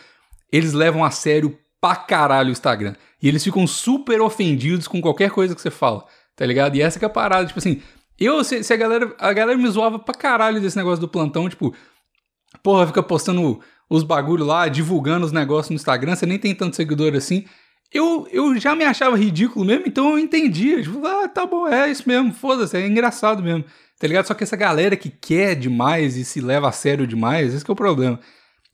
eles 0.52 0.72
levam 0.72 1.04
a 1.04 1.12
sério 1.12 1.58
pra 1.82 1.96
caralho 1.96 2.50
o 2.50 2.52
Instagram. 2.52 2.96
E 3.22 3.28
eles 3.28 3.44
ficam 3.44 3.68
super 3.68 4.22
ofendidos 4.22 4.88
com 4.88 5.02
qualquer 5.02 5.32
coisa 5.32 5.54
que 5.54 5.62
você 5.62 5.70
fala, 5.70 6.06
tá 6.36 6.46
ligado? 6.46 6.76
E 6.76 6.82
essa 6.82 6.98
que 6.98 7.04
é 7.04 7.08
a 7.08 7.12
parada, 7.12 7.46
tipo 7.46 7.60
assim, 7.60 7.82
eu, 8.18 8.44
se, 8.44 8.64
se 8.64 8.74
a 8.74 8.78
galera, 8.78 9.14
a 9.20 9.34
galera 9.34 9.58
me 9.58 9.68
zoava 9.68 10.00
pra 10.00 10.14
caralho 10.14 10.62
desse 10.62 10.78
negócio 10.78 11.02
do 11.02 11.08
plantão, 11.10 11.50
tipo, 11.50 11.76
porra, 12.64 12.88
fica 12.88 13.04
postando 13.04 13.60
os 13.90 14.04
bagulho 14.04 14.46
lá, 14.46 14.70
divulgando 14.70 15.26
os 15.26 15.34
negócios 15.34 15.72
no 15.72 15.76
Instagram, 15.76 16.16
você 16.16 16.26
nem 16.26 16.40
tem 16.40 16.56
tanto 16.56 16.76
seguidor 16.76 17.14
assim. 17.16 17.46
Eu, 17.94 18.28
eu 18.32 18.58
já 18.58 18.76
me 18.76 18.86
achava 18.86 19.18
ridículo 19.18 19.66
mesmo, 19.66 19.84
então 19.86 20.12
eu 20.12 20.20
entendia. 20.20 20.82
Tipo, 20.82 21.06
ah, 21.06 21.28
tá 21.28 21.46
bom, 21.46 21.68
é 21.68 21.90
isso 21.92 22.04
mesmo, 22.08 22.34
foda-se, 22.34 22.78
é 22.78 22.88
engraçado 22.88 23.44
mesmo. 23.44 23.66
Tá 24.00 24.08
ligado? 24.08 24.26
Só 24.28 24.34
que 24.34 24.44
essa 24.44 24.56
galera 24.56 24.96
que 24.96 25.10
quer 25.10 25.56
demais 25.56 26.16
e 26.18 26.24
se 26.26 26.40
leva 26.42 26.70
a 26.70 26.72
sério 26.72 27.06
demais, 27.06 27.54
esse 27.54 27.64
que 27.66 27.70
é 27.70 27.74
o 27.74 27.76
problema. 27.76 28.20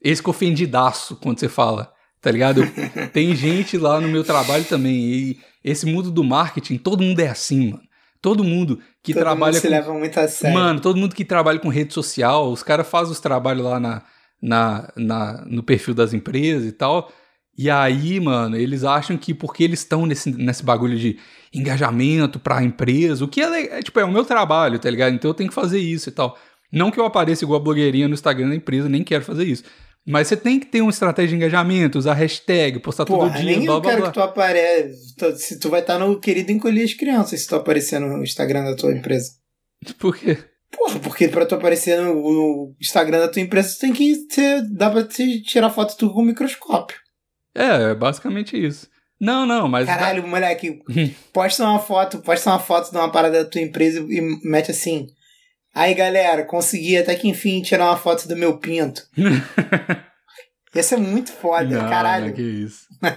Esse 0.01 0.21
que 0.21 0.29
é 0.29 0.31
ofendidaço 0.31 1.15
quando 1.17 1.39
você 1.39 1.49
fala, 1.49 1.91
tá 2.21 2.29
ligado? 2.31 2.61
Eu- 2.63 3.07
tem 3.11 3.35
gente 3.35 3.77
lá 3.77 3.99
no 3.99 4.07
meu 4.07 4.23
trabalho 4.23 4.63
também, 4.65 4.95
e 4.95 5.39
esse 5.63 5.85
mundo 5.85 6.11
do 6.11 6.23
marketing, 6.23 6.77
todo 6.77 7.03
mundo 7.03 7.19
é 7.19 7.27
assim, 7.27 7.71
mano. 7.71 7.83
Todo 8.21 8.43
mundo 8.43 8.79
que 9.03 9.13
Todo 9.13 9.21
trabalha 9.23 9.53
mundo 9.53 9.61
se 9.61 9.67
com 9.67 9.73
leva 9.73 9.93
muito 9.93 10.19
a 10.19 10.27
sério. 10.27 10.57
Mano, 10.57 10.79
todo 10.79 10.97
mundo 10.97 11.15
que 11.15 11.23
trabalha 11.25 11.59
com 11.59 11.69
rede 11.69 11.93
social, 11.93 12.51
os 12.51 12.63
caras 12.63 12.87
fazem 12.87 13.11
os 13.11 13.19
trabalhos 13.19 13.63
lá 13.63 13.79
na, 13.79 14.01
na, 14.41 14.89
na- 14.95 15.43
no 15.45 15.61
perfil 15.63 15.93
das 15.93 16.13
empresas 16.13 16.65
e 16.67 16.71
tal. 16.71 17.11
E 17.57 17.69
aí, 17.69 18.19
mano, 18.19 18.55
eles 18.55 18.83
acham 18.83 19.17
que 19.17 19.33
porque 19.33 19.63
eles 19.63 19.79
estão 19.79 20.05
nesse, 20.05 20.29
nesse 20.31 20.63
bagulho 20.63 20.97
de 20.97 21.17
engajamento 21.53 22.39
pra 22.39 22.63
empresa, 22.63 23.25
o 23.25 23.27
que 23.27 23.41
é, 23.41 23.79
é, 23.79 23.81
tipo, 23.81 23.99
é 23.99 24.05
o 24.05 24.11
meu 24.11 24.23
trabalho, 24.23 24.77
tá 24.77 24.89
ligado? 24.89 25.15
Então 25.15 25.31
eu 25.31 25.33
tenho 25.33 25.49
que 25.49 25.55
fazer 25.55 25.79
isso 25.79 26.09
e 26.09 26.11
tal. 26.11 26.37
Não 26.71 26.91
que 26.91 26.99
eu 26.99 27.05
apareça 27.05 27.43
igual 27.43 27.59
a 27.59 27.63
blogueirinha 27.63 28.07
no 28.07 28.13
Instagram 28.13 28.49
da 28.49 28.55
empresa, 28.55 28.87
nem 28.87 29.03
quero 29.03 29.23
fazer 29.23 29.45
isso. 29.45 29.63
Mas 30.05 30.27
você 30.27 30.37
tem 30.37 30.59
que 30.59 30.67
ter 30.67 30.81
uma 30.81 30.91
estratégia 30.91 31.29
de 31.29 31.35
engajamento, 31.35 31.97
usar 31.97 32.13
hashtag, 32.13 32.79
postar 32.79 33.05
Porra, 33.05 33.29
todo 33.29 33.41
dia, 33.41 33.57
nem 33.57 33.65
blá 33.65 33.75
eu 33.75 33.81
blá 33.81 33.89
quero 33.89 34.01
blá. 34.03 34.11
que 34.11 34.13
tu 34.13 34.21
apareça. 34.21 35.35
Se 35.35 35.59
tu 35.59 35.69
vai 35.69 35.81
estar 35.81 35.97
no 35.99 36.19
querido 36.19 36.51
encolher 36.51 36.83
as 36.83 36.93
crianças 36.93 37.41
se 37.41 37.47
tu 37.47 37.55
aparecer 37.55 37.99
no 37.99 38.23
Instagram 38.23 38.63
da 38.63 38.75
tua 38.75 38.93
empresa. 38.93 39.31
Por 39.99 40.15
quê? 40.15 40.37
Porra, 40.71 40.99
porque 40.99 41.27
pra 41.27 41.45
tu 41.45 41.55
aparecer 41.55 41.99
no, 41.99 42.13
no 42.13 42.75
Instagram 42.79 43.19
da 43.19 43.27
tua 43.27 43.41
empresa, 43.41 43.73
tu 43.75 43.79
tem 43.79 43.93
que 43.93 44.15
ser. 44.29 44.61
Dá 44.69 44.89
pra 44.89 45.03
te 45.03 45.41
tirar 45.41 45.69
foto 45.69 45.97
tu 45.97 46.13
com 46.13 46.21
microscópio. 46.21 46.97
É, 47.57 47.91
é 47.91 47.95
basicamente 47.95 48.55
isso. 48.55 48.87
Não, 49.19 49.45
não, 49.45 49.67
mas. 49.67 49.87
Caralho, 49.87 50.27
moleque, 50.27 50.79
posta 51.33 51.63
uma 51.63 51.79
foto, 51.79 52.19
posta 52.19 52.51
uma 52.51 52.59
foto 52.59 52.91
de 52.91 52.97
uma 52.97 53.11
parada 53.11 53.43
da 53.43 53.49
tua 53.49 53.61
empresa 53.61 53.99
e 54.07 54.21
mete 54.43 54.71
assim. 54.71 55.07
Aí 55.73 55.93
galera, 55.93 56.43
consegui 56.45 56.97
até 56.97 57.15
que 57.15 57.27
enfim 57.27 57.61
tirar 57.61 57.85
uma 57.85 57.97
foto 57.97 58.27
do 58.27 58.35
meu 58.35 58.57
pinto. 58.57 59.01
Ia 60.75 60.83
ser 60.83 60.97
muito 60.97 61.31
foda, 61.31 61.81
Não, 61.81 61.89
caralho. 61.89 62.27
não, 62.27 62.33
que 62.33 62.41
isso. 62.41 62.85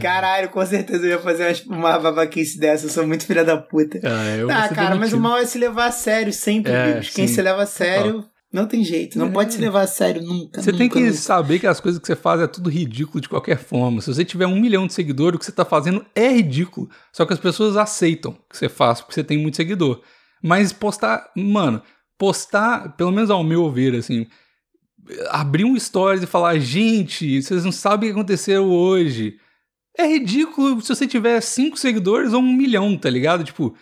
Caralho, 0.00 0.48
com 0.50 0.64
certeza 0.64 1.04
eu 1.04 1.10
ia 1.10 1.18
fazer 1.18 1.60
uma, 1.66 1.98
babaquice 1.98 2.56
dessa. 2.56 2.86
Eu 2.86 2.90
sou 2.90 3.04
muito 3.04 3.26
filha 3.26 3.44
da 3.44 3.56
puta. 3.56 3.98
Ah, 4.04 4.36
eu 4.36 4.46
ser 4.46 4.74
cara, 4.76 4.94
mas 4.94 5.12
o 5.12 5.18
mal 5.18 5.38
é 5.38 5.44
se 5.44 5.58
levar 5.58 5.86
a 5.86 5.90
sério 5.90 6.32
sempre, 6.32 6.70
É. 6.70 7.00
Quem 7.00 7.26
sim. 7.26 7.34
se 7.34 7.42
leva 7.42 7.64
a 7.64 7.66
sério 7.66 8.24
não 8.52 8.66
tem 8.66 8.84
jeito. 8.84 9.18
Não 9.18 9.26
É. 9.28 9.30
pode 9.30 9.54
se 9.54 9.60
levar 9.60 9.82
a 9.82 9.86
sério 9.86 10.22
nunca. 10.22 10.60
Você 10.62 10.70
tem 10.72 10.82
nunca, 10.82 10.98
que 10.98 11.04
nunca. 11.06 11.16
saber 11.16 11.58
que 11.58 11.66
as 11.66 11.80
coisas 11.80 12.00
que 12.00 12.06
você 12.06 12.14
faz 12.16 12.40
é 12.40 12.46
tudo 12.46 12.68
ridículo 12.68 13.20
de 13.20 13.28
qualquer 13.28 13.58
forma. 13.58 14.00
Se 14.00 14.12
você 14.12 14.24
tiver 14.24 14.46
um 14.46 14.60
milhão 14.60 14.86
de 14.86 14.92
seguidores, 14.92 15.36
o 15.36 15.38
que 15.38 15.44
você 15.46 15.52
tá 15.52 15.64
fazendo 15.64 16.04
é 16.14 16.28
ridículo. 16.28 16.88
Só 17.12 17.24
que 17.24 17.32
as 17.32 17.38
pessoas 17.40 17.76
aceitam 17.76 18.32
que 18.50 18.56
você 18.56 18.68
faz 18.68 19.00
porque 19.00 19.14
você 19.14 19.24
tem 19.24 19.38
muito 19.38 19.56
seguidor. 19.56 20.02
Mas 20.42 20.72
postar, 20.72 21.30
mano, 21.36 21.80
postar, 22.18 22.96
pelo 22.96 23.10
menos 23.12 23.30
ao 23.30 23.42
meu 23.42 23.70
ver, 23.70 23.94
assim, 23.94 24.26
abrir 25.30 25.64
um 25.64 25.78
stories 25.78 26.22
e 26.22 26.26
falar, 26.26 26.58
gente, 26.58 27.42
vocês 27.42 27.64
não 27.64 27.72
sabem 27.72 28.10
o 28.10 28.12
que 28.12 28.18
aconteceu 28.18 28.64
hoje. 28.64 29.36
É 29.98 30.06
ridículo 30.06 30.80
se 30.80 30.88
você 30.94 31.06
tiver 31.06 31.40
cinco 31.40 31.76
seguidores 31.76 32.32
ou 32.32 32.40
um 32.40 32.52
milhão, 32.52 32.96
tá 32.96 33.10
ligado? 33.10 33.44
Tipo, 33.44 33.74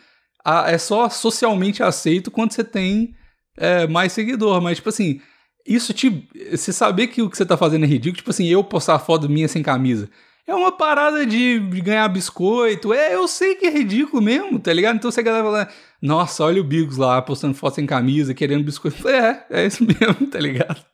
a- 0.44 0.70
é 0.70 0.78
só 0.78 1.08
socialmente 1.08 1.82
aceito 1.82 2.30
quando 2.30 2.52
você 2.52 2.64
tem 2.64 3.14
é, 3.56 3.86
mais 3.86 4.12
seguidor. 4.12 4.60
Mas, 4.60 4.78
tipo 4.78 4.88
assim, 4.88 5.20
isso 5.66 5.92
te. 5.92 6.28
Você 6.50 6.72
saber 6.72 7.08
que 7.08 7.22
o 7.22 7.30
que 7.30 7.36
você 7.36 7.46
tá 7.46 7.56
fazendo 7.56 7.84
é 7.84 7.88
ridículo, 7.88 8.16
tipo 8.16 8.30
assim, 8.30 8.46
eu 8.46 8.62
postar 8.64 8.98
foto 8.98 9.28
minha 9.28 9.48
sem 9.48 9.62
camisa. 9.62 10.08
É 10.46 10.54
uma 10.54 10.72
parada 10.72 11.24
de, 11.24 11.60
ganhar 11.80 12.08
biscoito. 12.08 12.92
É, 12.92 13.14
eu 13.14 13.28
sei 13.28 13.54
que 13.54 13.66
é 13.66 13.70
ridículo 13.70 14.20
mesmo, 14.20 14.58
tá 14.58 14.72
ligado? 14.72 14.96
Então 14.96 15.10
se 15.10 15.20
a 15.20 15.22
galera 15.22 15.44
fala, 15.44 15.68
nossa, 16.02 16.42
olha 16.44 16.60
o 16.60 16.64
Bigos 16.64 16.96
lá 16.96 17.22
postando 17.22 17.54
foto 17.54 17.76
sem 17.76 17.86
camisa, 17.86 18.34
querendo 18.34 18.64
biscoito. 18.64 19.08
É, 19.08 19.46
é 19.50 19.66
isso 19.66 19.84
mesmo, 19.86 20.26
tá 20.26 20.40
ligado? 20.40 20.84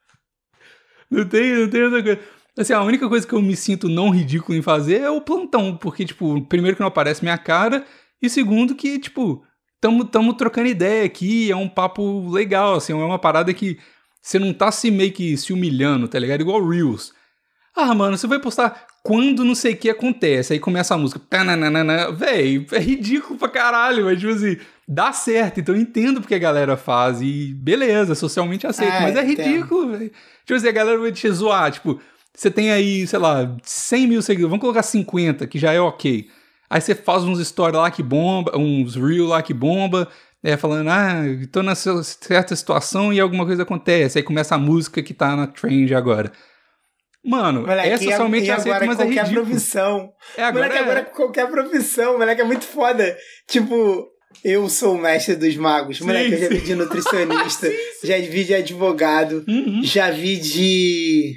Não 1.11 1.25
tem, 1.25 1.55
não 1.55 1.71
tem 1.71 1.85
outra 1.85 2.03
coisa. 2.03 2.21
Assim, 2.59 2.73
a 2.73 2.83
única 2.83 3.09
coisa 3.09 3.27
que 3.27 3.35
eu 3.35 3.43
me 3.43 3.55
sinto 3.55 3.89
não 3.89 4.11
ridículo 4.11 4.57
em 4.57 4.63
fazer 4.63 5.01
é 5.03 5.11
o 5.11 5.21
plantão, 5.21 5.77
porque, 5.77 6.05
tipo, 6.05 6.41
primeiro 6.47 6.77
que 6.77 6.81
não 6.81 6.89
aparece 6.89 7.23
minha 7.23 7.37
cara, 7.37 7.85
e 8.21 8.31
segundo 8.31 8.75
que, 8.75 8.99
tipo, 8.99 9.45
tamo, 9.81 10.05
tamo 10.05 10.35
trocando 10.35 10.69
ideia 10.69 11.05
aqui, 11.05 11.51
é 11.51 11.57
um 11.57 11.69
papo 11.69 12.29
legal, 12.31 12.75
assim, 12.75 12.93
é 12.93 12.97
uma 12.97 13.19
parada 13.19 13.53
que 13.55 13.79
você 14.21 14.39
não 14.39 14.53
tá 14.53 14.73
se 14.73 14.91
meio 14.91 15.13
que 15.13 15.37
se 15.37 15.53
humilhando, 15.53 16.09
tá 16.09 16.19
ligado? 16.19 16.41
Igual 16.41 16.67
Reels. 16.69 17.13
Ah, 17.75 17.95
mano, 17.95 18.17
você 18.17 18.27
vai 18.27 18.39
postar 18.39 18.87
quando 19.05 19.45
não 19.45 19.55
sei 19.55 19.75
o 19.75 19.77
que 19.77 19.89
acontece, 19.89 20.53
aí 20.53 20.59
começa 20.59 20.93
a 20.93 20.99
música, 20.99 21.21
tananana, 21.31 22.11
véi, 22.11 22.67
é 22.73 22.79
ridículo 22.81 23.39
pra 23.39 23.49
caralho, 23.49 24.07
mas, 24.07 24.19
tipo 24.19 24.33
assim, 24.33 24.57
dá 24.89 25.13
certo, 25.13 25.61
então 25.61 25.77
eu 25.77 25.81
entendo 25.81 26.21
porque 26.21 26.35
a 26.35 26.39
galera 26.41 26.77
faz, 26.77 27.21
e 27.21 27.55
beleza, 27.55 28.17
socialmente 28.17 28.67
aceito, 28.67 28.93
Ah, 28.93 29.03
mas 29.03 29.15
é 29.15 29.23
ridículo, 29.23 29.93
velho. 29.93 30.11
Tipo 30.45 30.55
assim, 30.55 30.69
a 30.69 30.73
galera 30.73 30.99
vai 30.99 31.13
te 31.13 31.31
zoar, 31.31 31.71
tipo, 31.71 32.01
você 32.35 32.51
tem 32.51 32.73
aí, 32.73 33.07
sei 33.07 33.19
lá, 33.21 33.57
100 33.63 34.09
mil 34.09 34.23
seguidores, 34.23 34.51
vamos 34.51 34.61
colocar 34.61 34.83
50, 34.83 35.47
que 35.47 35.59
já 35.59 35.73
é 35.73 35.81
ok. 35.81 36.29
Aí 36.69 36.81
você 36.81 36.95
faz 36.95 37.23
uns 37.25 37.47
stories 37.47 37.77
lá 37.81 37.91
que 37.91 38.03
bomba, 38.03 38.57
uns 38.57 38.97
reel 38.97 39.27
lá 39.27 39.43
que 39.43 39.55
bomba, 39.55 40.09
é, 40.43 40.57
falando, 40.57 40.89
ah, 40.89 41.23
tô 41.51 41.63
nessa 41.63 42.03
certa 42.03 42.55
situação 42.57 43.13
e 43.13 43.21
alguma 43.21 43.47
coisa 43.47 43.63
acontece. 43.63 44.19
Aí 44.19 44.25
começa 44.25 44.55
a 44.55 44.59
música 44.59 45.03
que 45.03 45.15
tá 45.15 45.35
na 45.37 45.47
trend 45.47 45.95
agora. 45.95 46.31
Mano, 47.25 47.63
Moleque, 47.63 47.89
é 47.89 47.97
socialmente 47.97 48.51
aceito, 48.51 48.87
mas 48.87 49.01
é 49.01 49.05
qualquer 49.05 49.23
ridículo. 49.25 49.47
profissão. 49.47 50.13
É, 50.37 50.45
agora 50.45 50.67
moleque, 50.67 50.79
é. 50.81 50.85
agora 50.85 51.05
qualquer 51.05 51.51
profissão, 51.51 52.19
moleque, 52.19 52.41
é 52.41 52.45
muito 52.45 52.65
foda. 52.65 53.17
Tipo, 53.49 54.07
eu 54.45 54.69
sou 54.69 54.95
o 54.95 54.99
mestre 54.99 55.35
dos 55.35 55.57
magos. 55.57 56.01
Moleque, 56.01 56.35
eu 56.35 56.39
já 56.39 56.49
vi 56.49 56.61
de 56.61 56.75
nutricionista, 56.77 57.69
já 58.05 58.17
vi 58.19 58.45
de 58.45 58.55
advogado, 58.55 59.45
Uhum. 59.49 59.81
já 59.83 60.11
vi 60.11 60.37
de. 60.37 61.35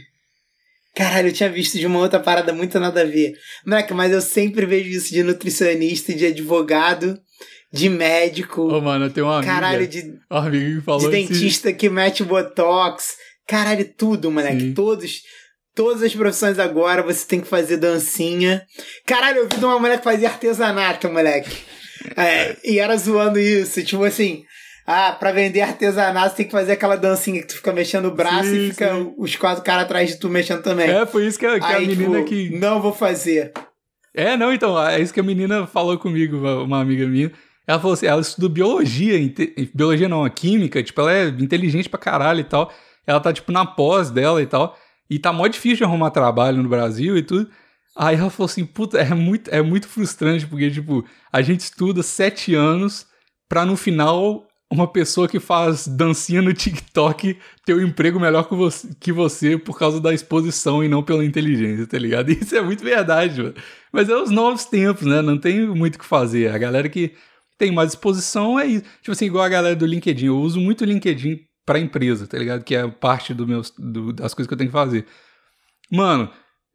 Caralho, 1.00 1.30
eu 1.30 1.34
tinha 1.34 1.50
visto 1.50 1.80
de 1.80 1.86
uma 1.86 2.00
outra 2.00 2.20
parada 2.20 2.52
muito 2.52 2.78
nada 2.78 3.02
a 3.02 3.06
ver. 3.06 3.32
Moleque, 3.66 3.94
mas 3.94 4.12
eu 4.12 4.20
sempre 4.22 4.66
vejo 4.66 4.90
isso 4.90 5.14
de 5.14 5.24
nutricionista, 5.24 6.14
de 6.14 6.26
advogado, 6.26 7.18
de 7.72 7.88
médico. 7.88 8.64
Ô, 8.64 8.82
mano, 8.82 9.06
eu 9.06 9.10
tenho 9.10 9.26
uma 9.28 9.38
amiga, 9.38 9.54
Caralho, 9.54 9.88
de, 9.88 10.14
uma 10.30 10.46
amiga 10.48 10.76
que 10.80 10.82
falou 10.86 11.10
de 11.10 11.18
esse- 11.18 11.28
dentista 11.34 11.72
que 11.72 11.90
mete 11.90 12.22
botox. 12.24 13.16
Caralho, 13.48 13.90
tudo, 13.98 14.30
moleque. 14.30 14.60
Sim. 14.62 14.74
Todos. 14.74 15.22
Todas 15.74 16.04
as 16.04 16.14
profissões 16.14 16.60
agora 16.60 17.02
você 17.02 17.26
tem 17.26 17.40
que 17.40 17.48
fazer 17.48 17.78
dancinha. 17.78 18.62
Caralho, 19.06 19.38
eu 19.38 19.48
vi 19.48 19.58
de 19.58 19.64
uma 19.64 19.80
mulher 19.80 20.00
que 20.00 20.04
fazia 20.04 20.28
artesanato, 20.28 21.08
moleque. 21.10 21.56
É, 22.18 22.58
e 22.66 22.78
era 22.78 22.98
zoando 22.98 23.40
isso. 23.40 23.82
Tipo 23.86 24.04
assim. 24.04 24.44
Ah, 24.92 25.12
pra 25.12 25.32
vender 25.32 25.62
artesanato, 25.62 26.32
você 26.32 26.38
tem 26.38 26.46
que 26.48 26.52
fazer 26.52 26.72
aquela 26.72 26.96
dancinha 26.96 27.42
que 27.42 27.48
tu 27.50 27.58
fica 27.58 27.72
mexendo 27.72 28.06
o 28.06 28.12
braço 28.12 28.50
Sim, 28.50 28.56
e 28.56 28.70
fica 28.72 28.96
sim. 28.96 29.14
os 29.20 29.36
quatro 29.36 29.64
caras 29.64 29.84
atrás 29.84 30.10
de 30.10 30.16
tu 30.16 30.28
mexendo 30.30 30.64
também. 30.64 30.90
É, 30.90 31.06
foi 31.06 31.28
isso 31.28 31.38
que 31.38 31.46
a, 31.46 31.60
que 31.60 31.64
a 31.64 31.78
Aí, 31.78 31.86
menina 31.86 32.24
tipo, 32.24 32.28
que. 32.28 32.58
não 32.58 32.82
vou 32.82 32.92
fazer. 32.92 33.54
É, 34.16 34.36
não, 34.36 34.52
então, 34.52 34.84
é 34.84 35.00
isso 35.00 35.14
que 35.14 35.20
a 35.20 35.24
menina 35.24 35.68
falou 35.68 35.96
comigo, 36.00 36.38
uma, 36.38 36.82
amiga 36.82 37.06
minha. 37.06 37.32
Ela 37.68 37.80
falou 37.80 37.94
assim, 37.94 38.08
ela 38.08 38.20
estudou 38.20 38.50
biologia, 38.50 39.16
biologia 39.76 40.10
não, 40.10 40.26
a 40.26 40.30
química, 40.32 40.82
tipo, 40.82 41.00
ela 41.02 41.14
é 41.14 41.28
inteligente 41.28 41.88
pra 41.88 42.00
caralho 42.00 42.40
e 42.40 42.46
tal. 42.46 42.74
Ela 43.06 43.20
tá, 43.20 43.32
tipo, 43.32 43.52
na 43.52 43.68
pós 43.68 44.10
dela 44.10 44.42
e 44.42 44.48
tal. 44.48 44.76
E 45.08 45.20
tá 45.20 45.32
mó 45.32 45.46
difícil 45.46 45.78
de 45.78 45.84
arrumar 45.84 46.10
trabalho 46.10 46.64
no 46.64 46.68
Brasil 46.68 47.16
e 47.16 47.22
tudo. 47.22 47.48
Aí 47.96 48.18
ela 48.18 48.32
falou 48.32 48.48
assim, 48.48 48.66
puta, 48.66 48.98
é 48.98 49.14
muito, 49.14 49.52
é 49.52 49.62
muito 49.62 49.88
frustrante, 49.88 50.48
porque, 50.48 50.72
tipo, 50.72 51.06
a 51.32 51.44
gente 51.44 51.60
estuda 51.60 52.02
sete 52.02 52.56
anos 52.56 53.06
pra 53.48 53.64
no 53.68 53.78
final 53.78 54.49
uma 54.72 54.88
pessoa 54.88 55.28
que 55.28 55.40
faz 55.40 55.88
dancinha 55.88 56.42
no 56.42 56.54
TikTok 56.54 57.38
ter 57.66 57.74
um 57.74 57.82
emprego 57.82 58.20
melhor 58.20 58.48
que 58.48 58.54
você, 58.54 58.88
que 59.00 59.12
você 59.12 59.58
por 59.58 59.78
causa 59.78 60.00
da 60.00 60.14
exposição 60.14 60.84
e 60.84 60.88
não 60.88 61.02
pela 61.02 61.26
inteligência, 61.26 61.88
tá 61.88 61.98
ligado? 61.98 62.30
Isso 62.32 62.56
é 62.56 62.62
muito 62.62 62.84
verdade, 62.84 63.42
mano. 63.42 63.56
Mas 63.92 64.10
é 64.10 64.16
os 64.16 64.30
novos 64.30 64.66
tempos, 64.66 65.08
né? 65.08 65.22
Não 65.22 65.38
tem 65.40 65.68
muito 65.68 65.96
o 65.96 66.00
que 66.00 66.06
fazer. 66.06 66.54
A 66.54 66.58
galera 66.58 66.88
que 66.88 67.14
tem 67.58 67.72
mais 67.72 67.90
exposição 67.92 68.60
é 68.60 68.68
isso. 68.68 68.84
Tipo 69.02 69.12
assim, 69.12 69.26
igual 69.26 69.44
a 69.44 69.50
galera 69.50 69.76
do 69.76 69.86
LinkedIn. 69.86 70.28
Eu 70.28 70.40
uso 70.40 70.62
muito 70.62 70.82
o 70.82 70.86
LinkedIn 70.86 71.40
pra 71.66 71.80
empresa, 71.80 72.28
tá 72.28 72.38
ligado? 72.38 72.64
Que 72.64 72.76
é 72.76 72.88
parte 72.88 73.34
do 73.34 73.48
meus, 73.48 73.72
do, 73.72 74.14
das 74.14 74.34
coisas 74.36 74.48
que 74.48 74.54
eu 74.54 74.58
tenho 74.58 74.70
que 74.70 74.78
fazer. 74.78 75.08
Mano, 75.92 76.32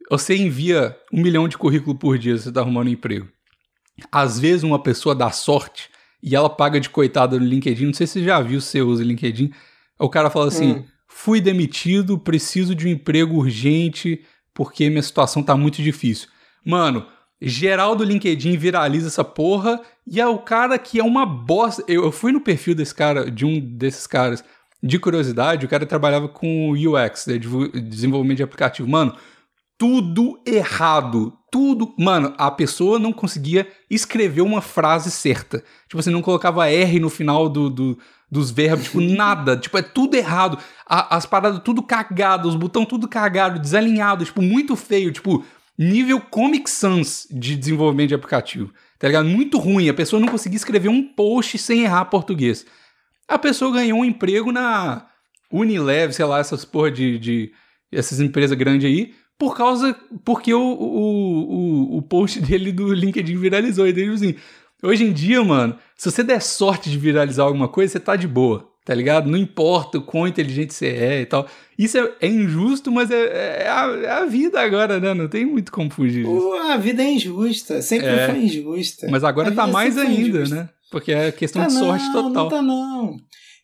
você 0.09 0.35
envia 0.35 0.95
um 1.11 1.21
milhão 1.21 1.47
de 1.47 1.57
currículo 1.57 1.97
por 1.97 2.17
dia, 2.17 2.37
você 2.37 2.51
tá 2.51 2.59
arrumando 2.59 2.87
um 2.87 2.91
emprego. 2.91 3.27
Às 4.11 4.37
vezes 4.37 4.63
uma 4.63 4.81
pessoa 4.81 5.15
dá 5.15 5.31
sorte 5.31 5.89
e 6.25 6.35
ela 6.35 6.49
paga 6.49 6.79
de 6.79 6.89
coitada 6.89 7.39
no 7.39 7.45
LinkedIn. 7.45 7.85
Não 7.85 7.93
sei 7.93 8.07
se 8.07 8.13
você 8.13 8.25
já 8.25 8.41
viu 8.41 8.59
se 8.59 8.71
você 8.71 8.81
usa 8.81 9.03
LinkedIn. 9.03 9.51
O 9.99 10.09
cara 10.09 10.31
fala 10.31 10.47
assim: 10.47 10.71
hum. 10.71 10.83
fui 11.07 11.39
demitido, 11.39 12.17
preciso 12.17 12.73
de 12.73 12.87
um 12.87 12.89
emprego 12.89 13.37
urgente 13.37 14.25
porque 14.55 14.89
minha 14.89 15.03
situação 15.03 15.43
tá 15.43 15.55
muito 15.55 15.83
difícil. 15.83 16.29
Mano, 16.65 17.05
geral 17.39 17.95
do 17.95 18.03
LinkedIn 18.03 18.57
viraliza 18.57 19.07
essa 19.07 19.23
porra 19.23 19.81
e 20.07 20.19
é 20.19 20.25
o 20.25 20.39
cara 20.39 20.79
que 20.79 20.99
é 20.99 21.03
uma 21.03 21.25
bosta. 21.25 21.83
Eu, 21.87 22.05
eu 22.05 22.11
fui 22.11 22.31
no 22.31 22.41
perfil 22.41 22.73
desse 22.73 22.95
cara, 22.95 23.29
de 23.29 23.45
um 23.45 23.59
desses 23.59 24.07
caras, 24.07 24.43
de 24.81 24.97
curiosidade, 24.97 25.65
o 25.65 25.69
cara 25.69 25.85
trabalhava 25.85 26.29
com 26.29 26.71
UX, 26.71 27.27
né, 27.27 27.37
desenvolvimento 27.83 28.37
de 28.37 28.43
aplicativo. 28.43 28.87
Mano, 28.87 29.15
tudo 29.77 30.41
errado. 30.45 31.33
Tudo. 31.51 31.93
Mano, 31.97 32.33
a 32.37 32.51
pessoa 32.51 32.99
não 32.99 33.13
conseguia 33.13 33.67
escrever 33.89 34.41
uma 34.41 34.61
frase 34.61 35.11
certa. 35.11 35.63
Tipo 35.87 35.99
assim, 35.99 36.09
não 36.09 36.21
colocava 36.21 36.69
R 36.69 36.99
no 36.99 37.09
final 37.09 37.47
do, 37.47 37.69
do 37.69 37.97
dos 38.29 38.51
verbos, 38.51 38.85
tipo, 38.85 38.99
nada. 39.01 39.55
Tipo, 39.57 39.77
é 39.77 39.81
tudo 39.81 40.15
errado. 40.15 40.57
A, 40.85 41.15
as 41.15 41.25
paradas 41.25 41.61
tudo 41.63 41.83
cagado, 41.83 42.49
os 42.49 42.55
botões 42.55 42.87
tudo 42.87 43.07
cagado, 43.07 43.59
desalinhado, 43.59 44.25
tipo, 44.25 44.41
muito 44.41 44.75
feio. 44.75 45.11
Tipo, 45.11 45.45
nível 45.77 46.19
Comic 46.19 46.69
Sans 46.69 47.27
de 47.29 47.55
desenvolvimento 47.55 48.09
de 48.09 48.15
aplicativo. 48.15 48.73
Tá 48.99 49.07
ligado? 49.07 49.27
Muito 49.27 49.57
ruim. 49.57 49.89
A 49.89 49.93
pessoa 49.93 50.19
não 50.19 50.27
conseguia 50.27 50.57
escrever 50.57 50.89
um 50.89 51.03
post 51.03 51.57
sem 51.57 51.83
errar 51.83 52.05
português. 52.05 52.65
A 53.27 53.37
pessoa 53.37 53.71
ganhou 53.71 53.99
um 53.99 54.05
emprego 54.05 54.51
na 54.51 55.07
Unilever, 55.51 56.13
sei 56.13 56.25
lá, 56.25 56.39
essas 56.39 56.65
porra 56.65 56.91
de, 56.91 57.17
de 57.17 57.51
essas 57.91 58.19
empresas 58.19 58.57
grandes 58.57 58.89
aí 58.89 59.13
por 59.37 59.55
causa. 59.55 59.95
Porque 60.23 60.53
o, 60.53 60.61
o, 60.61 61.95
o, 61.95 61.97
o 61.97 62.01
post 62.01 62.39
dele 62.41 62.71
do 62.71 62.93
LinkedIn 62.93 63.37
viralizou. 63.37 63.87
E 63.87 63.93
daí, 63.93 64.07
assim, 64.09 64.35
hoje 64.81 65.03
em 65.03 65.13
dia, 65.13 65.43
mano, 65.43 65.77
se 65.95 66.09
você 66.09 66.23
der 66.23 66.41
sorte 66.41 66.89
de 66.89 66.97
viralizar 66.97 67.43
alguma 67.43 67.67
coisa, 67.67 67.93
você 67.93 67.99
tá 67.99 68.15
de 68.15 68.27
boa, 68.27 68.69
tá 68.83 68.93
ligado? 68.93 69.29
Não 69.29 69.37
importa 69.37 69.97
o 69.97 70.01
quão 70.01 70.27
inteligente 70.27 70.73
você 70.73 70.87
é 70.87 71.21
e 71.21 71.25
tal. 71.25 71.47
Isso 71.77 71.97
é, 71.97 72.11
é 72.21 72.27
injusto, 72.27 72.91
mas 72.91 73.11
é, 73.11 73.63
é, 73.63 73.69
a, 73.69 73.99
é, 74.03 74.09
a, 74.11 74.25
vida 74.25 74.61
agora, 74.61 74.99
né? 74.99 75.13
Não 75.13 75.27
tem 75.27 75.45
muito 75.45 75.71
como 75.71 75.89
fugir 75.89 76.25
disso. 76.25 76.53
a 76.53 76.77
vida 76.77 77.03
é 77.03 77.11
injusta, 77.11 77.81
sempre 77.81 78.07
é, 78.07 78.29
foi 78.29 78.39
injusta. 78.39 79.07
Mas 79.09 79.23
agora 79.23 79.51
tá 79.51 79.67
mais 79.67 79.97
ainda, 79.97 80.45
né? 80.45 80.69
Porque 80.91 81.11
é 81.11 81.31
questão 81.31 81.63
tá 81.63 81.67
de 81.67 81.73
sorte 81.73 82.05
total. 82.13 82.31
Não 82.31 82.49
tá 82.49 82.61
não. 82.61 83.17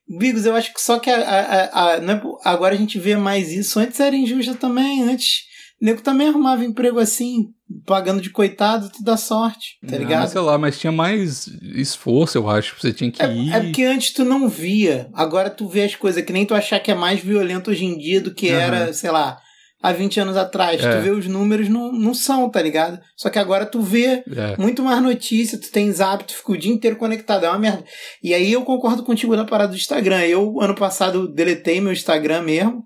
Bigos, 0.07 0.45
eu 0.45 0.53
acho 0.55 0.73
que 0.73 0.81
só 0.81 0.99
que 0.99 1.09
a, 1.09 1.21
a, 1.21 1.93
a, 1.93 2.01
não 2.01 2.15
é, 2.15 2.21
agora 2.43 2.75
a 2.75 2.77
gente 2.77 2.99
vê 2.99 3.15
mais 3.15 3.51
isso. 3.53 3.79
Antes 3.79 3.99
era 3.99 4.13
injusta 4.13 4.53
também. 4.55 5.03
Antes 5.03 5.45
nego 5.81 6.01
também 6.01 6.27
arrumava 6.27 6.63
emprego 6.63 6.99
assim, 6.99 7.47
pagando 7.85 8.21
de 8.21 8.29
coitado, 8.29 8.89
tu 8.91 9.03
dá 9.03 9.17
sorte, 9.17 9.77
tá 9.85 9.93
não, 9.93 9.97
ligado? 9.97 10.29
Sei 10.29 10.41
lá, 10.41 10.57
mas 10.57 10.79
tinha 10.79 10.91
mais 10.91 11.47
esforço, 11.75 12.37
eu 12.37 12.47
acho, 12.47 12.75
você 12.79 12.93
tinha 12.93 13.11
que 13.11 13.21
é, 13.21 13.33
ir. 13.33 13.53
É 13.53 13.59
porque 13.61 13.83
antes 13.83 14.13
tu 14.13 14.23
não 14.23 14.47
via, 14.47 15.09
agora 15.13 15.49
tu 15.49 15.67
vê 15.67 15.83
as 15.83 15.95
coisas, 15.95 16.23
que 16.23 16.31
nem 16.31 16.45
tu 16.45 16.53
achar 16.53 16.79
que 16.79 16.91
é 16.91 16.95
mais 16.95 17.19
violento 17.19 17.71
hoje 17.71 17.85
em 17.85 17.97
dia 17.97 18.21
do 18.21 18.33
que 18.33 18.49
uhum. 18.49 18.59
era, 18.59 18.93
sei 18.93 19.09
lá, 19.09 19.39
há 19.81 19.91
20 19.91 20.19
anos 20.19 20.37
atrás. 20.37 20.83
É. 20.83 20.97
Tu 20.97 21.01
vê 21.01 21.09
os 21.09 21.27
números, 21.27 21.67
não, 21.67 21.91
não 21.91 22.13
são, 22.13 22.49
tá 22.49 22.61
ligado? 22.61 22.99
Só 23.15 23.29
que 23.29 23.39
agora 23.39 23.65
tu 23.65 23.81
vê 23.81 24.23
é. 24.35 24.55
muito 24.57 24.83
mais 24.83 25.01
notícia, 25.01 25.57
tu 25.57 25.71
tens 25.71 25.99
hábito, 25.99 26.33
fica 26.33 26.51
o 26.51 26.57
dia 26.57 26.71
inteiro 26.71 26.95
conectado, 26.95 27.45
é 27.45 27.49
uma 27.49 27.59
merda. 27.59 27.83
E 28.23 28.33
aí 28.33 28.51
eu 28.51 28.63
concordo 28.63 29.03
contigo 29.03 29.35
na 29.35 29.45
parada 29.45 29.71
do 29.71 29.77
Instagram. 29.77 30.21
Eu, 30.25 30.61
ano 30.61 30.75
passado, 30.75 31.27
deletei 31.27 31.81
meu 31.81 31.91
Instagram 31.91 32.43
mesmo, 32.43 32.85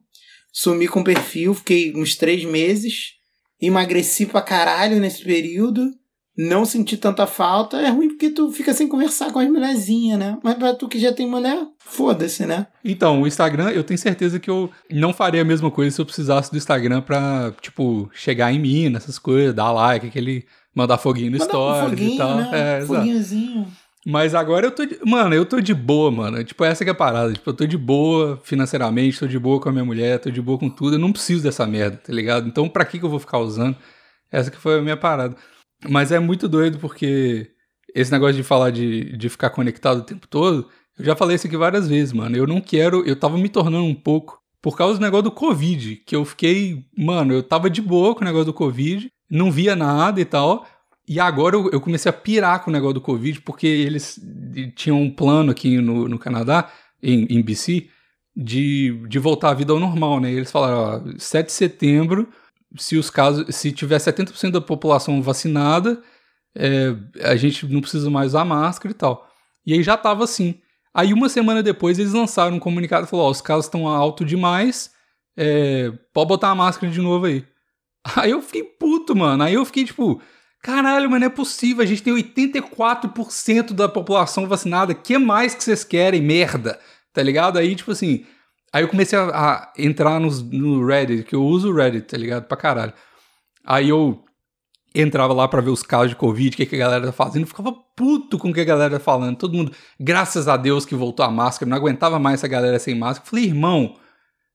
sumi 0.55 0.87
com 0.87 1.01
o 1.01 1.03
perfil, 1.03 1.53
fiquei 1.53 1.93
uns 1.93 2.15
três 2.15 2.45
meses, 2.45 3.15
emagreci 3.61 4.25
pra 4.25 4.41
caralho 4.41 5.01
nesse 5.01 5.21
período, 5.21 5.91
não 6.37 6.63
senti 6.63 6.95
tanta 6.95 7.27
falta. 7.27 7.77
É 7.81 7.89
ruim 7.89 8.07
porque 8.07 8.29
tu 8.29 8.49
fica 8.51 8.73
sem 8.73 8.87
conversar 8.87 9.33
com 9.33 9.39
as 9.39 9.49
mulherzinhas, 9.49 10.17
né? 10.17 10.37
Mas 10.41 10.55
pra 10.55 10.73
tu 10.73 10.87
que 10.87 10.97
já 10.97 11.11
tem 11.11 11.27
mulher, 11.27 11.59
foda-se, 11.79 12.45
né? 12.45 12.67
Então, 12.85 13.21
o 13.21 13.27
Instagram, 13.27 13.71
eu 13.71 13.83
tenho 13.83 13.97
certeza 13.97 14.39
que 14.39 14.49
eu 14.49 14.69
não 14.89 15.13
faria 15.13 15.41
a 15.41 15.45
mesma 15.45 15.69
coisa 15.69 15.93
se 15.93 15.99
eu 16.01 16.05
precisasse 16.05 16.49
do 16.49 16.57
Instagram 16.57 17.01
pra, 17.01 17.53
tipo, 17.61 18.09
chegar 18.13 18.53
em 18.53 18.59
mim, 18.59 18.87
nessas 18.87 19.19
coisas, 19.19 19.53
dar 19.53 19.73
like, 19.73 20.07
aquele. 20.07 20.45
Mandar 20.73 20.97
foguinho 20.97 21.31
no 21.31 21.41
stories 21.41 21.85
um 21.85 21.89
foguinho, 21.89 22.13
e 22.13 22.17
tal. 22.17 22.35
Né? 22.35 22.49
É, 22.51 22.85
Foguinhozinho. 22.85 23.65
Mas 24.05 24.35
agora 24.35 24.67
eu 24.67 24.71
tô. 24.71 24.85
De... 24.85 24.99
Mano, 25.03 25.33
eu 25.33 25.45
tô 25.45 25.59
de 25.59 25.73
boa, 25.73 26.11
mano. 26.11 26.43
Tipo, 26.43 26.63
essa 26.63 26.83
que 26.83 26.89
é 26.89 26.93
a 26.93 26.95
parada. 26.95 27.33
Tipo, 27.33 27.49
eu 27.49 27.53
tô 27.55 27.65
de 27.65 27.77
boa 27.77 28.39
financeiramente, 28.43 29.19
tô 29.19 29.25
de 29.25 29.39
boa 29.39 29.59
com 29.59 29.67
a 29.67 29.71
minha 29.71 29.83
mulher, 29.83 30.19
tô 30.19 30.29
de 30.29 30.41
boa 30.41 30.59
com 30.59 30.69
tudo. 30.69 30.95
Eu 30.95 30.99
não 30.99 31.11
preciso 31.11 31.41
dessa 31.41 31.65
merda, 31.65 31.97
tá 31.97 32.13
ligado? 32.13 32.47
Então, 32.47 32.69
pra 32.69 32.85
que, 32.85 32.99
que 32.99 33.05
eu 33.05 33.09
vou 33.09 33.19
ficar 33.19 33.39
usando? 33.39 33.75
Essa 34.31 34.51
que 34.51 34.57
foi 34.57 34.77
a 34.77 34.81
minha 34.81 34.95
parada. 34.95 35.35
Mas 35.89 36.11
é 36.11 36.19
muito 36.19 36.47
doido 36.47 36.77
porque 36.77 37.51
esse 37.95 38.11
negócio 38.11 38.35
de 38.35 38.43
falar 38.43 38.69
de, 38.69 39.17
de 39.17 39.27
ficar 39.27 39.49
conectado 39.49 39.99
o 39.99 40.03
tempo 40.03 40.27
todo, 40.27 40.69
eu 40.99 41.05
já 41.05 41.15
falei 41.15 41.35
isso 41.35 41.47
aqui 41.47 41.57
várias 41.57 41.87
vezes, 41.87 42.13
mano. 42.13 42.37
Eu 42.37 42.45
não 42.45 42.61
quero. 42.61 43.03
Eu 43.07 43.15
tava 43.15 43.37
me 43.37 43.49
tornando 43.49 43.85
um 43.85 43.95
pouco 43.95 44.39
por 44.61 44.77
causa 44.77 44.99
do 44.99 45.01
negócio 45.03 45.23
do 45.23 45.31
Covid, 45.31 45.95
que 46.05 46.15
eu 46.15 46.23
fiquei. 46.25 46.85
Mano, 46.95 47.33
eu 47.33 47.41
tava 47.41 47.71
de 47.71 47.81
boa 47.81 48.13
com 48.13 48.21
o 48.21 48.25
negócio 48.25 48.45
do 48.45 48.53
Covid, 48.53 49.09
não 49.29 49.51
via 49.51 49.75
nada 49.75 50.21
e 50.21 50.25
tal. 50.25 50.67
E 51.07 51.19
agora 51.19 51.55
eu, 51.55 51.69
eu, 51.71 51.79
comecei 51.79 52.09
a 52.09 52.13
pirar 52.13 52.63
com 52.63 52.69
o 52.69 52.73
negócio 52.73 52.95
do 52.95 53.01
Covid, 53.01 53.41
porque 53.41 53.67
eles 53.67 54.19
tinham 54.75 55.01
um 55.01 55.11
plano 55.11 55.51
aqui 55.51 55.77
no, 55.77 56.07
no 56.07 56.17
Canadá, 56.17 56.71
em, 57.01 57.25
em 57.29 57.41
BC, 57.43 57.87
de, 58.35 59.05
de 59.07 59.19
voltar 59.19 59.51
à 59.51 59.53
vida 59.53 59.71
ao 59.71 59.79
normal, 59.79 60.19
né? 60.19 60.31
E 60.31 60.35
eles 60.35 60.51
falaram, 60.51 61.05
ó, 61.07 61.19
7 61.19 61.45
de 61.45 61.51
setembro, 61.51 62.27
se 62.77 62.97
os 62.97 63.09
casos, 63.09 63.55
se 63.55 63.71
tiver 63.71 63.97
70% 63.97 64.51
da 64.51 64.61
população 64.61 65.21
vacinada, 65.21 66.01
é, 66.55 66.95
a 67.23 67.35
gente 67.35 67.67
não 67.67 67.81
precisa 67.81 68.09
mais 68.09 68.29
usar 68.29 68.45
máscara 68.45 68.91
e 68.91 68.95
tal. 68.95 69.29
E 69.65 69.73
aí 69.73 69.83
já 69.83 69.97
tava 69.97 70.23
assim. 70.23 70.59
Aí 70.93 71.13
uma 71.13 71.29
semana 71.29 71.61
depois 71.61 71.99
eles 71.99 72.13
lançaram 72.13 72.55
um 72.55 72.59
comunicado 72.59 73.05
e 73.05 73.09
falaram, 73.09 73.27
ó, 73.27 73.31
os 73.31 73.41
casos 73.41 73.65
estão 73.65 73.87
alto 73.87 74.25
demais, 74.25 74.91
é, 75.37 75.91
pode 76.13 76.29
botar 76.29 76.49
a 76.49 76.55
máscara 76.55 76.91
de 76.91 77.01
novo 77.01 77.25
aí. 77.25 77.45
Aí 78.15 78.31
eu 78.31 78.41
fiquei 78.41 78.63
puto, 78.63 79.15
mano. 79.15 79.43
Aí 79.43 79.55
eu 79.55 79.65
fiquei 79.65 79.83
tipo, 79.83 80.21
Caralho, 80.65 81.11
mas 81.11 81.19
não 81.19 81.27
é 81.27 81.29
possível. 81.29 81.83
A 81.83 81.85
gente 81.85 82.01
tem 82.01 82.11
84% 82.11 83.71
da 83.71 83.87
população 83.87 84.47
vacinada. 84.47 84.95
que 84.95 85.15
mais 85.15 85.53
que 85.53 85.63
vocês 85.63 85.83
querem? 85.83 86.19
Merda. 86.19 86.79
Tá 87.13 87.21
ligado? 87.21 87.59
Aí, 87.59 87.75
tipo 87.75 87.91
assim. 87.91 88.25
Aí 88.73 88.83
eu 88.83 88.87
comecei 88.87 89.17
a, 89.17 89.25
a 89.25 89.73
entrar 89.77 90.19
nos, 90.19 90.41
no 90.41 90.83
Reddit, 90.83 91.23
que 91.23 91.35
eu 91.35 91.43
uso 91.43 91.69
o 91.69 91.75
Reddit, 91.75 92.07
tá 92.07 92.17
ligado? 92.17 92.47
Pra 92.47 92.57
caralho. 92.57 92.93
Aí 93.63 93.89
eu 93.89 94.25
entrava 94.95 95.33
lá 95.33 95.47
para 95.47 95.61
ver 95.61 95.69
os 95.69 95.83
casos 95.83 96.09
de 96.09 96.15
Covid, 96.15 96.55
o 96.55 96.57
que, 96.57 96.65
que 96.65 96.75
a 96.75 96.79
galera 96.79 97.05
tá 97.05 97.11
fazendo, 97.11 97.45
ficava 97.45 97.71
puto 97.95 98.39
com 98.39 98.49
o 98.49 98.53
que 98.53 98.61
a 98.61 98.65
galera 98.65 98.97
tá 98.97 98.99
falando. 98.99 99.37
Todo 99.37 99.53
mundo, 99.53 99.71
graças 99.99 100.47
a 100.47 100.57
Deus 100.57 100.83
que 100.83 100.95
voltou 100.95 101.23
a 101.23 101.29
máscara, 101.29 101.69
não 101.69 101.77
aguentava 101.77 102.17
mais 102.17 102.39
essa 102.39 102.47
galera 102.47 102.79
sem 102.79 102.95
máscara. 102.95 103.29
falei, 103.29 103.45
irmão. 103.45 103.97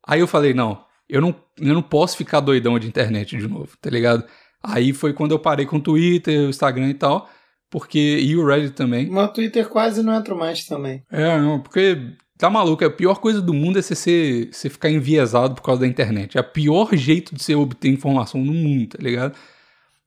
Aí 0.04 0.18
eu 0.18 0.26
falei, 0.26 0.54
não, 0.54 0.84
eu 1.08 1.20
não, 1.20 1.34
eu 1.56 1.72
não 1.72 1.82
posso 1.82 2.16
ficar 2.16 2.40
doidão 2.40 2.80
de 2.80 2.88
internet 2.88 3.36
de 3.36 3.46
novo, 3.46 3.76
tá 3.80 3.88
ligado? 3.88 4.24
Aí 4.62 4.92
foi 4.92 5.12
quando 5.12 5.32
eu 5.32 5.38
parei 5.38 5.66
com 5.66 5.76
o 5.76 5.80
Twitter, 5.80 6.46
o 6.46 6.50
Instagram 6.50 6.90
e 6.90 6.94
tal, 6.94 7.28
porque 7.70 8.18
e 8.20 8.36
o 8.36 8.44
Reddit 8.44 8.74
também. 8.74 9.08
Mas 9.08 9.30
o 9.30 9.32
Twitter 9.32 9.68
quase 9.68 10.02
não 10.02 10.14
entro 10.14 10.36
mais 10.36 10.64
também. 10.66 11.02
É, 11.10 11.38
não, 11.38 11.60
porque 11.60 11.98
tá 12.36 12.50
maluco, 12.50 12.84
a 12.84 12.90
pior 12.90 13.20
coisa 13.20 13.40
do 13.40 13.54
mundo 13.54 13.78
é 13.78 13.82
você, 13.82 13.94
ser, 13.94 14.48
você 14.52 14.68
ficar 14.68 14.90
enviesado 14.90 15.54
por 15.54 15.62
causa 15.62 15.80
da 15.80 15.86
internet. 15.86 16.36
É 16.36 16.40
o 16.40 16.44
pior 16.44 16.94
jeito 16.94 17.34
de 17.34 17.42
você 17.42 17.54
obter 17.54 17.88
informação 17.88 18.42
no 18.42 18.52
mundo, 18.52 18.96
tá 18.96 18.98
ligado? 19.00 19.34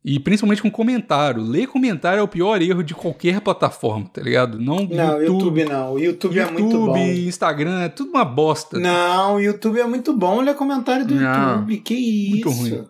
E 0.05 0.19
principalmente 0.19 0.61
com 0.61 0.69
comentário. 0.69 1.41
Ler 1.41 1.65
comentário 1.67 2.19
é 2.19 2.23
o 2.23 2.27
pior 2.27 2.61
erro 2.61 2.83
de 2.83 2.93
qualquer 2.93 3.39
plataforma, 3.39 4.09
tá 4.09 4.21
ligado? 4.21 4.59
Não, 4.59 4.79
não 4.79 5.21
YouTube, 5.21 5.61
YouTube 5.61 5.65
não. 5.65 5.97
YouTube, 5.97 6.35
YouTube 6.35 6.39
é 6.39 6.51
muito 6.51 6.85
bom. 6.85 6.97
Instagram 6.97 7.83
é 7.83 7.89
tudo 7.89 8.09
uma 8.09 8.25
bosta. 8.25 8.77
Não, 8.77 9.35
o 9.35 9.39
YouTube 9.39 9.79
é 9.79 9.85
muito 9.85 10.11
bom 10.11 10.41
ler 10.41 10.55
comentário 10.55 11.07
do 11.07 11.15
não, 11.15 11.51
YouTube. 11.51 11.77
Que 11.77 11.93
isso? 11.93 12.31
Muito 12.31 12.49
ruim. 12.49 12.87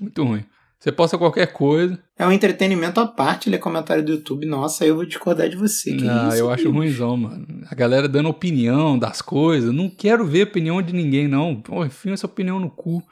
Muito 0.00 0.24
ruim. 0.24 0.44
Você 0.80 0.90
posta 0.90 1.18
qualquer 1.18 1.52
coisa. 1.52 2.02
É 2.18 2.26
um 2.26 2.32
entretenimento 2.32 2.98
à 3.00 3.06
parte 3.06 3.50
ler 3.50 3.58
comentário 3.58 4.02
do 4.02 4.12
YouTube. 4.12 4.46
Nossa, 4.46 4.86
eu 4.86 4.94
vou 4.94 5.04
discordar 5.04 5.46
de 5.46 5.54
você. 5.56 5.94
Que 5.94 6.08
ah, 6.08 6.28
isso, 6.28 6.38
eu 6.38 6.50
acho 6.50 6.70
ruimzão, 6.70 7.18
mano. 7.18 7.46
A 7.70 7.74
galera 7.74 8.08
dando 8.08 8.30
opinião 8.30 8.98
das 8.98 9.20
coisas. 9.20 9.74
Não 9.74 9.90
quero 9.90 10.24
ver 10.26 10.44
opinião 10.44 10.80
de 10.80 10.94
ninguém, 10.94 11.28
não. 11.28 11.60
Pô, 11.60 11.84
enfim, 11.84 12.12
essa 12.12 12.24
opinião 12.26 12.58
no 12.58 12.70
cu. 12.70 13.02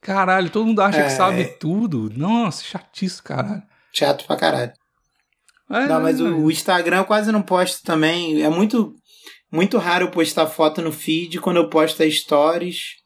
Caralho, 0.00 0.48
todo 0.48 0.64
mundo 0.66 0.80
acha 0.80 1.00
É. 1.00 1.04
que 1.04 1.10
sabe 1.10 1.44
tudo. 1.60 2.10
Nossa, 2.16 2.64
chatice, 2.64 3.22
caralho. 3.22 3.62
Chato 3.92 4.26
pra 4.26 4.36
caralho. 4.36 4.72
É, 5.70 5.86
Não, 5.86 6.00
mas 6.00 6.18
o, 6.18 6.26
o 6.34 6.50
Instagram 6.50 6.96
eu 6.98 7.04
quase 7.04 7.30
não 7.30 7.42
posto 7.42 7.82
também. 7.84 8.42
É 8.42 8.48
muito, 8.48 8.94
muito 9.52 9.76
raro 9.76 10.06
eu 10.06 10.10
postar 10.10 10.46
foto 10.46 10.80
no 10.80 10.90
feed 10.90 11.40
quando 11.40 11.58
eu 11.58 11.68
posto 11.68 12.02
as 12.02 12.14
stories. 12.14 13.01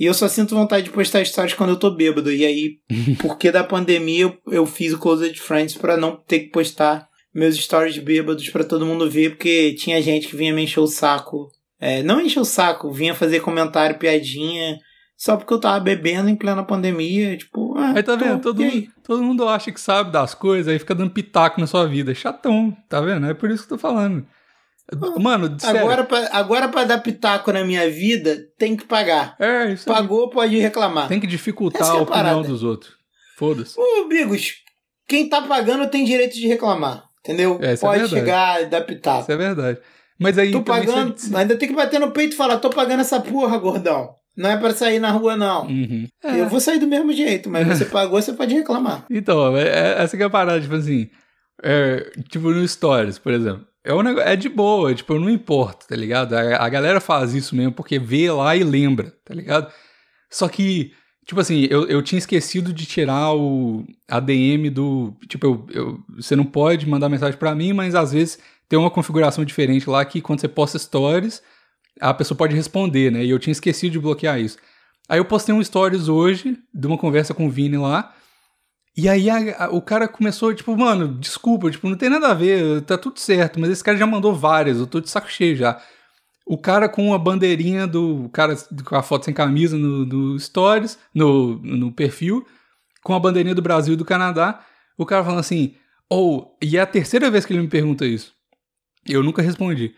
E 0.00 0.06
eu 0.06 0.14
só 0.14 0.26
sinto 0.28 0.54
vontade 0.54 0.84
de 0.84 0.90
postar 0.90 1.22
stories 1.26 1.52
quando 1.52 1.70
eu 1.70 1.78
tô 1.78 1.90
bêbado. 1.90 2.32
E 2.32 2.46
aí, 2.46 2.78
porque 3.20 3.52
da 3.52 3.62
pandemia, 3.62 4.22
eu, 4.22 4.38
eu 4.50 4.64
fiz 4.64 4.94
o 4.94 4.98
Closed 4.98 5.38
Friends 5.38 5.74
pra 5.74 5.98
não 5.98 6.16
ter 6.16 6.40
que 6.40 6.50
postar 6.50 7.06
meus 7.34 7.54
stories 7.56 7.98
bêbados 7.98 8.48
pra 8.48 8.64
todo 8.64 8.86
mundo 8.86 9.10
ver, 9.10 9.32
porque 9.32 9.74
tinha 9.74 10.00
gente 10.00 10.26
que 10.26 10.34
vinha 10.34 10.54
me 10.54 10.62
encher 10.62 10.80
o 10.80 10.86
saco. 10.86 11.50
É, 11.78 12.02
não 12.02 12.18
encher 12.18 12.40
o 12.40 12.46
saco, 12.46 12.90
vinha 12.90 13.14
fazer 13.14 13.40
comentário, 13.40 13.98
piadinha, 13.98 14.78
só 15.18 15.36
porque 15.36 15.52
eu 15.52 15.60
tava 15.60 15.78
bebendo 15.80 16.30
em 16.30 16.34
plena 16.34 16.62
pandemia. 16.62 17.36
Tipo, 17.36 17.76
ah, 17.76 17.92
Aí 17.94 18.02
tá 18.02 18.16
tô, 18.16 18.24
vendo? 18.24 18.40
Todo 18.40 18.62
e 18.62 18.64
mundo, 18.64 18.88
todo 19.04 19.22
mundo 19.22 19.48
acha 19.48 19.70
que 19.70 19.80
sabe 19.80 20.10
das 20.10 20.32
coisas, 20.32 20.72
aí 20.72 20.78
fica 20.78 20.94
dando 20.94 21.10
pitaco 21.10 21.60
na 21.60 21.66
sua 21.66 21.86
vida. 21.86 22.14
Chatão, 22.14 22.74
tá 22.88 23.02
vendo? 23.02 23.26
É 23.26 23.34
por 23.34 23.50
isso 23.50 23.66
que 23.66 23.74
eu 23.74 23.76
tô 23.76 23.82
falando. 23.82 24.26
Mano, 25.18 25.56
sério. 25.60 25.80
Agora, 25.80 26.04
pra, 26.04 26.28
agora 26.32 26.68
pra 26.68 26.84
dar 26.84 26.98
pitaco 26.98 27.52
na 27.52 27.64
minha 27.64 27.88
vida, 27.90 28.38
tem 28.58 28.76
que 28.76 28.84
pagar. 28.84 29.36
é, 29.38 29.72
isso 29.72 29.88
aí. 29.90 29.96
Pagou, 29.96 30.28
pode 30.30 30.58
reclamar. 30.58 31.08
Tem 31.08 31.20
que 31.20 31.26
dificultar 31.26 31.82
Essa 31.82 31.92
a 31.92 31.96
é 31.96 31.98
a 31.98 32.02
opinião 32.02 32.24
parada. 32.24 32.48
dos 32.48 32.62
outros. 32.62 32.92
Foda-se. 33.36 33.78
Ô, 33.78 34.06
Bigos, 34.08 34.54
quem 35.08 35.28
tá 35.28 35.42
pagando 35.42 35.88
tem 35.88 36.04
direito 36.04 36.34
de 36.34 36.46
reclamar. 36.46 37.04
Entendeu? 37.24 37.58
É, 37.62 37.72
é 37.72 37.76
pode 37.76 38.00
verdade. 38.00 38.08
chegar 38.20 38.62
e 38.62 38.66
dar 38.66 38.80
pitaco. 38.82 39.22
Isso 39.22 39.32
é 39.32 39.36
verdade. 39.36 39.78
Mas 40.18 40.36
aí. 40.38 40.50
tô 40.50 40.62
pagando, 40.62 41.16
você- 41.16 41.34
ainda 41.36 41.56
tem 41.56 41.68
que 41.68 41.74
bater 41.74 41.98
no 42.00 42.10
peito 42.12 42.34
e 42.34 42.36
falar, 42.36 42.58
tô 42.58 42.68
pagando 42.70 43.00
essa 43.00 43.20
porra, 43.20 43.56
gordão. 43.58 44.14
Não 44.36 44.48
é 44.50 44.56
pra 44.56 44.72
sair 44.72 44.98
na 44.98 45.10
rua, 45.10 45.36
não. 45.36 45.66
Uhum. 45.66 46.06
É. 46.24 46.40
Eu 46.40 46.48
vou 46.48 46.60
sair 46.60 46.78
do 46.78 46.86
mesmo 46.86 47.12
jeito, 47.12 47.50
mas 47.50 47.66
você 47.66 47.84
pagou, 47.86 48.20
você 48.20 48.32
pode 48.32 48.54
reclamar. 48.54 49.04
Então, 49.10 49.56
é, 49.56 49.62
é- 49.68 50.02
essa 50.02 50.16
que 50.16 50.22
é 50.22 50.26
a 50.26 50.30
parada, 50.30 50.60
tipo 50.60 50.74
assim. 50.74 51.08
é, 51.62 52.10
tipo, 52.30 52.50
no 52.50 52.66
Stories, 52.66 53.18
por 53.18 53.32
exemplo. 53.32 53.66
É, 53.84 53.94
um 53.94 54.02
negócio, 54.02 54.28
é 54.28 54.36
de 54.36 54.48
boa, 54.48 54.94
tipo, 54.94 55.14
eu 55.14 55.20
não 55.20 55.30
importo, 55.30 55.86
tá 55.88 55.96
ligado? 55.96 56.34
A, 56.34 56.56
a 56.64 56.68
galera 56.68 57.00
faz 57.00 57.34
isso 57.34 57.56
mesmo 57.56 57.72
porque 57.72 57.98
vê 57.98 58.30
lá 58.30 58.54
e 58.56 58.62
lembra, 58.62 59.14
tá 59.24 59.34
ligado? 59.34 59.72
Só 60.30 60.48
que, 60.48 60.92
tipo 61.26 61.40
assim, 61.40 61.66
eu, 61.70 61.86
eu 61.88 62.02
tinha 62.02 62.18
esquecido 62.18 62.72
de 62.72 62.86
tirar 62.86 63.34
o 63.34 63.84
ADM 64.08 64.70
do. 64.70 65.16
Tipo, 65.28 65.46
eu, 65.46 65.66
eu- 65.70 66.00
você 66.16 66.36
não 66.36 66.44
pode 66.44 66.86
mandar 66.88 67.08
mensagem 67.08 67.38
pra 67.38 67.54
mim, 67.54 67.72
mas 67.72 67.94
às 67.94 68.12
vezes 68.12 68.38
tem 68.68 68.78
uma 68.78 68.90
configuração 68.90 69.44
diferente 69.44 69.88
lá 69.90 70.04
que 70.04 70.20
quando 70.20 70.40
você 70.40 70.48
posta 70.48 70.78
stories, 70.78 71.42
a 72.00 72.12
pessoa 72.14 72.36
pode 72.38 72.54
responder, 72.54 73.10
né? 73.10 73.24
E 73.24 73.30
eu 73.30 73.38
tinha 73.38 73.52
esquecido 73.52 73.92
de 73.92 73.98
bloquear 73.98 74.40
isso. 74.40 74.58
Aí 75.08 75.18
eu 75.18 75.24
postei 75.24 75.54
um 75.54 75.62
stories 75.64 76.08
hoje, 76.08 76.56
de 76.72 76.86
uma 76.86 76.98
conversa 76.98 77.34
com 77.34 77.46
o 77.46 77.50
Vini 77.50 77.76
lá. 77.78 78.14
E 78.96 79.08
aí 79.08 79.30
a- 79.30 79.66
a- 79.66 79.70
o 79.70 79.80
cara 79.80 80.08
começou, 80.08 80.52
tipo, 80.54 80.76
mano, 80.76 81.08
desculpa, 81.18 81.70
tipo, 81.70 81.88
não 81.88 81.96
tem 81.96 82.08
nada 82.10 82.28
a 82.28 82.34
ver, 82.34 82.82
tá 82.82 82.98
tudo 82.98 83.18
certo, 83.20 83.58
mas 83.60 83.70
esse 83.70 83.84
cara 83.84 83.96
já 83.96 84.06
mandou 84.06 84.34
várias, 84.34 84.78
eu 84.78 84.86
tô 84.86 85.00
de 85.00 85.08
saco 85.08 85.30
cheio 85.30 85.56
já. 85.56 85.80
O 86.46 86.58
cara 86.58 86.88
com 86.88 87.14
a 87.14 87.18
bandeirinha 87.18 87.86
do. 87.86 88.28
Cara 88.32 88.56
com 88.84 88.96
a 88.96 89.02
foto 89.02 89.24
sem 89.24 89.32
camisa 89.34 89.76
no, 89.76 90.04
no 90.04 90.38
Stories, 90.40 90.98
no, 91.14 91.58
no 91.62 91.92
perfil, 91.92 92.44
com 93.04 93.14
a 93.14 93.20
bandeirinha 93.20 93.54
do 93.54 93.62
Brasil 93.62 93.94
e 93.94 93.96
do 93.96 94.04
Canadá. 94.04 94.60
O 94.98 95.06
cara 95.06 95.22
falando 95.24 95.38
assim, 95.40 95.74
ou. 96.08 96.56
e 96.60 96.76
é 96.76 96.80
a 96.80 96.86
terceira 96.86 97.30
vez 97.30 97.46
que 97.46 97.52
ele 97.52 97.62
me 97.62 97.68
pergunta 97.68 98.04
isso. 98.04 98.32
Eu 99.08 99.22
nunca 99.22 99.42
respondi. 99.42 99.94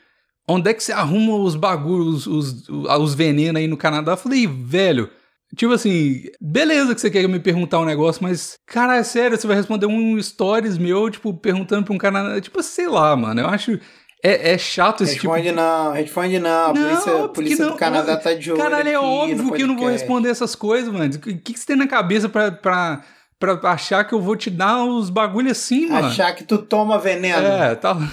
Onde 0.47 0.68
é 0.70 0.74
que 0.74 0.82
você 0.82 0.93
arruma 0.93 1.36
os 1.36 1.57
bagulhos, 1.57 2.26
os, 2.26 2.68
os, 2.68 2.88
os 3.01 3.14
venenos 3.14 3.59
aí 3.61 3.66
no 3.66 3.76
Canadá? 3.76 4.12
Eu 4.12 4.16
falei, 4.16 4.47
velho. 4.47 5.09
Tipo 5.57 5.73
assim, 5.75 6.23
beleza 6.41 6.95
que 6.95 7.01
você 7.01 7.11
quer 7.11 7.29
me 7.29 7.39
perguntar 7.39 7.79
um 7.81 7.85
negócio, 7.85 8.23
mas, 8.23 8.59
cara, 8.67 8.97
é 8.97 9.03
sério, 9.03 9.37
você 9.37 9.47
vai 9.47 9.57
responder 9.57 9.85
um 9.87 10.21
stories 10.23 10.79
meu, 10.79 11.11
tipo, 11.11 11.35
perguntando 11.35 11.85
pra 11.85 11.95
um 11.95 11.99
cara. 11.99 12.41
Tipo, 12.41 12.63
sei 12.63 12.89
lá, 12.89 13.15
mano. 13.15 13.41
Eu 13.43 13.49
acho. 13.49 13.79
É, 14.25 14.53
é 14.53 14.59
chato 14.59 15.03
esse 15.03 15.17
tipo. 15.17 15.31
Responde 15.33 15.53
não, 15.53 15.93
responde 15.93 16.39
não. 16.39 16.71
A 16.71 16.73
Não, 16.73 16.75
polícia, 16.75 17.25
a 17.25 17.29
polícia 17.29 17.57
que 17.57 17.63
do 17.65 17.71
não. 17.71 17.77
Canadá 17.77 18.17
tá 18.17 18.33
de 18.33 18.51
olho. 18.53 18.61
Caralho, 18.63 18.89
é 18.89 18.99
óbvio 18.99 19.53
que 19.53 19.63
eu 19.63 19.67
não 19.67 19.77
vou 19.77 19.89
responder 19.89 20.29
essas 20.31 20.55
coisas, 20.55 20.93
mano. 20.93 21.13
O 21.15 21.19
que, 21.19 21.35
que 21.35 21.59
você 21.59 21.67
tem 21.67 21.77
na 21.77 21.89
cabeça 21.89 22.29
pra, 22.29 22.51
pra, 22.53 23.03
pra 23.39 23.59
achar 23.73 24.05
que 24.05 24.15
eu 24.15 24.21
vou 24.21 24.37
te 24.37 24.49
dar 24.49 24.85
os 24.85 25.11
bagulho 25.11 25.51
assim, 25.51 25.89
mano? 25.89 26.07
Achar 26.07 26.33
que 26.37 26.45
tu 26.45 26.59
toma 26.59 26.99
veneno. 26.99 27.45
É, 27.47 27.75
tá. 27.75 27.95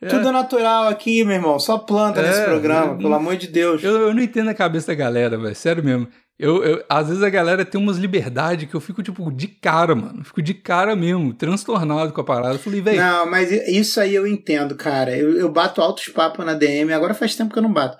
É. 0.00 0.06
Tudo 0.06 0.30
natural 0.30 0.86
aqui, 0.86 1.24
meu 1.24 1.34
irmão. 1.34 1.58
Só 1.58 1.76
planta 1.76 2.22
nesse 2.22 2.38
É, 2.42 2.44
programa, 2.44 2.92
eu- 2.92 2.98
pelo 2.98 3.14
amor 3.14 3.36
de 3.36 3.48
Deus. 3.48 3.82
Eu, 3.82 3.96
eu 3.96 4.14
não 4.14 4.22
entendo 4.22 4.48
a 4.48 4.54
cabeça 4.54 4.86
da 4.86 4.94
galera, 4.94 5.36
velho. 5.36 5.56
Sério 5.56 5.82
mesmo. 5.82 6.06
Eu, 6.38 6.62
eu- 6.64 6.84
às 6.88 7.08
vezes 7.08 7.22
a 7.22 7.28
galera 7.30 7.64
tem 7.64 7.80
umas 7.80 7.96
liberdades 7.96 8.68
que 8.70 8.74
eu 8.74 8.80
fico, 8.80 9.02
tipo, 9.02 9.30
de 9.32 9.48
cara, 9.48 9.94
mano. 9.94 10.22
Fico 10.24 10.40
de 10.40 10.54
cara 10.54 10.94
mesmo, 10.94 11.34
transtornado 11.34 12.12
com 12.12 12.20
a 12.20 12.24
parada. 12.24 12.54
Eu 12.54 12.58
falei, 12.60 12.80
velho. 12.80 13.00
Não, 13.00 13.28
mas 13.28 13.50
isso 13.50 14.00
aí 14.00 14.14
eu 14.14 14.26
entendo, 14.26 14.76
cara. 14.76 15.16
Eu, 15.16 15.36
eu 15.36 15.50
bato 15.50 15.80
altos 15.82 16.06
papos 16.08 16.46
na 16.46 16.54
DM, 16.54 16.92
agora 16.92 17.12
faz 17.14 17.34
tempo 17.34 17.52
que 17.52 17.58
eu 17.58 17.62
não 17.62 17.72
bato. 17.72 17.96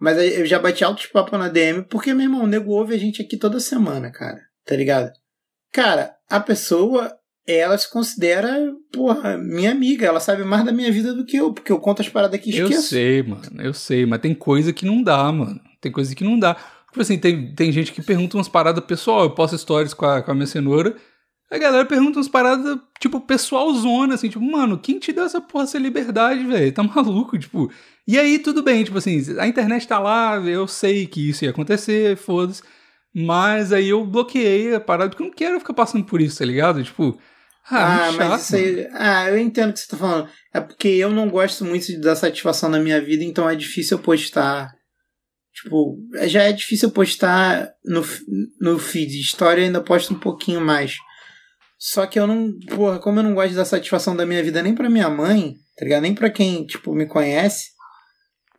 Mas 0.00 0.16
eu 0.18 0.46
já 0.46 0.58
bati 0.58 0.82
altos 0.82 1.06
papos 1.06 1.38
na 1.38 1.48
DM, 1.48 1.82
porque, 1.82 2.14
meu 2.14 2.24
irmão, 2.24 2.44
o 2.44 2.46
nego 2.46 2.72
ouve 2.72 2.94
a 2.94 2.98
gente 2.98 3.20
aqui 3.22 3.36
toda 3.36 3.60
semana, 3.60 4.10
cara. 4.10 4.38
Tá 4.66 4.74
ligado? 4.74 5.12
Cara, 5.72 6.12
a 6.30 6.40
pessoa, 6.40 7.12
ela 7.46 7.76
se 7.78 7.90
considera, 7.90 8.72
porra, 8.92 9.36
minha 9.36 9.70
amiga. 9.70 10.06
Ela 10.06 10.18
sabe 10.18 10.44
mais 10.44 10.64
da 10.64 10.72
minha 10.72 10.90
vida 10.90 11.12
do 11.14 11.24
que 11.26 11.36
eu, 11.36 11.52
porque 11.52 11.70
eu 11.70 11.78
conto 11.78 12.00
as 12.02 12.08
paradas 12.08 12.34
aqui 12.40 12.50
e 12.50 12.58
Eu 12.58 12.68
esqueço. 12.68 12.88
sei, 12.88 13.22
mano, 13.22 13.42
eu 13.62 13.74
sei, 13.74 14.06
mas 14.06 14.20
tem 14.20 14.34
coisa 14.34 14.72
que 14.72 14.86
não 14.86 15.02
dá, 15.02 15.30
mano. 15.30 15.60
Tem 15.80 15.92
coisa 15.92 16.14
que 16.14 16.24
não 16.24 16.38
dá. 16.38 16.56
Tipo 16.92 17.00
assim, 17.00 17.18
tem, 17.18 17.54
tem 17.54 17.72
gente 17.72 17.90
que 17.90 18.02
pergunta 18.02 18.36
umas 18.36 18.48
paradas 18.50 18.84
pessoal, 18.84 19.22
eu 19.22 19.30
posto 19.30 19.56
stories 19.56 19.94
com 19.94 20.04
a, 20.04 20.20
com 20.20 20.30
a 20.30 20.34
minha 20.34 20.46
cenoura, 20.46 20.94
a 21.50 21.56
galera 21.56 21.86
pergunta 21.86 22.18
umas 22.18 22.28
paradas, 22.28 22.78
tipo, 23.00 23.18
pessoal 23.18 23.72
zona, 23.72 24.14
assim, 24.14 24.28
tipo, 24.28 24.44
mano, 24.44 24.78
quem 24.78 24.98
te 24.98 25.10
deu 25.10 25.24
essa 25.24 25.40
porra, 25.40 25.64
essa 25.64 25.78
liberdade, 25.78 26.44
velho? 26.44 26.70
Tá 26.72 26.82
maluco, 26.84 27.38
tipo. 27.38 27.70
E 28.06 28.18
aí, 28.18 28.38
tudo 28.38 28.62
bem, 28.62 28.84
tipo 28.84 28.98
assim, 28.98 29.22
a 29.38 29.46
internet 29.46 29.88
tá 29.88 29.98
lá, 29.98 30.36
eu 30.36 30.66
sei 30.68 31.06
que 31.06 31.30
isso 31.30 31.44
ia 31.44 31.50
acontecer, 31.50 32.16
foda-se. 32.16 32.62
Mas 33.14 33.72
aí 33.72 33.88
eu 33.88 34.04
bloqueei 34.06 34.74
a 34.74 34.80
parada, 34.80 35.10
porque 35.10 35.22
eu 35.22 35.26
não 35.28 35.34
quero 35.34 35.58
ficar 35.60 35.74
passando 35.74 36.04
por 36.04 36.20
isso, 36.20 36.38
tá 36.38 36.44
ligado? 36.44 36.82
Tipo, 36.84 37.18
ah, 37.70 38.06
Ah, 38.06 38.12
muito 38.12 38.16
mas 38.18 38.28
chato, 38.28 38.40
isso 38.40 38.56
aí. 38.56 38.88
Ah, 38.92 39.28
eu 39.30 39.38
entendo 39.38 39.70
o 39.70 39.72
que 39.72 39.80
você 39.80 39.88
tá 39.88 39.96
falando. 39.96 40.28
É 40.52 40.60
porque 40.60 40.88
eu 40.88 41.10
não 41.10 41.28
gosto 41.28 41.64
muito 41.64 41.86
de 41.86 41.98
dar 42.00 42.16
satisfação 42.16 42.68
na 42.68 42.78
minha 42.78 43.00
vida, 43.00 43.22
então 43.24 43.48
é 43.48 43.54
difícil 43.54 43.98
eu 43.98 44.02
postar. 44.02 44.70
Tipo, 45.54 45.96
já 46.28 46.42
é 46.44 46.52
difícil 46.52 46.88
eu 46.88 46.92
postar 46.94 47.68
no, 47.84 48.02
no 48.60 48.78
feed. 48.78 49.20
História 49.20 49.60
eu 49.60 49.66
ainda 49.66 49.80
posto 49.82 50.14
um 50.14 50.18
pouquinho 50.18 50.60
mais. 50.60 50.96
Só 51.78 52.06
que 52.06 52.18
eu 52.18 52.26
não. 52.26 52.52
Porra, 52.74 52.98
como 52.98 53.18
eu 53.18 53.22
não 53.22 53.34
gosto 53.34 53.50
de 53.50 53.56
dar 53.56 53.64
satisfação 53.64 54.16
da 54.16 54.24
minha 54.24 54.42
vida 54.42 54.62
nem 54.62 54.74
pra 54.74 54.88
minha 54.88 55.10
mãe, 55.10 55.54
tá 55.76 55.84
ligado? 55.84 56.02
Nem 56.02 56.14
pra 56.14 56.30
quem, 56.30 56.64
tipo, 56.64 56.94
me 56.94 57.06
conhece. 57.06 57.70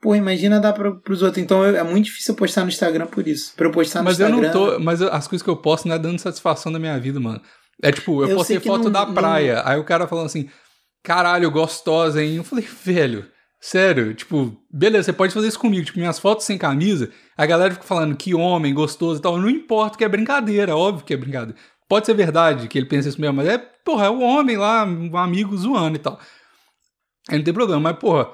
Pô, 0.02 0.14
imagina 0.14 0.60
dar 0.60 0.74
pra, 0.74 0.92
pros 0.92 1.22
outros. 1.22 1.42
Então 1.42 1.64
eu- 1.66 1.78
é 1.78 1.84
muito 1.84 2.06
difícil 2.06 2.34
eu 2.34 2.38
postar 2.38 2.62
no 2.64 2.68
Instagram 2.70 3.08
por 3.08 3.26
isso. 3.28 3.54
Pra 3.56 3.66
eu 3.68 3.72
postar 3.72 4.00
no 4.00 4.06
Mas 4.06 4.20
eu 4.20 4.28
Instagram. 4.28 4.48
não 4.54 4.72
tô. 4.74 4.80
Mas 4.80 5.00
eu- 5.02 5.12
as 5.12 5.28
coisas 5.28 5.42
que 5.44 5.50
eu 5.50 5.56
posto 5.58 5.88
não 5.88 5.96
é 5.96 6.00
dando 6.00 6.20
satisfação 6.20 6.72
da 6.72 6.78
minha 6.80 7.00
vida, 7.00 7.20
mano. 7.20 7.42
É 7.82 7.92
tipo, 7.92 8.22
eu, 8.24 8.30
Eu 8.30 8.36
postei 8.38 8.60
foto 8.60 8.84
não- 8.84 8.92
da 8.92 9.06
não- 9.06 9.14
praia. 9.14 9.62
Aí 9.66 9.80
o 9.80 9.86
cara 9.86 10.06
falando 10.08 10.26
assim, 10.28 10.50
caralho, 11.02 11.50
gostosa, 11.50 12.22
hein? 12.22 12.36
Eu 12.36 12.44
falei, 12.44 12.66
velho, 12.84 13.26
sério, 13.66 14.14
tipo, 14.14 14.54
beleza, 14.70 15.06
você 15.06 15.14
pode 15.14 15.34
fazer 15.34 15.48
isso 15.48 15.58
comigo. 15.60 15.86
Tipo, 15.86 15.98
minhas 16.00 16.20
fotos 16.20 16.46
sem 16.46 16.58
camisa, 16.58 17.10
a 17.38 17.46
galera 17.46 17.74
fica 17.74 17.86
falando 17.86 18.16
que 18.18 18.36
homem, 18.36 18.74
gostoso 18.74 19.20
e 19.20 19.22
tal. 19.22 19.38
Não 19.38 19.50
importa 19.50 19.98
que 19.98 20.04
é 20.04 20.10
brincadeira, 20.10 20.76
óbvio 20.76 21.06
que 21.06 21.14
é 21.14 21.18
brincadeira. 21.18 21.56
Pode 21.88 22.06
ser 22.06 22.14
verdade 22.14 22.68
que 22.68 22.78
ele 22.78 22.88
pensa 22.88 23.08
isso 23.08 23.22
mesmo, 23.22 23.38
mas 23.38 23.48
é, 23.48 23.58
porra, 23.58 24.08
é 24.08 24.10
o 24.10 24.20
homem 24.20 24.58
lá, 24.58 24.84
um 24.84 25.16
amigo 25.16 25.56
zoando 25.58 25.96
e 25.96 26.00
tal. 26.00 26.20
Aí 27.30 27.38
não 27.38 27.44
tem 27.46 27.54
problema, 27.54 27.80
mas, 27.80 27.98
porra, 27.98 28.30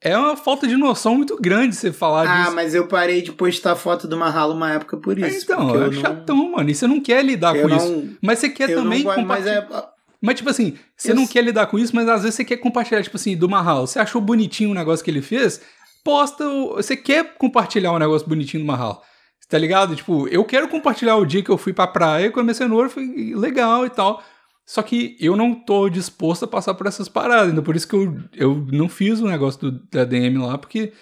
é 0.00 0.18
uma 0.18 0.36
falta 0.36 0.66
de 0.66 0.76
noção 0.76 1.14
muito 1.14 1.36
grande 1.40 1.76
você 1.76 1.92
falar 1.92 2.28
Ah, 2.28 2.42
disso. 2.44 2.56
mas 2.56 2.74
eu 2.74 2.88
parei 2.88 3.22
de 3.22 3.30
postar 3.30 3.76
foto 3.76 4.08
do 4.08 4.16
Marralo 4.16 4.52
uma 4.54 4.72
época 4.72 4.96
por 4.96 5.16
isso. 5.16 5.44
então, 5.44 5.70
é 5.70 5.76
eu 5.76 5.92
não- 5.92 6.00
chatão, 6.00 6.52
mano. 6.52 6.68
E 6.68 6.74
você 6.74 6.88
não 6.88 7.00
quer 7.00 7.24
lidar 7.24 7.54
eu 7.54 7.62
com 7.62 7.68
não, 7.68 7.76
isso. 7.76 8.16
Mas 8.20 8.40
você 8.40 8.48
quer 8.48 8.70
eu 8.70 8.82
também 8.82 9.04
não 9.04 9.06
mas 9.14 9.16
compartilhar. 9.20 9.52
é 9.70 9.91
Mas, 10.22 10.36
tipo 10.36 10.48
assim, 10.48 10.74
você 10.96 11.12
não 11.12 11.26
quer 11.26 11.42
lidar 11.42 11.66
com 11.66 11.78
isso, 11.78 11.94
mas 11.96 12.08
às 12.08 12.22
vezes 12.22 12.36
você 12.36 12.44
quer 12.44 12.58
compartilhar, 12.58 13.02
tipo 13.02 13.16
assim, 13.16 13.36
do 13.36 13.48
Mahal. 13.48 13.86
Você 13.86 13.98
achou 13.98 14.20
bonitinho 14.20 14.70
o 14.70 14.74
negócio 14.74 15.04
que 15.04 15.10
ele 15.10 15.20
fez? 15.22 15.60
Posta. 16.04 16.46
o- 16.48 16.74
Você 16.76 16.96
quer 16.96 17.34
compartilhar 17.34 17.92
um 17.92 17.98
negócio 17.98 18.28
bonitinho 18.28 18.62
do 18.62 18.66
Mahal. 18.66 19.02
Tá 19.48 19.58
ligado? 19.58 19.94
Tipo, 19.96 20.26
eu 20.28 20.44
quero 20.44 20.68
compartilhar 20.68 21.16
o 21.16 21.26
dia 21.26 21.42
que 21.42 21.50
eu 21.50 21.58
fui 21.58 21.72
pra 21.72 21.86
praia 21.86 22.30
com 22.30 22.40
a 22.40 22.42
minha 22.42 22.54
cenoura, 22.54 22.88
foi 22.88 23.34
legal 23.34 23.84
e 23.84 23.90
tal. 23.90 24.22
Só 24.64 24.80
que 24.80 25.16
eu 25.20 25.36
não 25.36 25.54
tô 25.54 25.88
disposto 25.88 26.44
a 26.44 26.48
passar 26.48 26.72
por 26.74 26.86
essas 26.86 27.08
paradas. 27.08 27.50
Então, 27.52 27.64
por 27.64 27.74
isso 27.76 27.86
que 27.88 27.94
eu, 27.96 28.16
eu 28.34 28.66
não 28.72 28.88
fiz 28.88 29.20
o 29.20 29.26
negócio 29.26 29.60
do, 29.60 29.72
da 29.90 30.04
DM 30.04 30.38
lá, 30.38 30.56
porque 30.56 30.92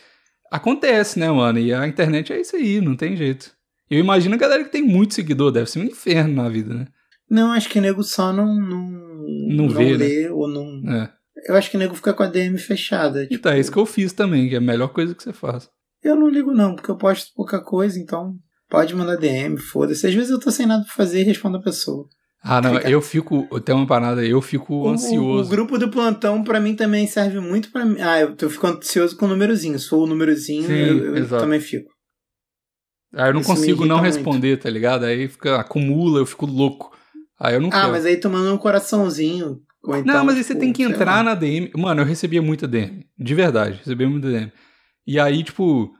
acontece, 0.51 1.18
né, 1.18 1.31
mano? 1.31 1.59
E 1.59 1.73
a 1.73 1.87
internet 1.87 2.33
é 2.33 2.41
isso 2.41 2.57
aí, 2.57 2.81
não 2.81 2.97
tem 2.97 3.14
jeito. 3.16 3.53
Eu 3.91 3.99
imagino 3.99 4.35
a 4.35 4.39
galera 4.39 4.64
que 4.64 4.71
tem 4.73 4.83
muito 4.83 5.14
seguidor, 5.14 5.51
deve 5.53 5.71
ser 5.71 5.81
um 5.81 5.85
inferno 5.85 6.35
na 6.43 6.49
vida, 6.49 6.75
né? 6.75 6.87
Não, 7.29 7.53
acho 7.53 7.68
que 7.68 7.79
o 7.79 7.83
nego 7.83 8.03
só 8.03 8.33
não. 8.33 8.55
Não, 8.57 9.10
Não 9.57 9.68
vê, 9.68 9.93
né? 9.93 9.97
lê 9.97 10.28
ou 10.28 10.49
não. 10.49 10.83
É. 10.93 11.11
Eu 11.49 11.55
acho 11.57 11.70
que 11.70 11.76
o 11.76 11.81
nego 11.81 11.95
fica 11.95 12.12
com 12.12 12.22
a 12.22 12.26
DM 12.26 12.59
fechada. 12.59 13.22
Tipo, 13.22 13.35
Então, 13.35 13.53
é 13.53 13.59
isso 13.61 13.72
que 13.72 13.78
eu 13.78 13.87
fiz 13.87 14.12
também, 14.12 14.49
que 14.49 14.55
é 14.55 14.59
a 14.59 14.61
melhor 14.61 14.89
coisa 14.89 15.14
que 15.14 15.22
você 15.22 15.33
faz. 15.33 15.68
Eu 16.03 16.16
não 16.16 16.28
ligo, 16.28 16.53
não, 16.53 16.74
porque 16.74 16.91
eu 16.91 16.97
posto 16.97 17.33
pouca 17.35 17.61
coisa, 17.62 17.99
então. 17.99 18.35
Pode 18.68 18.95
mandar 18.95 19.16
DM, 19.16 19.57
foda-se. 19.59 20.07
Às 20.07 20.14
vezes 20.14 20.31
eu 20.31 20.39
tô 20.41 20.51
sem 20.51 20.66
nada 20.66 20.85
pra 20.85 20.93
fazer 20.93 21.20
e 21.20 21.24
respondo 21.24 21.57
a 21.57 21.62
pessoa. 21.62 22.07
Ah, 22.43 22.61
não, 22.61 22.78
eu 22.78 23.03
fico. 23.03 23.47
Tem 23.61 23.74
uma 23.74 23.87
parada, 23.87 24.24
eu 24.24 24.41
fico 24.41 24.74
O- 24.74 24.89
ansioso. 24.89 25.43
O, 25.43 25.47
o 25.47 25.49
grupo 25.49 25.76
do 25.78 25.91
plantão, 25.91 26.43
pra 26.43 26.59
mim, 26.61 26.74
também 26.74 27.07
serve 27.07 27.39
muito 27.41 27.70
pra 27.70 27.85
mim. 27.85 28.01
Ah, 28.01 28.20
eu, 28.20 28.35
eu 28.41 28.51
fico 28.51 28.66
ansioso 28.66 29.16
com 29.16 29.26
o 29.26 29.28
númerozinho. 29.28 29.78
For 29.78 29.99
o 29.99 30.07
númerozinho, 30.07 30.64
Sim, 30.66 30.72
eu, 30.72 31.16
eu 31.16 31.28
também 31.28 31.61
fico. 31.61 31.91
Aí 33.12 33.28
eu 33.28 33.35
não 33.35 33.41
Isso 33.41 33.51
consigo 33.51 33.85
não 33.85 33.97
irrita 33.99 34.14
responder, 34.16 34.57
tá 34.59 34.70
ligado? 34.70 35.05
Aí 35.05 35.28
fica, 35.28 35.57
acumula, 35.57 36.20
eu 36.20 36.26
fico 36.26 36.47
louco. 36.47 36.97
Aí 37.41 37.55
eu 37.55 37.61
não 37.61 37.68
Ah, 37.68 37.80
quero. 37.80 37.93
mas 37.93 38.05
aí 38.05 38.16
tu 38.18 38.28
manda 38.28 38.53
um 38.53 38.59
coraçãozinho. 38.59 39.61
Ou 39.82 39.97
então, 39.97 40.14
não, 40.14 40.24
mas 40.24 40.36
aí 40.36 40.43
tipo, 40.43 40.53
você 40.53 40.59
tem 40.61 40.72
que 40.72 40.82
entrar 40.82 41.16
lá. 41.16 41.22
na 41.22 41.34
DM. 41.34 41.70
Mano, 41.76 42.03
eu 42.03 42.07
recebia 42.07 42.43
muita 42.43 42.68
DM. 42.68 43.07
De 43.18 43.34
verdade, 43.34 43.78
recebia 43.78 44.09
muita 44.09 44.28
DM. 44.28 44.53
E 45.07 45.18
aí, 45.18 45.43
tipo. 45.43 45.91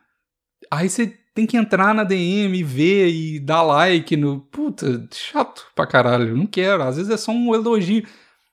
Aí 0.71 0.89
você 0.91 1.17
tem 1.35 1.47
que 1.47 1.57
entrar 1.57 1.95
na 1.95 2.05
DM 2.05 2.59
e 2.59 2.63
ver 2.63 3.09
e 3.09 3.41
dar 3.41 3.63
like 3.63 4.17
no. 4.17 4.41
Puta, 4.41 5.09
chato 5.13 5.65
pra 5.75 5.87
caralho. 5.87 6.37
Não 6.37 6.47
quero. 6.47 6.83
Às 6.83 6.97
vezes 6.97 7.11
é 7.11 7.17
só 7.17 7.33
um 7.33 7.55
elogio. 7.55 8.05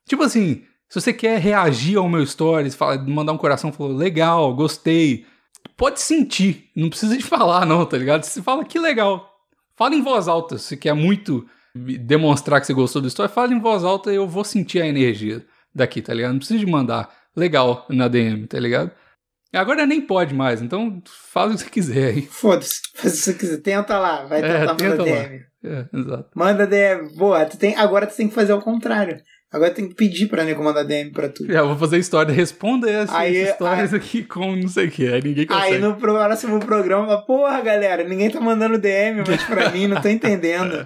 Tipo 0.07 0.23
assim, 0.23 0.63
se 0.89 1.01
você 1.01 1.11
quer 1.11 1.39
reagir 1.41 1.97
ao 1.97 2.07
meu 2.07 2.25
stories, 2.25 2.73
fala- 2.75 2.97
mandar 3.05 3.33
um 3.33 3.38
coração, 3.38 3.73
falou, 3.73 3.91
legal, 3.93 4.55
gostei. 4.55 5.25
Pode 5.75 5.99
sentir. 5.99 6.69
Não 6.73 6.89
precisa 6.89 7.17
de 7.17 7.23
falar, 7.25 7.65
não, 7.65 7.85
tá 7.85 7.97
ligado? 7.97 8.23
Você 8.23 8.41
fala 8.41 8.63
que 8.63 8.79
legal. 8.79 9.29
Fala 9.75 9.93
em 9.93 10.01
voz 10.01 10.29
alta. 10.29 10.57
Se 10.57 10.77
quer 10.77 10.93
muito 10.93 11.45
demonstrar 11.78 12.59
que 12.59 12.67
você 12.67 12.73
gostou 12.73 13.01
da 13.01 13.07
história, 13.07 13.30
fala 13.34 13.53
em 13.53 13.59
voz 13.59 13.84
alta 13.84 14.11
e 14.11 14.15
eu 14.15 14.28
vou 14.28 14.43
sentir 14.43 14.82
a 14.82 14.88
energia 14.88 15.45
daqui, 15.73 16.01
tá 16.01 16.13
ligado? 16.13 16.32
Não 16.34 16.39
precisa 16.39 16.59
de 16.59 16.65
mandar 16.69 17.09
legal 17.36 17.86
na 17.89 18.07
DM, 18.07 18.47
tá 18.47 18.59
ligado? 18.59 18.91
Agora 19.53 19.86
nem 19.86 20.01
pode 20.01 20.34
mais, 20.34 20.61
então 20.61 21.01
faz 21.32 21.51
o 21.51 21.55
que 21.55 21.63
você 21.63 21.69
quiser 21.69 22.07
aí. 22.09 22.21
Foda-se. 22.30 22.75
Faz 22.95 23.13
o 23.13 23.15
que 23.17 23.21
você 23.23 23.34
quiser. 23.34 23.57
Tenta 23.61 23.97
lá. 23.97 24.25
Vai 24.25 24.39
É, 24.39 24.59
tentar 24.59 24.75
tenta 24.75 24.97
mandar. 24.97 25.03
DM. 25.30 25.39
É, 25.63 25.86
exato. 25.93 26.30
Manda 26.36 26.67
DM. 26.67 27.15
Boa, 27.15 27.45
tu 27.45 27.57
tem, 27.57 27.75
agora 27.75 28.05
tu 28.05 28.15
tem 28.15 28.28
que 28.28 28.36
fazer 28.36 28.53
o 28.53 28.61
contrário. 28.61 29.17
Agora 29.49 29.71
tem 29.71 29.88
que 29.88 29.95
pedir 29.95 30.28
pra 30.28 30.43
nego 30.43 30.61
mandar 30.61 30.84
DM 30.84 31.09
pra 31.11 31.30
tu. 31.30 31.49
É, 31.49 31.57
eu 31.59 31.67
vou 31.69 31.78
fazer 31.78 31.97
história, 31.97 32.34
responda 32.34 32.91
essas 32.91 33.15
Aí- 33.15 33.43
histórias 33.43 33.93
aqui 33.93 34.21
com 34.23 34.53
não 34.57 34.67
sei 34.67 34.88
o 34.88 34.91
que, 34.91 35.07
aí 35.07 35.21
ninguém 35.23 35.47
consegue. 35.47 35.75
Aí 35.75 35.80
no 35.80 35.95
próximo 35.95 36.59
programa, 36.59 37.25
porra, 37.25 37.61
galera, 37.61 38.03
ninguém 38.03 38.30
tá 38.30 38.41
mandando 38.41 38.78
DM 38.78 39.23
mais 39.25 39.41
pra 39.45 39.69
mim, 39.71 39.88
não 39.88 40.01
tô 40.01 40.09
entendendo. 40.09 40.86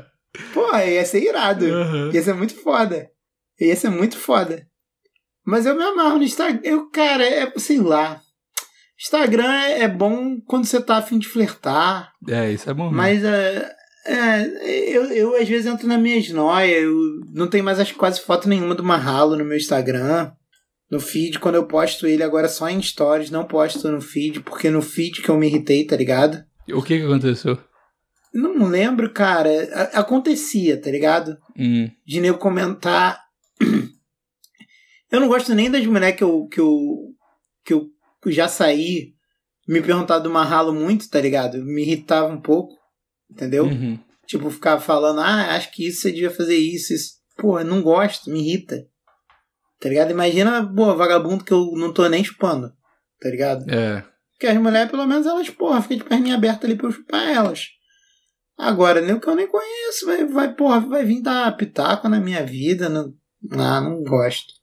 Porra, 0.53 0.85
ia 0.85 1.05
ser 1.05 1.23
irado. 1.23 1.65
Aham. 1.65 2.11
Ia 2.13 2.21
ser 2.21 2.33
muito 2.33 2.55
foda. 2.55 3.09
Ia 3.59 3.75
ser 3.75 3.89
muito 3.89 4.17
foda. 4.17 4.65
Mas 5.45 5.65
eu 5.65 5.75
me 5.75 5.83
amarro 5.83 6.17
no 6.17 6.23
Instagram. 6.23 6.61
Eu, 6.63 6.89
cara, 6.89 7.23
é, 7.23 7.51
sei 7.57 7.79
lá. 7.79 8.21
Instagram 8.99 9.51
é, 9.51 9.87
bom 9.87 10.39
quando 10.41 10.65
você 10.65 10.79
tá 10.79 10.97
afim 10.97 11.17
de 11.17 11.27
flertar. 11.27 12.11
É, 12.27 12.51
isso 12.51 12.69
é 12.69 12.73
bom. 12.73 12.85
mesmo. 12.85 12.97
Mas 12.97 13.23
é, 13.23 13.71
é, 14.05 14.95
eu, 14.95 15.05
eu 15.05 15.35
às 15.35 15.47
vezes 15.47 15.65
entro 15.65 15.87
na 15.87 15.97
minhas 15.97 16.29
noias. 16.29 16.83
Eu 16.83 16.95
não 17.33 17.47
tenho 17.47 17.63
mais 17.63 17.79
acho, 17.79 17.95
quase 17.95 18.21
foto 18.21 18.47
nenhuma 18.47 18.75
do 18.75 18.83
Marralo 18.83 19.35
no 19.35 19.45
meu 19.45 19.57
Instagram. 19.57 20.31
No 20.89 20.99
feed, 20.99 21.39
quando 21.39 21.55
eu 21.55 21.65
posto 21.65 22.05
ele 22.05 22.21
agora 22.21 22.49
só 22.49 22.69
em 22.69 22.81
stories, 22.81 23.31
não 23.31 23.45
posto 23.45 23.89
no 23.89 24.01
feed, 24.01 24.41
porque 24.41 24.69
no 24.69 24.81
feed 24.81 25.21
que 25.21 25.29
eu 25.29 25.37
me 25.37 25.47
irritei, 25.47 25.85
tá 25.85 25.95
ligado? 25.95 26.43
O 26.69 26.81
que 26.81 26.97
que 26.97 27.05
aconteceu? 27.05 27.57
Não 28.33 28.65
lembro, 28.67 29.11
cara. 29.13 29.49
Acontecia, 29.93 30.79
tá 30.81 30.89
ligado? 30.89 31.37
Hum, 31.57 31.89
De 32.05 32.19
nego 32.21 32.37
comentar. 32.37 33.21
Eu 35.11 35.19
não 35.19 35.27
gosto 35.27 35.53
nem 35.53 35.69
das 35.69 35.85
mulheres 35.85 36.15
que 36.17 36.23
eu, 36.23 36.47
que 36.47 36.59
eu, 36.61 37.15
que 37.65 37.73
eu 37.73 37.89
já 38.27 38.47
saí 38.47 39.13
me 39.67 39.81
perguntar 39.81 40.19
do 40.19 40.29
Marralo 40.29 40.73
muito, 40.73 41.09
tá 41.09 41.19
ligado? 41.19 41.63
Me 41.63 41.81
irritava 41.81 42.27
um 42.31 42.39
pouco, 42.39 42.73
entendeu? 43.29 43.65
uhum. 43.65 43.99
Tipo, 44.25 44.49
ficar 44.49 44.79
falando, 44.79 45.19
ah, 45.19 45.55
acho 45.55 45.71
que 45.71 45.85
isso 45.87 46.01
você 46.01 46.11
devia 46.11 46.31
fazer 46.31 46.55
isso. 46.55 46.93
isso. 46.93 47.15
Pô, 47.37 47.59
eu 47.59 47.65
não 47.65 47.81
gosto, 47.81 48.29
me 48.31 48.39
irrita. 48.39 48.87
Tá 49.79 49.89
ligado? 49.89 50.11
Imagina, 50.11 50.65
pô, 50.73 50.95
vagabundo 50.95 51.43
que 51.43 51.51
eu 51.51 51.73
não 51.75 51.91
tô 51.91 52.07
nem 52.07 52.23
chupando. 52.23 52.71
Tá 53.19 53.29
ligado? 53.29 53.69
É, 53.69 54.03
Porque 54.31 54.47
as 54.47 54.57
mulheres, 54.57 54.89
pelo 54.89 55.05
menos, 55.05 55.27
elas, 55.27 55.49
porra, 55.49 55.81
ficam 55.81 55.97
de 55.97 56.03
perninha 56.05 56.35
aberta 56.35 56.65
ali 56.65 56.75
pra 56.77 56.87
eu 56.87 56.91
chupar 56.91 57.27
elas. 57.27 57.67
Agora, 58.63 59.01
nem 59.01 59.15
o 59.15 59.19
que 59.19 59.27
eu 59.27 59.35
nem 59.35 59.47
conheço, 59.47 60.05
vai, 60.05 60.23
vai, 60.25 60.53
porra, 60.53 60.79
vai 60.81 61.03
vir 61.03 61.21
dar 61.21 61.55
pitaco 61.57 62.07
na 62.07 62.19
minha 62.19 62.45
vida. 62.45 62.87
Não, 62.89 63.11
não, 63.41 63.83
não 63.89 64.03
gosto. 64.03 64.53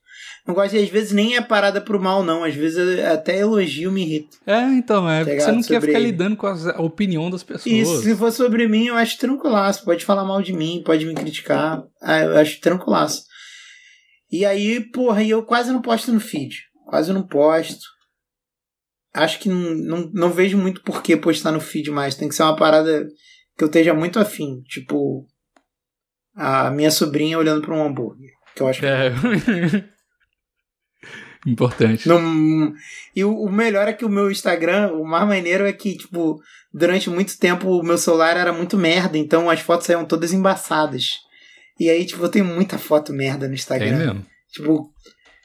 Não 0.47 0.55
gosto, 0.55 0.77
e 0.77 0.83
às 0.83 0.89
vezes 0.89 1.13
nem 1.13 1.37
é 1.37 1.41
parada 1.43 1.81
pro 1.81 2.01
mal, 2.01 2.23
não. 2.23 2.45
Às 2.45 2.55
vezes 2.55 2.79
eu- 2.79 3.13
até 3.13 3.39
elogio 3.39 3.91
me 3.91 4.03
irrita. 4.03 4.37
É, 4.47 4.61
então, 4.63 5.09
é 5.11 5.19
Tá 5.19 5.25
porque 5.27 5.41
você 5.41 5.53
não 5.53 5.63
quer 5.63 5.81
ficar 5.81 5.99
ele. 5.99 6.07
lidando 6.13 6.37
com 6.37 6.47
as- 6.47 6.67
a 6.67 6.81
opinião 6.81 7.29
das 7.29 7.43
pessoas. 7.43 7.67
E 7.67 7.85
se 7.85 8.17
for 8.17 8.31
sobre 8.33 8.67
mim, 8.69 8.87
eu 8.87 8.95
acho 8.95 9.19
tranquilaço. 9.19 9.85
Pode 9.85 10.05
falar 10.05 10.25
mal 10.25 10.41
de 10.41 10.53
mim, 10.53 10.81
pode 10.87 11.05
me 11.05 11.15
criticar. 11.15 11.83
Ah, 12.01 12.21
eu 12.21 12.37
acho 12.39 12.61
tranquilaço. 12.61 13.25
E 14.31 14.45
aí, 14.47 14.81
porra, 14.91 15.25
eu 15.25 15.43
quase 15.43 15.71
não 15.73 15.83
posto 15.83 16.13
no 16.13 16.21
feed. 16.21 16.55
Quase 16.87 17.13
não 17.13 17.27
posto. 17.27 17.85
Acho 19.13 19.39
que 19.41 19.49
não, 19.49 19.75
não, 19.75 20.11
não 20.15 20.31
vejo 20.31 20.57
muito 20.57 20.83
por 20.83 21.03
que 21.03 21.17
postar 21.17 21.51
no 21.53 21.61
feed 21.61 21.91
mais. 21.91 22.15
Tem 22.15 22.29
que 22.29 22.35
ser 22.35 22.43
uma 22.45 22.57
parada 22.57 23.07
que 23.59 23.65
eu 23.65 23.67
esteja 23.67 23.93
muito 23.93 24.19
afim. 24.21 24.63
Tipo, 24.63 25.27
a 26.35 26.71
minha 26.71 26.91
sobrinha 26.91 27.37
olhando 27.39 27.61
para 27.61 27.75
um 27.75 27.85
hambúrguer. 27.85 28.31
Que 28.55 28.63
eu 28.63 28.69
acho 28.69 28.87
É. 28.87 29.11
Importante. 31.47 32.09
Não- 32.09 32.73
E 33.15 33.25
o, 33.25 33.33
o 33.33 33.51
melhor 33.51 33.87
é 33.89 33.93
que 33.93 34.05
o 34.05 34.09
meu 34.09 34.31
Instagram, 34.31 34.93
o 34.93 35.05
mais 35.05 35.27
maneiro 35.27 35.67
é 35.67 35.73
que, 35.73 35.97
tipo, 35.97 36.41
durante 36.73 37.09
muito 37.09 37.39
tempo 37.39 37.69
o 37.71 37.83
meu 37.83 37.97
celular 37.97 38.37
era 38.37 38.53
muito 38.53 38.77
merda, 38.77 39.17
então 39.17 39.49
as 39.49 39.61
fotos 39.61 39.87
saíam 39.87 40.05
todas 40.05 40.33
embaçadas. 40.33 41.19
E 41.79 41.89
aí, 41.89 42.05
tipo, 42.05 42.23
eu 42.25 42.29
tenho 42.29 42.45
muita 42.45 42.77
foto 42.77 43.13
merda 43.13 43.47
no 43.49 43.55
Instagram. 43.55 43.97
mesmo. 43.99 44.27
Tipo. 44.53 44.93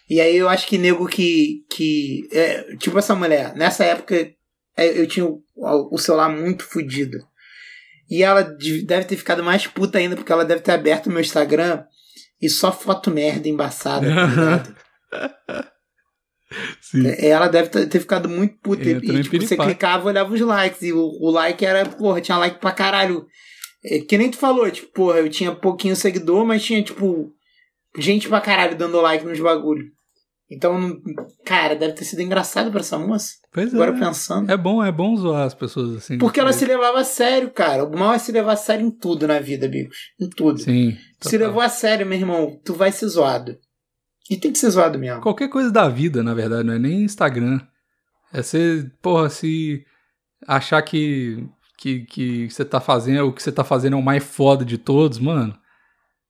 E 0.09 0.19
aí 0.19 0.35
eu 0.35 0.49
acho 0.49 0.67
que 0.67 0.77
nego 0.77 1.07
que. 1.07 1.63
que 1.69 2.27
é, 2.31 2.75
tipo 2.77 2.97
essa 2.97 3.15
mulher, 3.15 3.55
nessa 3.55 3.85
época 3.85 4.15
é, 4.75 4.99
eu 4.99 5.07
tinha 5.07 5.25
o, 5.25 5.41
o 5.55 5.97
celular 5.97 6.29
muito 6.29 6.63
fodido. 6.65 7.19
E 8.09 8.21
ela 8.23 8.41
de- 8.43 8.85
deve 8.85 9.05
ter 9.05 9.15
ficado 9.15 9.43
mais 9.43 9.65
puta 9.67 9.97
ainda, 9.97 10.15
porque 10.15 10.31
ela 10.31 10.45
deve 10.45 10.61
ter 10.61 10.71
aberto 10.71 11.07
o 11.07 11.09
meu 11.11 11.21
Instagram 11.21 11.83
e 12.41 12.49
só 12.49 12.71
foto 12.71 13.09
merda 13.09 13.47
embaçada. 13.47 14.07
tá? 15.11 15.71
Sim. 16.81 17.07
É, 17.07 17.29
Ela 17.29 17.47
deve 17.47 17.69
ter 17.69 17.99
ficado 17.99 18.29
muito 18.29 18.57
puta. 18.59 18.83
E, 18.83 18.93
em 18.93 18.97
e, 18.97 19.23
tipo, 19.23 19.41
você 19.47 19.55
clicava 19.65 20.03
e 20.03 20.07
olhava 20.11 20.33
os 20.33 20.39
likes. 20.41 20.81
E 20.83 20.93
o, 20.93 20.99
o 20.99 21.31
like 21.31 21.65
era, 21.65 21.83
porra, 21.85 22.21
tinha 22.21 22.37
like 22.37 22.59
pra 22.59 22.71
caralho. 22.71 23.25
É, 23.83 23.99
que 23.99 24.17
nem 24.17 24.29
tu 24.29 24.37
falou, 24.37 24.69
tipo, 24.69 24.91
porra, 24.93 25.17
eu 25.19 25.29
tinha 25.29 25.53
pouquinho 25.53 25.95
seguidor, 25.95 26.45
mas 26.45 26.63
tinha, 26.63 26.81
tipo, 26.83 27.31
gente 27.97 28.29
pra 28.29 28.39
caralho 28.39 28.77
dando 28.77 29.01
like 29.01 29.25
nos 29.25 29.39
bagulho. 29.39 29.85
Então, 30.53 31.01
cara, 31.45 31.75
deve 31.75 31.93
ter 31.93 32.05
sido 32.05 32.21
engraçado 32.21 32.69
pra 32.69 32.81
essa 32.81 32.97
moça. 32.97 33.33
Pois 33.51 33.73
Agora 33.73 33.95
é. 33.95 33.99
pensando. 33.99 34.51
É 34.51 34.57
bom, 34.57 34.83
é 34.83 34.91
bom 34.91 35.15
zoar 35.15 35.43
as 35.43 35.53
pessoas 35.53 35.95
assim. 35.97 36.17
Porque 36.17 36.39
ela 36.39 36.53
se 36.53 36.65
levava 36.65 36.99
a 36.99 37.03
sério, 37.03 37.49
cara. 37.51 37.83
O 37.83 37.97
mal 37.97 38.13
é 38.13 38.19
se 38.19 38.31
levar 38.31 38.53
a 38.53 38.57
sério 38.57 38.85
em 38.85 38.91
tudo 38.91 39.27
na 39.27 39.39
vida, 39.39 39.67
Bigos. 39.67 39.97
Em 40.19 40.29
tudo. 40.29 40.59
Sim. 40.59 40.97
Se 41.21 41.31
total. 41.31 41.47
levou 41.47 41.61
a 41.61 41.69
sério, 41.69 42.05
meu 42.05 42.17
irmão, 42.17 42.59
tu 42.63 42.73
vai 42.73 42.91
ser 42.91 43.07
zoado. 43.07 43.57
E 44.29 44.37
tem 44.37 44.51
que 44.51 44.59
ser 44.59 44.69
zoado 44.69 44.97
mesmo. 44.99 45.21
Qualquer 45.21 45.49
coisa 45.49 45.71
da 45.71 45.89
vida, 45.89 46.23
na 46.23 46.33
verdade, 46.33 46.63
não 46.63 46.73
é 46.73 46.79
nem 46.79 47.03
Instagram. 47.03 47.59
É 48.31 48.41
você, 48.41 48.89
porra, 49.01 49.29
se 49.29 49.85
achar 50.47 50.81
que 50.81 51.47
que, 51.83 52.05
que 52.05 52.49
você 52.49 52.63
tá 52.63 52.79
fazendo, 52.79 53.27
o 53.27 53.33
que 53.33 53.43
você 53.43 53.51
tá 53.51 53.63
fazendo 53.63 53.97
é 53.97 53.99
o 53.99 54.03
mais 54.03 54.23
foda 54.23 54.63
de 54.63 54.77
todos, 54.77 55.19
mano. 55.19 55.57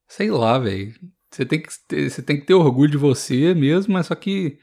Sei 0.07 0.31
lá, 0.31 0.57
velho. 0.57 0.93
Você 1.33 1.45
tem 1.45 1.61
que 1.61 1.69
ter, 1.87 2.09
você 2.09 2.21
tem 2.21 2.39
que 2.39 2.45
ter 2.45 2.53
orgulho 2.53 2.91
de 2.91 2.97
você 2.97 3.53
mesmo, 3.53 3.93
mas 3.93 4.07
só 4.07 4.15
que 4.15 4.59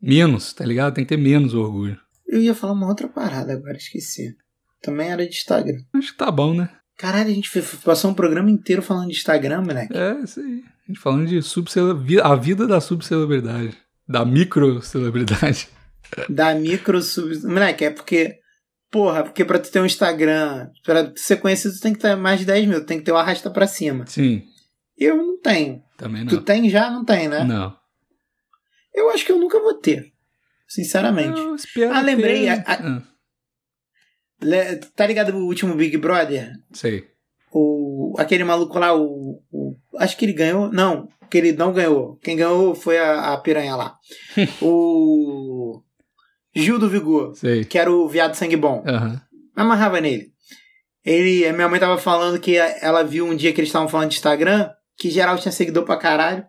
menos, 0.00 0.52
tá 0.52 0.64
ligado? 0.64 0.94
Tem 0.94 1.04
que 1.04 1.08
ter 1.08 1.16
menos 1.16 1.54
orgulho. 1.54 1.98
Eu 2.28 2.40
ia 2.42 2.54
falar 2.54 2.74
uma 2.74 2.88
outra 2.88 3.08
parada 3.08 3.52
agora, 3.52 3.76
esqueci. 3.76 4.36
Também 4.82 5.08
era 5.08 5.26
de 5.26 5.34
Instagram. 5.34 5.78
Acho 5.94 6.12
que 6.12 6.18
tá 6.18 6.30
bom, 6.30 6.52
né? 6.54 6.68
Caralho, 6.98 7.30
a 7.30 7.34
gente 7.34 7.50
passou 7.84 8.10
um 8.10 8.14
programa 8.14 8.50
inteiro 8.50 8.82
falando 8.82 9.08
de 9.08 9.16
Instagram, 9.16 9.62
moleque. 9.62 9.96
É, 9.96 10.20
isso 10.20 10.40
aí. 10.40 10.62
A 10.84 10.92
gente 10.92 11.00
falando 11.00 11.26
de 11.26 11.42
subcelebridade, 11.42 12.28
a 12.30 12.34
vida 12.36 12.66
da 12.66 12.80
subcelebridade, 12.80 13.76
da 14.08 14.24
microcelebridade. 14.24 15.68
Da 16.28 16.54
micro 16.54 17.02
sub. 17.02 17.36
Moleque, 17.44 17.84
é 17.84 17.90
porque. 17.90 18.38
Porra, 18.92 19.24
porque 19.24 19.44
pra 19.44 19.58
tu 19.58 19.68
ter 19.72 19.80
um 19.80 19.86
Instagram, 19.86 20.68
pra 20.84 21.12
ser 21.16 21.38
conhecido, 21.38 21.74
tu 21.74 21.80
tem 21.80 21.92
que 21.92 21.98
ter 21.98 22.14
mais 22.14 22.38
de 22.38 22.46
10 22.46 22.68
mil, 22.68 22.80
tu 22.80 22.86
tem 22.86 22.98
que 22.98 23.04
ter 23.04 23.10
o 23.10 23.16
arrasta 23.16 23.50
pra 23.50 23.66
cima. 23.66 24.06
Sim, 24.06 24.44
Eu 24.96 25.16
não 25.16 25.40
tenho. 25.40 25.82
Também 25.96 26.26
Tu 26.26 26.36
não. 26.36 26.42
tem 26.42 26.68
já? 26.70 26.90
Não 26.90 27.04
tem, 27.04 27.28
né? 27.28 27.44
Não. 27.44 27.76
Eu 28.94 29.10
acho 29.10 29.24
que 29.24 29.32
eu 29.32 29.38
nunca 29.38 29.60
vou 29.60 29.74
ter. 29.74 30.12
Sinceramente. 30.68 31.38
Eu 31.38 31.54
espero 31.54 31.92
Ah, 31.94 32.00
lembrei, 32.00 32.44
ter- 32.44 32.48
a- 32.50 32.64
a- 32.66 32.96
Ah, 32.98 33.02
Le- 34.42 34.76
Tá 34.94 35.06
ligado 35.06 35.30
o 35.36 35.46
último 35.46 35.74
Big 35.74 35.96
Brother? 35.96 36.52
sei. 36.72 37.06
O, 37.52 38.14
aquele 38.18 38.44
maluco 38.44 38.78
lá, 38.78 38.94
o, 38.94 39.42
o- 39.50 39.76
Acho 39.98 40.16
que 40.16 40.24
ele 40.26 40.32
ganhou. 40.34 40.70
Não, 40.70 41.08
que 41.30 41.38
ele 41.38 41.52
não 41.52 41.72
ganhou. 41.72 42.16
Quem 42.16 42.36
ganhou 42.36 42.74
foi 42.74 42.98
a, 42.98 43.32
a 43.32 43.38
piranha 43.38 43.74
lá. 43.76 43.96
o. 44.60 45.82
Gil 46.54 46.78
do 46.78 46.88
Vigor, 46.88 47.34
Sei. 47.34 47.64
que 47.66 47.78
era 47.78 47.90
o 47.92 48.08
viado 48.08 48.34
sangue 48.34 48.56
bom. 48.56 48.82
Me 48.82 49.62
amarrava 49.62 50.00
nele. 50.00 50.32
Ele, 51.04 51.50
minha 51.52 51.68
mãe 51.68 51.78
tava 51.78 51.98
falando 51.98 52.40
que 52.40 52.56
ela 52.56 53.02
viu 53.04 53.26
um 53.26 53.36
dia 53.36 53.52
que 53.52 53.60
eles 53.60 53.68
estavam 53.68 53.88
falando 53.88 54.08
de 54.10 54.16
Instagram, 54.16 54.70
que 54.96 55.10
geral 55.10 55.38
tinha 55.38 55.52
seguidor 55.52 55.84
pra 55.84 55.96
caralho. 55.96 56.44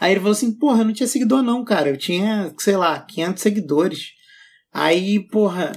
Aí 0.00 0.12
ele 0.12 0.20
falou 0.20 0.32
assim, 0.32 0.52
porra, 0.52 0.80
eu 0.80 0.84
não 0.86 0.92
tinha 0.92 1.06
seguidor 1.06 1.42
não, 1.42 1.64
cara. 1.64 1.88
Eu 1.88 1.96
tinha, 1.96 2.52
sei 2.58 2.76
lá, 2.76 3.00
500 3.00 3.42
seguidores. 3.42 4.08
Aí, 4.72 5.20
porra, 5.28 5.70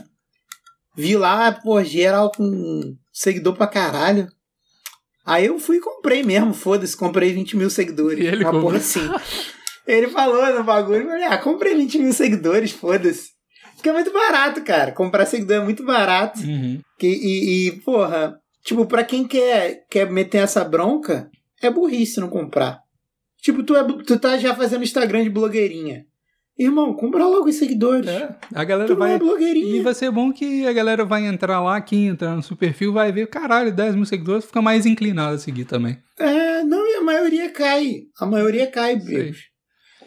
vi 0.95 1.15
lá, 1.15 1.51
pô, 1.51 1.83
geral 1.83 2.31
com 2.31 2.95
seguidor 3.13 3.55
pra 3.55 3.67
caralho. 3.67 4.27
Aí 5.25 5.45
eu 5.45 5.59
fui 5.59 5.77
e 5.77 5.81
comprei 5.81 6.23
mesmo, 6.23 6.53
foda-se, 6.53 6.95
comprei 6.95 7.33
20 7.33 7.57
mil 7.57 7.69
seguidores. 7.69 8.23
E 8.23 8.27
ele 8.27 8.43
uma 8.43 8.59
porra 8.59 8.77
assim. 8.77 9.01
Ele 9.87 10.07
falou 10.09 10.43
no 10.55 10.63
bagulho, 10.63 11.01
eu 11.03 11.07
falei, 11.09 11.25
ah, 11.25 11.37
comprei 11.37 11.75
20 11.75 11.99
mil 11.99 12.13
seguidores, 12.13 12.71
foda-se. 12.71 13.29
Porque 13.75 13.89
é 13.89 13.93
muito 13.93 14.11
barato, 14.11 14.63
cara. 14.63 14.91
Comprar 14.91 15.25
seguidor 15.27 15.57
é 15.57 15.63
muito 15.63 15.83
barato. 15.83 16.39
Uhum. 16.39 16.79
Que- 16.97 17.07
e, 17.07 17.67
e, 17.67 17.71
porra, 17.81 18.39
tipo, 18.65 18.85
pra 18.85 19.03
quem 19.03 19.25
quer, 19.25 19.85
quer 19.89 20.11
meter 20.11 20.39
essa 20.39 20.63
bronca, 20.65 21.29
é 21.61 21.69
burrice 21.69 22.19
não 22.19 22.27
comprar. 22.29 22.79
Tipo, 23.41 23.63
tu, 23.63 23.75
é, 23.75 23.83
tu 24.03 24.19
tá 24.19 24.37
já 24.37 24.55
fazendo 24.55 24.83
Instagram 24.83 25.23
de 25.23 25.29
blogueirinha. 25.29 26.05
Irmão, 26.57 26.93
compra 26.93 27.25
logo 27.27 27.49
os 27.49 27.55
seguidores. 27.55 28.07
É, 28.09 28.33
a 28.53 28.63
galera 28.63 28.87
Tu 28.87 28.93
não 28.93 28.99
vai. 28.99 29.13
é 29.13 29.19
blogueirinha. 29.19 29.75
E 29.75 29.81
vai 29.81 29.93
ser 29.93 30.09
bom 30.09 30.31
que 30.31 30.65
a 30.65 30.71
galera 30.73 31.03
vai 31.03 31.25
entrar 31.25 31.61
lá, 31.61 31.79
quem 31.81 32.07
entrar 32.07 32.33
no 32.35 32.41
seu 32.41 32.55
perfil 32.55 32.93
vai 32.93 33.11
ver, 33.11 33.27
caralho, 33.27 33.73
10 33.73 33.95
mil 33.95 34.05
seguidores, 34.05 34.45
fica 34.45 34.61
mais 34.61 34.85
inclinado 34.85 35.35
a 35.35 35.37
seguir 35.37 35.65
também. 35.65 35.97
É, 36.17 36.63
não, 36.63 36.87
e 36.87 36.95
a 36.95 37.01
maioria 37.01 37.49
cai. 37.51 38.03
A 38.19 38.25
maioria 38.25 38.67
cai, 38.67 38.95
bicho. 38.95 39.43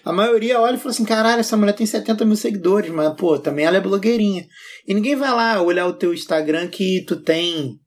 A 0.05 0.13
maioria 0.13 0.59
olha 0.59 0.77
e 0.77 0.79
fala 0.79 0.91
assim: 0.91 1.05
caralho, 1.05 1.41
essa 1.41 1.55
mulher 1.57 1.75
tem 1.75 1.87
70 1.87 2.25
mil 2.25 2.37
seguidores, 2.37 2.91
mas, 2.91 3.13
pô, 3.15 3.39
também 3.39 3.67
ela 3.67 3.77
é 3.77 3.81
blogueirinha. 3.81 4.47
E 4.87 4.95
ninguém 4.95 5.15
vai 5.17 5.31
lá 5.31 5.61
olhar 5.61 5.87
o 5.87 5.93
teu 5.93 6.15
Instagram 6.15 6.69
que 6.69 7.05
tu 7.07 7.17
tem, 7.17 7.79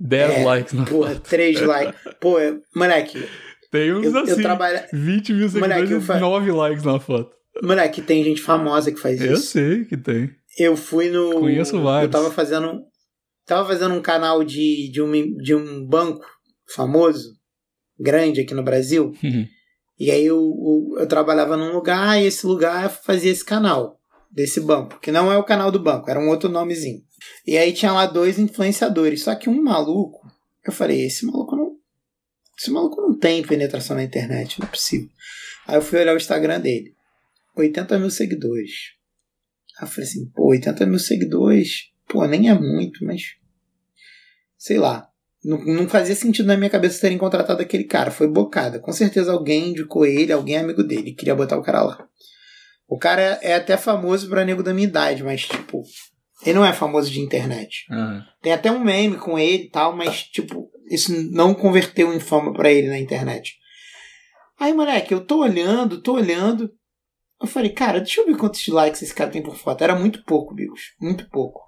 10 0.00 0.30
É, 0.32 0.44
likes 0.44 0.72
na 0.72 0.84
porra, 0.84 1.14
3 1.16 1.60
likes. 1.60 2.00
Pô, 2.20 2.36
moleque, 2.74 3.26
Tem 3.70 3.92
uns 3.94 4.06
eu, 4.06 4.18
assim. 4.20 4.30
eu 4.32 4.42
trabalho. 4.42 4.80
20 4.92 5.32
mil 5.32 5.48
seguidores 5.48 5.90
eu 5.90 5.98
e 5.98 6.00
fa- 6.02 6.18
9 6.18 6.50
likes 6.52 6.82
na 6.84 6.98
foto. 6.98 7.34
Moleque, 7.62 8.02
tem 8.02 8.22
gente 8.24 8.40
famosa 8.42 8.92
que 8.92 8.98
faz 9.00 9.20
Eu 9.20 9.34
isso. 9.34 9.46
sei 9.48 9.84
que 9.84 9.96
tem. 9.96 10.30
Eu 10.58 10.76
fui 10.76 11.10
no. 11.10 11.40
Conheço 11.40 11.80
vários. 11.82 12.04
Eu 12.04 12.10
tava 12.20 12.30
fazendo. 12.32 12.82
Tava 13.46 13.66
fazendo 13.68 13.94
um 13.94 14.02
canal 14.02 14.42
de, 14.42 14.90
de, 14.90 15.00
um, 15.00 15.12
de 15.36 15.54
um 15.54 15.86
banco 15.86 16.24
famoso, 16.74 17.28
grande 17.98 18.40
aqui 18.40 18.52
no 18.54 18.62
Brasil. 18.62 19.12
E 19.98 20.10
aí 20.10 20.26
eu, 20.26 20.36
eu, 20.36 21.00
eu 21.00 21.06
trabalhava 21.06 21.56
num 21.56 21.72
lugar 21.72 22.20
e 22.20 22.26
esse 22.26 22.44
lugar 22.46 22.90
fazia 22.90 23.30
esse 23.30 23.44
canal 23.44 23.98
desse 24.30 24.60
banco, 24.60 24.98
que 25.00 25.12
não 25.12 25.30
é 25.32 25.38
o 25.38 25.44
canal 25.44 25.70
do 25.70 25.78
banco, 25.78 26.10
era 26.10 26.18
um 26.20 26.28
outro 26.28 26.48
nomezinho. 26.48 27.00
E 27.46 27.56
aí 27.56 27.72
tinha 27.72 27.92
lá 27.92 28.06
dois 28.06 28.38
influenciadores, 28.38 29.22
só 29.22 29.34
que 29.34 29.48
um 29.48 29.62
maluco, 29.62 30.26
eu 30.64 30.72
falei, 30.72 31.06
esse 31.06 31.24
maluco 31.24 31.56
não. 31.56 31.76
Esse 32.58 32.70
maluco 32.70 33.00
não 33.00 33.18
tem 33.18 33.42
penetração 33.42 33.96
na 33.96 34.02
internet, 34.02 34.58
não 34.58 34.66
é 34.66 34.70
possível. 34.70 35.08
Aí 35.66 35.76
eu 35.76 35.82
fui 35.82 35.98
olhar 35.98 36.14
o 36.14 36.16
Instagram 36.16 36.60
dele. 36.60 36.94
80 37.56 37.98
mil 37.98 38.10
seguidores. 38.10 38.70
Aí 39.78 39.86
eu 39.86 39.90
falei 39.90 40.08
assim, 40.08 40.30
pô, 40.30 40.50
80 40.50 40.86
mil 40.86 40.98
seguidores, 40.98 41.90
pô, 42.08 42.26
nem 42.26 42.48
é 42.48 42.54
muito, 42.54 43.04
mas. 43.04 43.22
Sei 44.56 44.78
lá. 44.78 45.08
Não, 45.44 45.64
não 45.64 45.88
fazia 45.88 46.16
sentido 46.16 46.46
na 46.46 46.56
minha 46.56 46.70
cabeça 46.70 47.00
terem 47.00 47.18
contratado 47.18 47.62
aquele 47.62 47.84
cara. 47.84 48.10
Foi 48.10 48.26
bocada. 48.26 48.80
Com 48.80 48.92
certeza 48.92 49.32
alguém 49.32 49.68
indicou 49.70 50.04
ele, 50.04 50.32
alguém 50.32 50.56
é 50.56 50.60
amigo 50.60 50.82
dele. 50.82 51.14
Queria 51.14 51.36
botar 51.36 51.56
o 51.56 51.62
cara 51.62 51.82
lá. 51.82 52.08
O 52.88 52.98
cara 52.98 53.38
é 53.42 53.54
até 53.54 53.76
famoso 53.76 54.28
pra 54.28 54.44
nego 54.44 54.62
da 54.62 54.72
minha 54.72 54.86
idade, 54.88 55.22
mas, 55.22 55.42
tipo, 55.42 55.82
ele 56.46 56.58
não 56.58 56.64
é 56.64 56.72
famoso 56.72 57.10
de 57.10 57.20
internet. 57.20 57.84
Ah, 57.90 58.22
Tem 58.40 58.52
até 58.52 58.70
um 58.70 58.80
meme 58.82 59.16
com 59.16 59.38
ele 59.38 59.64
e 59.64 59.70
tal, 59.70 59.94
mas, 59.96 60.22
tipo, 60.24 60.70
isso 60.90 61.12
não 61.32 61.52
converteu 61.54 62.12
em 62.14 62.20
fama 62.20 62.52
pra 62.52 62.70
ele 62.70 62.88
na 62.88 62.98
internet. 62.98 63.54
Aí, 64.58 64.72
moleque, 64.72 65.12
eu 65.12 65.24
tô 65.24 65.38
olhando, 65.40 66.00
tô 66.00 66.14
olhando. 66.14 66.70
Eu 67.40 67.46
falei, 67.46 67.70
cara, 67.70 67.98
deixa 68.00 68.20
eu 68.22 68.26
ver 68.26 68.36
quantos 68.36 68.66
likes 68.68 69.02
esse 69.02 69.14
cara 69.14 69.30
tem 69.30 69.42
por 69.42 69.56
foto. 69.56 69.82
Era 69.84 69.94
muito 69.94 70.24
pouco, 70.24 70.54
Bigos. 70.54 70.80
Muito 71.00 71.28
pouco. 71.28 71.60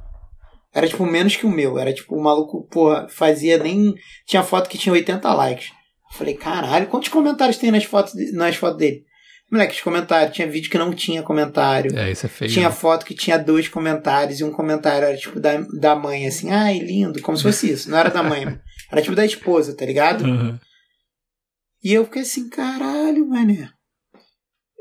Era, 0.73 0.87
tipo, 0.89 1.05
menos 1.05 1.37
que 1.37 1.45
o 1.45 1.51
meu. 1.51 1.79
Era, 1.79 1.93
tipo, 1.93 2.15
o 2.17 2.23
maluco, 2.23 2.67
porra, 2.71 3.07
fazia 3.11 3.59
nem. 3.59 3.95
Tinha 4.27 4.43
foto 4.43 4.69
que 4.71 4.79
tinha 4.79 4.93
80 4.93 5.33
likes. 5.35 5.69
Eu 6.11 6.17
falei, 6.17 6.35
caralho, 6.35 6.87
quantos 6.87 7.09
comentários 7.11 7.59
tem 7.59 7.71
nas 7.71 7.85
fotos, 7.85 8.15
de- 8.15 8.33
nas 8.33 8.57
fotos 8.57 8.79
dele? 8.79 9.05
Moleque, 9.51 9.75
os 9.75 9.81
comentários. 9.81 10.35
Tinha 10.35 10.49
vídeo 10.49 10.71
que 10.71 10.79
não 10.79 10.93
tinha 10.93 11.23
comentário. 11.23 11.97
é, 11.99 12.11
isso 12.11 12.27
é 12.27 12.29
feio. 12.29 12.51
Tinha 12.51 12.69
né? 12.69 12.75
foto 12.75 13.05
que 13.05 13.15
tinha 13.15 13.39
dois 13.39 13.69
comentários 13.69 14.41
e 14.41 14.45
um 14.45 14.53
comentário 14.53 15.07
era 15.07 15.17
tipo 15.17 15.41
da, 15.41 15.59
da 15.79 15.97
mãe, 15.97 16.27
assim, 16.27 16.51
ai, 16.51 16.79
lindo, 16.79 17.23
como 17.23 17.37
se 17.37 17.43
fosse 17.43 17.71
isso. 17.71 17.91
Não 17.91 17.99
era 17.99 18.11
da 18.11 18.23
mãe, 18.23 18.59
era 18.93 19.03
tipo 19.03 19.17
da 19.17 19.25
esposa, 19.25 19.75
tá 19.77 19.87
ligado? 19.87 20.25
Aham. 20.25 20.61
E 21.83 21.93
eu 21.93 22.05
fiquei 22.05 22.23
assim, 22.23 22.49
caralho, 22.49 23.27
mané. 23.29 23.71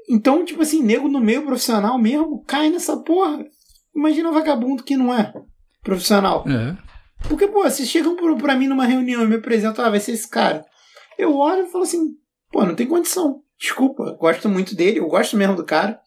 Então, 0.10 0.44
tipo 0.44 0.62
assim, 0.62 0.82
nego 0.82 1.08
no 1.08 1.20
meio 1.20 1.46
profissional 1.46 1.98
mesmo 1.98 2.44
cai 2.46 2.70
nessa 2.70 2.98
porra. 2.98 3.46
Imagina 3.96 4.32
vagabundo 4.32 4.84
que 4.84 4.98
não 4.98 5.14
é 5.14 5.34
profissional. 5.84 6.46
É. 6.48 6.78
Porque, 7.28 7.48
pô, 7.48 7.70
se 7.70 7.86
chegam 7.86 8.16
pra 8.38 8.56
mim 8.56 8.68
numa 8.68 8.86
reunião 8.86 9.24
e 9.24 9.28
me 9.28 9.36
apresentam, 9.36 9.84
ah, 9.84 9.90
vai 9.90 10.00
ser 10.00 10.12
esse 10.12 10.30
cara. 10.30 10.64
Eu 11.18 11.36
olho 11.36 11.66
e 11.66 11.72
falo 11.72 11.84
assim, 11.84 12.00
pô, 12.52 12.64
não 12.64 12.76
tem 12.76 12.88
condição. 12.88 13.42
Desculpa, 13.60 14.16
gosto 14.20 14.48
muito 14.48 14.76
dele, 14.76 15.00
eu 15.00 15.08
gosto 15.08 15.36
mesmo 15.36 15.56
do 15.56 15.66
cara. 15.66 16.00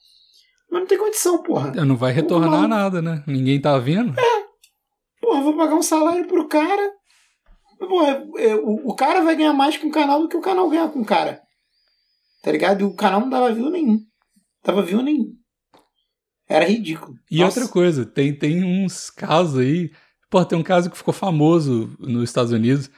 Mas 0.70 0.80
não 0.80 0.86
tem 0.86 0.98
condição, 0.98 1.42
porra. 1.42 1.72
Não 1.84 1.96
vai 1.96 2.12
retornar 2.12 2.68
nada, 2.68 3.03
né? 3.03 3.24
Ninguém 3.26 3.61
tá 3.61 3.76
vendo. 3.78 4.14
Porra, 5.20 5.42
vou 5.42 5.57
pagar 5.57 5.74
um 5.74 5.82
salário 5.82 6.26
pro 6.26 6.48
cara. 6.48 6.92
Porra, 7.78 8.24
é, 8.36 8.55
o, 8.55 8.90
o 8.90 8.94
cara 8.94 9.22
vai 9.22 9.34
ganhar 9.34 9.53
mais 9.53 9.76
com 9.76 9.88
o 9.88 9.92
canal 9.92 10.20
do 10.20 10.28
que 10.28 10.36
o 10.36 10.40
canal 10.40 10.68
ganha 10.68 10.88
com 10.88 11.01
o 11.01 11.05
cara. 11.05 11.40
Tá 12.42 12.53
ligado? 12.53 12.82
E 12.82 12.84
o 12.84 12.94
canal 12.94 13.20
não 13.20 13.28
dava 13.28 13.53
view 13.53 13.70
nenhum. 13.70 13.98
Dava 14.64 14.82
view 14.82 15.03
nenhum. 15.03 15.34
Era 16.48 16.64
ridículo. 16.64 17.14
E 17.30 17.38
Nossa. 17.38 17.61
outra 17.61 17.72
coisa, 17.72 18.05
tem, 18.05 18.36
tem 18.36 18.64
uns 18.64 19.11
casos 19.11 19.59
aí. 19.61 19.90
Pô, 20.28 20.44
tem 20.44 20.59
um 20.59 20.62
caso 20.62 20.90
que 20.90 20.96
ficou 20.96 21.14
famoso 21.14 21.96
nos 21.98 22.24
Estados 22.24 22.53
Unidos. 22.53 22.90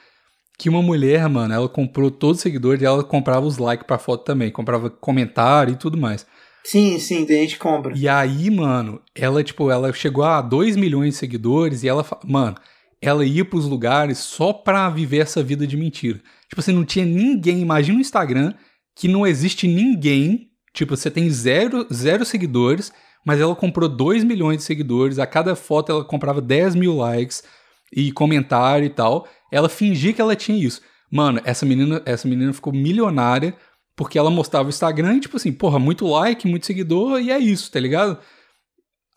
Que 0.57 0.69
uma 0.69 0.81
mulher, 0.81 1.27
mano, 1.27 1.53
ela 1.53 1.67
comprou 1.67 2.11
todos 2.11 2.37
os 2.37 2.43
seguidores 2.43 2.81
e 2.81 2.85
ela 2.85 3.03
comprava 3.03 3.45
os 3.45 3.57
likes 3.57 3.85
pra 3.85 3.97
foto 3.97 4.23
também. 4.23 4.51
Comprava 4.51 4.89
comentário 4.89 5.73
e 5.73 5.77
tudo 5.77 5.97
mais. 5.97 6.25
Sim, 6.63 6.97
sim, 6.99 7.25
tem 7.25 7.41
gente 7.41 7.55
que 7.55 7.59
compra. 7.59 7.93
E 7.95 8.07
aí, 8.07 8.49
mano, 8.49 9.01
ela, 9.13 9.43
tipo, 9.43 9.69
ela 9.69 9.91
chegou 9.91 10.23
a 10.23 10.41
2 10.41 10.77
milhões 10.77 11.13
de 11.13 11.19
seguidores 11.19 11.83
e 11.83 11.89
ela, 11.89 12.05
mano, 12.23 12.55
ela 13.01 13.25
ia 13.25 13.43
pros 13.43 13.65
lugares 13.65 14.19
só 14.19 14.53
pra 14.53 14.89
viver 14.89 15.17
essa 15.17 15.43
vida 15.43 15.67
de 15.67 15.75
mentira. 15.75 16.21
Tipo 16.47 16.61
assim, 16.61 16.71
não 16.71 16.85
tinha 16.85 17.05
ninguém, 17.05 17.59
imagina 17.59 17.97
o 17.97 18.01
Instagram, 18.01 18.53
que 18.95 19.09
não 19.09 19.27
existe 19.27 19.67
ninguém, 19.67 20.51
tipo, 20.73 20.95
você 20.95 21.11
tem 21.11 21.29
zero, 21.29 21.85
zero 21.91 22.23
seguidores, 22.23 22.93
mas 23.25 23.41
ela 23.41 23.55
comprou 23.55 23.89
2 23.89 24.23
milhões 24.23 24.57
de 24.57 24.63
seguidores, 24.63 25.19
a 25.19 25.27
cada 25.27 25.55
foto 25.55 25.91
ela 25.91 26.05
comprava 26.05 26.39
10 26.39 26.75
mil 26.75 26.95
likes 26.95 27.43
e 27.91 28.11
comentário 28.11 28.85
e 28.85 28.89
tal. 28.89 29.27
Ela 29.53 29.69
fingia 29.69 30.11
que 30.13 30.21
ela 30.21 30.35
tinha 30.35 30.57
isso. 30.57 30.81
Mano, 31.11 31.39
essa 31.45 31.65
menina, 31.65 32.01
essa 32.05 32.27
menina 32.27 32.51
ficou 32.53 32.73
milionária 32.73 33.55
porque 33.95 34.17
ela 34.17 34.31
mostrava 34.31 34.65
o 34.65 34.69
Instagram 34.69 35.15
e, 35.17 35.19
tipo 35.19 35.37
assim, 35.37 35.51
porra, 35.53 35.77
muito 35.77 36.07
like, 36.07 36.47
muito 36.47 36.65
seguidor, 36.65 37.19
e 37.21 37.29
é 37.31 37.37
isso, 37.37 37.71
tá 37.71 37.79
ligado? 37.79 38.17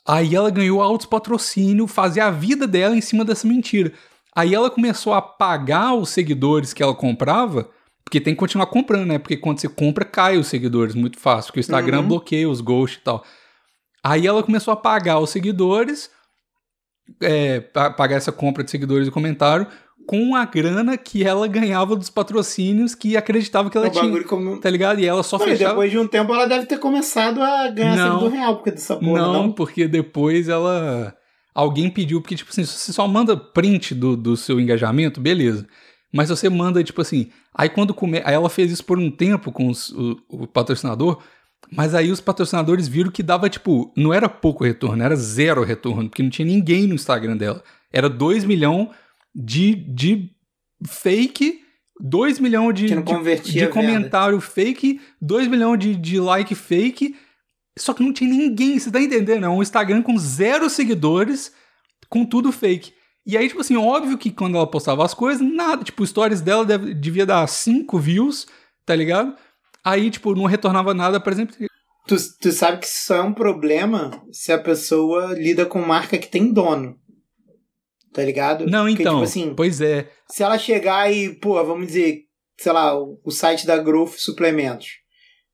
Aí 0.06 0.34
ela 0.34 0.50
ganhou 0.50 0.82
altos 0.82 1.06
patrocínio, 1.06 1.86
fazia 1.86 2.26
a 2.26 2.30
vida 2.30 2.66
dela 2.66 2.94
em 2.94 3.00
cima 3.00 3.24
dessa 3.24 3.48
mentira. 3.48 3.92
Aí 4.36 4.54
ela 4.54 4.70
começou 4.70 5.14
a 5.14 5.22
pagar 5.22 5.94
os 5.94 6.10
seguidores 6.10 6.74
que 6.74 6.82
ela 6.82 6.94
comprava, 6.94 7.70
porque 8.04 8.20
tem 8.20 8.34
que 8.34 8.38
continuar 8.38 8.66
comprando, 8.66 9.06
né? 9.06 9.18
Porque 9.18 9.36
quando 9.38 9.58
você 9.60 9.68
compra, 9.68 10.04
cai 10.04 10.36
os 10.36 10.46
seguidores 10.46 10.94
muito 10.94 11.18
fácil, 11.18 11.48
porque 11.48 11.60
o 11.60 11.66
Instagram 11.66 12.00
Uhum. 12.02 12.08
bloqueia 12.08 12.48
os 12.48 12.60
ghosts 12.60 13.00
e 13.00 13.02
tal. 13.04 13.24
Aí 14.04 14.26
ela 14.26 14.42
começou 14.42 14.72
a 14.72 14.76
pagar 14.76 15.18
os 15.18 15.30
seguidores, 15.30 16.10
é, 17.20 17.60
pa- 17.60 17.90
pagar 17.90 18.16
essa 18.16 18.30
compra 18.30 18.62
de 18.62 18.70
seguidores 18.70 19.08
e 19.08 19.10
comentário, 19.10 19.66
com 20.06 20.34
a 20.36 20.44
grana 20.44 20.96
que 20.96 21.24
ela 21.24 21.46
ganhava 21.48 21.96
dos 21.96 22.08
patrocínios 22.08 22.94
que 22.94 23.16
acreditava 23.16 23.68
que 23.68 23.76
ela 23.76 23.88
o 23.88 23.90
tinha. 23.90 24.04
bagulho 24.04 24.24
como. 24.24 24.58
Tá 24.60 24.70
ligado? 24.70 25.00
E 25.00 25.06
ela 25.06 25.22
só 25.22 25.38
fechava. 25.38 25.70
depois 25.70 25.90
de 25.90 25.98
um 25.98 26.06
tempo 26.06 26.32
ela 26.32 26.46
deve 26.46 26.66
ter 26.66 26.78
começado 26.78 27.42
a 27.42 27.68
ganhar 27.68 27.96
Não. 27.96 28.18
seguidor 28.20 28.38
real 28.38 28.54
porque 28.56 28.70
dessa 28.70 28.96
porra, 28.96 29.20
não, 29.20 29.32
não? 29.32 29.52
porque 29.52 29.86
depois 29.88 30.48
ela. 30.48 31.14
Alguém 31.54 31.88
pediu, 31.88 32.20
porque, 32.20 32.36
tipo 32.36 32.50
assim, 32.50 32.64
se 32.64 32.72
você 32.78 32.92
só 32.92 33.08
manda 33.08 33.34
print 33.34 33.94
do, 33.94 34.14
do 34.14 34.36
seu 34.36 34.60
engajamento, 34.60 35.20
beleza. 35.20 35.66
Mas 36.12 36.28
você 36.28 36.48
manda, 36.50 36.84
tipo 36.84 37.00
assim. 37.00 37.30
Aí 37.54 37.68
quando 37.70 37.94
come... 37.94 38.20
Aí 38.24 38.34
ela 38.34 38.50
fez 38.50 38.70
isso 38.70 38.84
por 38.84 38.98
um 38.98 39.10
tempo 39.10 39.50
com 39.50 39.68
os- 39.68 39.88
o, 39.90 40.18
o 40.28 40.46
patrocinador. 40.46 41.18
Mas 41.72 41.94
aí 41.94 42.10
os 42.12 42.20
patrocinadores 42.20 42.86
viram 42.86 43.10
que 43.10 43.22
dava, 43.22 43.48
tipo, 43.48 43.90
não 43.96 44.12
era 44.12 44.28
pouco 44.28 44.62
retorno, 44.64 45.02
era 45.02 45.16
zero 45.16 45.64
retorno, 45.64 46.08
porque 46.10 46.22
não 46.22 46.28
tinha 46.30 46.46
ninguém 46.46 46.86
no 46.86 46.94
Instagram 46.94 47.36
dela. 47.36 47.62
Era 47.92 48.08
2 48.08 48.44
milhões 48.44 48.88
de, 49.38 49.74
de 49.74 50.30
fake, 50.86 51.60
2 52.00 52.38
milhões 52.38 52.74
de, 52.74 52.86
de- 53.02 53.12
de 53.52 53.58
comentário 53.68 54.40
fake, 54.40 55.00
2 55.20 55.48
milhões 55.48 55.78
de, 55.78 55.94
de 55.94 56.18
like 56.20 56.54
fake. 56.54 57.14
Só 57.78 57.92
que 57.92 58.02
não 58.02 58.12
tinha 58.12 58.30
ninguém, 58.30 58.78
você 58.78 58.90
tá 58.90 59.00
entendendo? 59.00 59.44
É 59.44 59.48
um 59.48 59.62
Instagram 59.62 60.02
com 60.02 60.16
zero 60.18 60.70
seguidores, 60.70 61.52
com 62.08 62.24
tudo 62.24 62.50
fake. 62.50 62.92
E 63.26 63.36
aí, 63.36 63.48
tipo 63.48 63.60
assim, 63.60 63.76
óbvio 63.76 64.16
que 64.16 64.30
quando 64.30 64.56
ela 64.56 64.66
postava 64.70 65.04
as 65.04 65.12
coisas, 65.12 65.42
nada, 65.46 65.84
tipo, 65.84 66.06
stories 66.06 66.40
dela 66.40 66.64
deve, 66.64 66.94
devia 66.94 67.26
dar 67.26 67.46
5 67.46 67.98
views, 67.98 68.46
tá 68.86 68.94
ligado? 68.94 69.34
Aí, 69.84 70.10
tipo, 70.10 70.34
não 70.34 70.44
retornava 70.46 70.94
nada, 70.94 71.20
por 71.20 71.32
exemplo. 71.32 71.54
Tu, 72.06 72.16
tu 72.40 72.52
sabe 72.52 72.78
que 72.78 72.86
isso 72.86 73.04
só 73.06 73.16
é 73.16 73.20
um 73.22 73.32
problema 73.34 74.22
se 74.32 74.52
a 74.52 74.58
pessoa 74.58 75.34
lida 75.34 75.66
com 75.66 75.80
marca 75.82 76.16
que 76.16 76.28
tem 76.28 76.52
dono. 76.52 76.96
Tá 78.16 78.24
ligado? 78.24 78.64
Não, 78.66 78.86
Porque, 78.86 79.02
então. 79.02 79.16
tipo 79.16 79.24
assim, 79.24 79.52
pois 79.54 79.78
é. 79.82 80.08
se 80.30 80.42
ela 80.42 80.56
chegar 80.56 81.12
e, 81.12 81.34
pô, 81.34 81.62
vamos 81.62 81.88
dizer, 81.88 82.20
sei 82.58 82.72
lá, 82.72 82.98
o, 82.98 83.30
site 83.30 83.66
da 83.66 83.76
Growth 83.76 84.14
Suplementos. 84.16 84.86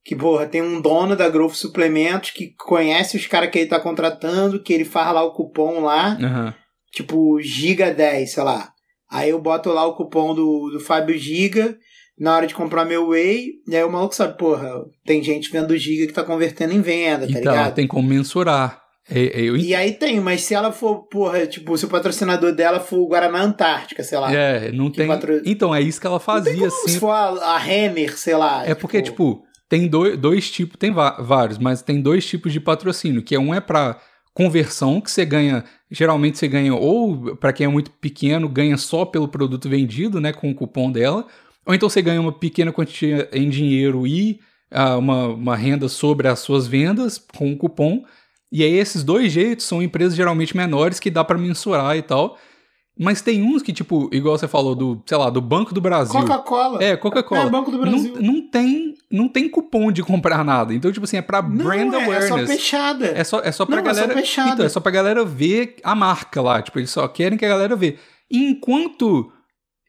Que, 0.04 0.14
porra, 0.14 0.46
tem 0.46 0.62
um 0.62 0.80
dono 0.80 1.16
da 1.16 1.28
Growth 1.28 1.54
Suplementos 1.54 2.30
que 2.30 2.54
conhece 2.56 3.16
os 3.16 3.26
caras 3.26 3.50
que 3.50 3.58
ele 3.58 3.68
tá 3.68 3.80
contratando, 3.80 4.62
que 4.62 4.72
ele 4.72 4.84
faz 4.84 5.12
lá 5.12 5.24
o 5.24 5.32
cupom 5.32 5.80
lá, 5.80 6.16
Aham. 6.22 6.54
tipo, 6.92 7.40
Giga 7.40 7.92
10, 7.92 8.32
sei 8.32 8.44
lá. 8.44 8.70
Aí 9.10 9.30
eu 9.30 9.40
boto 9.40 9.70
lá 9.70 9.84
o 9.84 9.96
cupom 9.96 10.32
do, 10.32 10.70
do 10.70 10.78
Fábio 10.78 11.18
Giga 11.18 11.76
na 12.16 12.36
hora 12.36 12.46
de 12.46 12.54
comprar 12.54 12.84
meu 12.84 13.08
Whey, 13.08 13.54
e 13.66 13.74
aí 13.74 13.82
o 13.82 13.90
maluco 13.90 14.14
sabe, 14.14 14.38
porra, 14.38 14.70
tem 15.04 15.20
gente 15.20 15.50
vendo 15.50 15.76
Giga 15.76 16.06
que 16.06 16.12
tá 16.12 16.22
convertendo 16.22 16.72
em 16.72 16.80
venda, 16.80 17.26
tá 17.26 17.30
Então, 17.40 17.40
ligado? 17.52 17.74
tem 17.74 17.88
como 17.88 18.06
mensurar. 18.08 18.81
É, 19.10 19.40
é, 19.40 19.40
eu 19.42 19.56
E 19.56 19.74
aí 19.74 19.92
tem, 19.92 20.20
mas 20.20 20.42
se 20.42 20.54
ela 20.54 20.70
for, 20.70 21.08
porra, 21.08 21.46
tipo, 21.46 21.76
se 21.76 21.84
o 21.84 21.88
patrocinador 21.88 22.52
dela 22.54 22.78
for 22.78 22.98
o 22.98 23.08
Guaraná 23.08 23.42
Antártica, 23.42 24.02
sei 24.04 24.18
lá. 24.18 24.32
É, 24.32 24.70
não 24.72 24.90
tem. 24.90 25.06
patro- 25.08 25.42
Então, 25.44 25.74
é 25.74 25.80
isso 25.80 26.00
que 26.00 26.06
ela 26.06 26.14
Não 26.16 26.20
fazia, 26.20 26.54
como 26.54 26.66
assim. 26.66 26.88
se 26.88 27.00
for 27.00 27.10
a, 27.10 27.28
a 27.54 27.58
Renner, 27.58 28.16
sei 28.16 28.36
lá. 28.36 28.64
É 28.66 28.74
porque, 28.74 29.02
tipo, 29.02 29.42
tem 29.68 29.88
dois, 29.88 30.16
dois 30.16 30.50
tipos, 30.50 30.76
tem 30.78 30.92
vários, 30.92 31.58
mas 31.58 31.82
tem 31.82 32.00
dois 32.00 32.24
tipos 32.26 32.52
de 32.52 32.60
patrocínio, 32.60 33.22
que 33.22 33.34
é 33.34 33.38
um 33.40 33.52
é 33.54 33.60
pra 33.60 33.98
conversão, 34.34 35.00
que 35.00 35.10
você 35.10 35.24
ganha, 35.24 35.64
geralmente 35.90 36.38
você 36.38 36.48
ganha, 36.48 36.74
ou 36.74 37.36
pra 37.36 37.52
quem 37.52 37.66
é 37.66 37.68
muito 37.68 37.90
pequeno, 37.90 38.48
ganha 38.48 38.76
só 38.76 39.04
pelo 39.04 39.28
produto 39.28 39.68
vendido, 39.68 40.20
né, 40.20 40.32
com 40.32 40.50
o 40.50 40.54
cupom 40.54 40.90
dela, 40.90 41.26
ou 41.66 41.74
então 41.74 41.88
você 41.88 42.00
ganha 42.00 42.20
uma 42.20 42.32
pequena 42.32 42.72
quantia 42.72 43.28
em 43.32 43.48
dinheiro 43.50 44.06
e 44.06 44.38
ah, 44.70 44.96
uma, 44.96 45.26
uma 45.28 45.56
renda 45.56 45.88
sobre 45.88 46.28
as 46.28 46.38
suas 46.38 46.66
vendas 46.66 47.18
com 47.36 47.52
o 47.52 47.56
cupom. 47.56 48.02
E 48.52 48.62
aí 48.62 48.74
esses 48.74 49.02
dois 49.02 49.32
jeitos 49.32 49.64
são 49.64 49.82
empresas 49.82 50.14
geralmente 50.14 50.54
menores 50.54 51.00
que 51.00 51.10
dá 51.10 51.24
pra 51.24 51.38
mensurar 51.38 51.96
e 51.96 52.02
tal. 52.02 52.36
Mas 52.98 53.22
tem 53.22 53.42
uns 53.42 53.62
que, 53.62 53.72
tipo, 53.72 54.10
igual 54.12 54.36
você 54.36 54.46
falou 54.46 54.74
do, 54.74 55.02
sei 55.06 55.16
lá, 55.16 55.30
do 55.30 55.40
Banco 55.40 55.72
do 55.72 55.80
Brasil. 55.80 56.20
Coca-Cola. 56.20 56.84
É, 56.84 56.94
Coca-Cola. 56.94 57.46
É, 57.46 57.50
Banco 57.50 57.70
do 57.70 57.78
Brasil. 57.78 58.14
Não, 58.14 58.34
não 58.34 58.50
tem, 58.50 58.94
não 59.10 59.28
tem 59.28 59.48
cupom 59.48 59.90
de 59.90 60.02
comprar 60.02 60.44
nada. 60.44 60.74
Então, 60.74 60.92
tipo 60.92 61.04
assim, 61.04 61.16
é 61.16 61.22
pra 61.22 61.40
Não, 61.40 61.64
brand 61.64 61.94
é, 61.94 61.96
é 61.96 62.04
só 62.04 62.04
awareness. 62.04 62.50
fechada. 62.50 63.06
É 63.06 63.24
só, 63.24 63.40
é 63.40 63.50
só 63.50 63.64
pra 63.64 63.76
Não, 63.76 63.90
é 63.90 63.94
só 63.94 64.00
galera. 64.02 64.20
então, 64.52 64.66
é 64.66 64.68
só 64.68 64.78
pra 64.80 64.92
galera 64.92 65.24
ver 65.24 65.76
a 65.82 65.94
marca 65.94 66.42
lá. 66.42 66.60
Tipo, 66.60 66.78
eles 66.78 66.90
só 66.90 67.08
querem 67.08 67.38
que 67.38 67.46
a 67.46 67.48
galera 67.48 67.74
vê. 67.74 67.96
Enquanto 68.30 69.32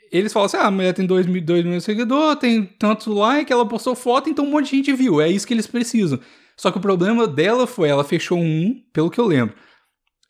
eles 0.09 0.31
falam 0.31 0.45
assim: 0.45 0.57
ah, 0.57 0.67
a 0.67 0.71
mulher 0.71 0.93
tem 0.93 1.05
2 1.05 1.25
mil, 1.25 1.41
dois 1.43 1.65
mil 1.65 1.81
seguidores, 1.81 2.39
tem 2.39 2.63
tanto 2.79 3.11
like, 3.11 3.51
ela 3.51 3.65
postou 3.65 3.95
foto, 3.95 4.29
então 4.29 4.45
um 4.45 4.51
monte 4.51 4.69
de 4.69 4.77
gente 4.77 4.93
viu. 4.93 5.19
É 5.19 5.27
isso 5.27 5.45
que 5.45 5.53
eles 5.53 5.67
precisam. 5.67 6.19
Só 6.57 6.71
que 6.71 6.77
o 6.77 6.81
problema 6.81 7.27
dela 7.27 7.65
foi, 7.65 7.89
ela 7.89 8.03
fechou 8.03 8.37
um, 8.37 8.75
pelo 8.93 9.09
que 9.09 9.19
eu 9.19 9.25
lembro. 9.25 9.55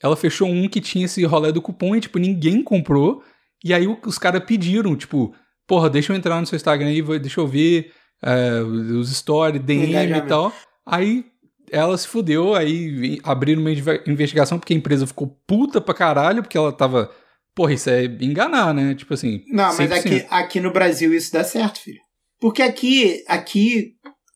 Ela 0.01 0.15
fechou 0.15 0.47
um 0.47 0.67
que 0.67 0.82
tinha 0.82 1.05
esse 1.05 1.24
rolê 1.24 1.51
do 1.51 1.61
cupom 1.61 1.95
e, 1.95 2.01
tipo, 2.01 2.19
ninguém 2.19 2.61
comprou. 2.61 3.24
E 3.63 3.74
aí 3.74 3.88
os 4.05 4.17
caras 4.17 4.43
pediram, 4.45 4.95
tipo, 4.95 5.34
porra, 5.67 5.89
deixa 5.89 6.11
eu 6.11 6.17
entrar 6.17 6.39
no 6.39 6.45
seu 6.45 6.55
Instagram 6.57 6.88
aí, 6.88 7.01
deixa 7.19 7.39
eu 7.39 7.47
ver 7.47 7.91
é, 8.21 8.61
os 8.61 9.15
stories, 9.15 9.61
DM 9.63 10.17
e 10.17 10.21
tal. 10.21 10.53
Aí 10.86 11.26
ela 11.71 11.97
se 11.97 12.07
fudeu, 12.07 12.53
aí 12.53 13.19
abriram 13.24 13.61
uma 13.61 13.71
inve- 13.71 14.03
investigação 14.05 14.59
porque 14.59 14.74
a 14.74 14.78
empresa 14.78 15.07
ficou 15.07 15.28
puta 15.47 15.80
pra 15.80 15.93
caralho, 15.93 16.43
porque 16.43 16.57
ela 16.57 16.71
tava. 16.71 17.09
Porra, 17.55 17.74
isso 17.74 17.89
é 17.89 18.05
enganar, 18.05 18.74
né? 18.74 18.95
Tipo 18.95 19.13
assim. 19.13 19.43
Não, 19.47 19.65
mas 19.76 19.89
100%. 19.89 19.97
aqui, 19.99 20.26
aqui 20.30 20.59
no 20.59 20.71
Brasil 20.71 21.13
isso 21.13 21.32
dá 21.32 21.43
certo, 21.43 21.80
filho. 21.80 21.99
Porque 22.39 22.61
aqui, 22.61 23.24
aqui, 23.28 23.93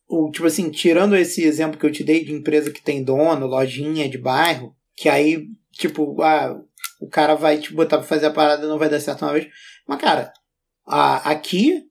o, 0.08 0.30
tipo 0.32 0.46
assim, 0.48 0.70
tirando 0.70 1.16
esse 1.16 1.44
exemplo 1.44 1.78
que 1.80 1.86
eu 1.86 1.92
te 1.92 2.04
dei 2.04 2.24
de 2.24 2.32
empresa 2.34 2.72
que 2.72 2.82
tem 2.82 3.04
dono, 3.04 3.46
lojinha 3.48 4.08
de 4.10 4.18
bairro, 4.18 4.74
que 4.96 5.10
aí, 5.10 5.46
tipo, 5.72 6.22
ah, 6.22 6.56
o 7.02 7.08
cara 7.08 7.36
vai 7.36 7.58
te 7.58 7.74
botar 7.74 7.98
pra 7.98 8.08
fazer 8.08 8.28
a 8.28 8.32
parada 8.32 8.66
e 8.66 8.70
não 8.70 8.80
vai 8.80 8.90
dar 8.90 9.00
certo 9.00 9.24
uma 9.24 9.34
vez. 9.34 9.48
Mas, 9.88 10.00
cara, 10.02 10.32
a- 10.88 11.30
aqui, 11.30 11.84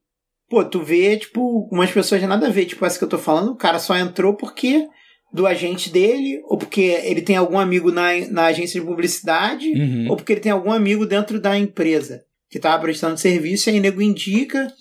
pô, 0.49 0.65
tu 0.65 0.83
vê, 0.83 1.17
tipo, 1.17 1.69
umas 1.71 1.91
pessoas 1.91 2.21
de 2.21 2.27
nada 2.27 2.47
a 2.47 2.51
ver, 2.51 2.65
tipo 2.67 2.85
essa 2.85 2.99
que 2.99 3.05
eu 3.05 3.09
tô 3.09 3.19
falando, 3.19 3.53
o 3.53 3.57
cara 3.57 3.79
só 3.79 3.97
entrou 3.97 4.35
porque 4.35 4.89
do 5.33 5.47
agente 5.47 5.91
dele, 5.91 6.41
ou 6.45 6.57
porque 6.57 6.81
ele 7.05 7.21
tem 7.21 7.37
algum 7.37 7.59
amigo 7.59 7.91
na, 7.93 8.13
na 8.31 8.47
agência 8.47 8.81
de 8.81 8.87
publicidade, 8.87 9.69
Uhum. 9.73 10.07
ou 10.11 10.17
porque 10.17 10.33
ele 10.33 10.41
tem 10.41 10.53
algum 10.53 10.73
amigo 10.73 11.05
dentro 11.05 11.39
da 11.41 11.59
empresa 11.59 12.25
que 12.49 12.59
tava 12.59 12.81
prestando 12.83 13.19
serviço, 13.19 13.69
e 13.69 13.73
aí 13.75 13.81
nego 13.81 14.01
indica, 14.01 14.73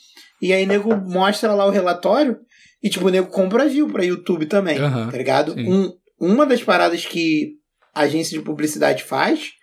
e 0.42 0.54
aí 0.54 0.66
nego 0.66 0.96
mostra 0.96 1.54
lá 1.54 1.66
o 1.66 1.72
relatório, 1.72 2.40
e 2.82 2.90
tipo, 2.90 3.08
o 3.08 3.10
nego 3.10 3.28
compra 3.28 3.68
view 3.68 3.88
pra 3.88 4.04
YouTube 4.04 4.46
também, 4.46 4.78
Aham, 4.78 5.10
tá 5.10 5.18
ligado? 5.18 5.54
sim. 5.54 5.72
Um, 5.72 5.92
uma 6.20 6.46
das 6.46 6.64
paradas 6.64 7.06
que 7.06 7.54
a 7.94 8.02
agência 8.02 8.38
de 8.38 8.44
publicidade 8.44 9.04
faz 9.04 9.54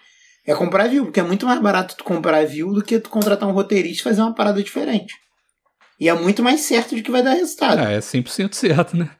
é 0.47 0.55
comprar 0.55 0.89
view, 0.89 1.05
porque 1.05 1.21
é 1.21 1.23
muito 1.23 1.47
mais 1.47 1.61
barato 1.61 1.97
tu 1.97 2.05
comprar 2.05 2.45
view 2.47 2.73
do 2.73 2.83
que 2.83 2.99
tu 2.99 3.09
contratar 3.09 3.49
um 3.49 3.53
roteirista 3.53 4.01
e 4.01 4.05
fazer 4.05 4.23
uma 4.23 4.35
parada 4.35 4.63
diferente. 4.63 5.15
E 6.01 6.09
é 6.09 6.15
muito 6.15 6.43
mais 6.43 6.63
certo 6.63 6.97
de 6.97 7.03
que 7.03 7.11
vai 7.13 7.23
dar 7.23 7.35
resultado. 7.35 7.81
É, 7.81 7.95
é 7.95 7.99
100% 8.01 8.55
certo, 8.55 8.97
né? 8.97 9.11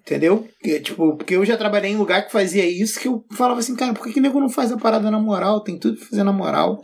Entendeu? 0.00 0.48
Que, 0.60 0.80
tipo, 0.80 1.16
porque 1.16 1.36
eu 1.36 1.44
já 1.44 1.56
trabalhei 1.56 1.92
em 1.92 1.96
lugar 1.96 2.26
que 2.26 2.32
fazia 2.32 2.66
isso 2.66 2.98
que 2.98 3.06
eu 3.06 3.24
falava 3.32 3.60
assim, 3.60 3.76
cara, 3.76 3.94
por 3.94 4.04
que, 4.04 4.14
que 4.14 4.20
nego 4.20 4.40
não 4.40 4.48
faz 4.48 4.72
a 4.72 4.76
parada 4.76 5.08
na 5.08 5.20
moral? 5.20 5.62
Tem 5.62 5.78
tudo 5.78 5.96
pra 5.96 6.06
fazer 6.08 6.24
na 6.24 6.32
moral. 6.32 6.80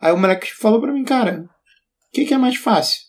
Aí 0.00 0.12
o 0.12 0.18
moleque 0.18 0.52
falou 0.52 0.80
pra 0.80 0.92
mim, 0.92 1.04
cara, 1.04 1.44
o 1.44 2.12
que, 2.12 2.24
que 2.24 2.34
é 2.34 2.38
mais 2.38 2.56
fácil? 2.56 3.00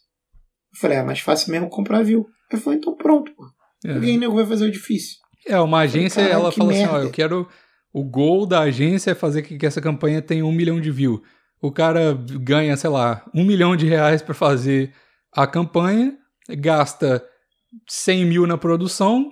Eu 0.76 0.80
falei, 0.82 0.98
é 0.98 1.04
mais 1.04 1.20
fácil 1.20 1.52
mesmo 1.52 1.70
comprar 1.70 2.04
view. 2.04 2.28
Eu 2.52 2.58
falei, 2.58 2.80
então 2.80 2.94
pronto, 2.96 3.32
pô. 3.34 3.46
É. 3.86 3.94
Que 3.94 4.02
que 4.02 4.18
nego 4.18 4.36
vai 4.36 4.46
fazer 4.46 4.66
o 4.66 4.72
difícil? 4.72 5.18
É, 5.48 5.60
uma 5.60 5.80
agência, 5.80 6.22
Caralho, 6.22 6.42
ela 6.42 6.52
que 6.52 6.58
fala 6.58 6.72
assim, 6.72 6.86
ó, 6.86 6.92
merda. 6.92 7.06
eu 7.06 7.12
quero... 7.12 7.48
O 7.94 8.04
goal 8.04 8.46
da 8.46 8.60
agência 8.60 9.12
é 9.12 9.16
fazer 9.16 9.44
com 9.44 9.58
que 9.58 9.66
essa 9.66 9.80
campanha 9.80 10.22
tenha 10.22 10.46
um 10.46 10.52
milhão 10.52 10.82
de 10.82 10.92
views. 10.92 11.22
O 11.62 11.72
cara 11.72 12.14
ganha, 12.42 12.76
sei 12.76 12.90
lá, 12.90 13.24
um 13.34 13.46
milhão 13.46 13.74
de 13.74 13.86
reais 13.86 14.22
pra 14.22 14.34
fazer 14.34 14.92
a 15.32 15.48
campanha, 15.48 16.18
gasta 16.50 17.24
100 17.88 18.26
mil 18.26 18.46
na 18.46 18.58
produção, 18.58 19.32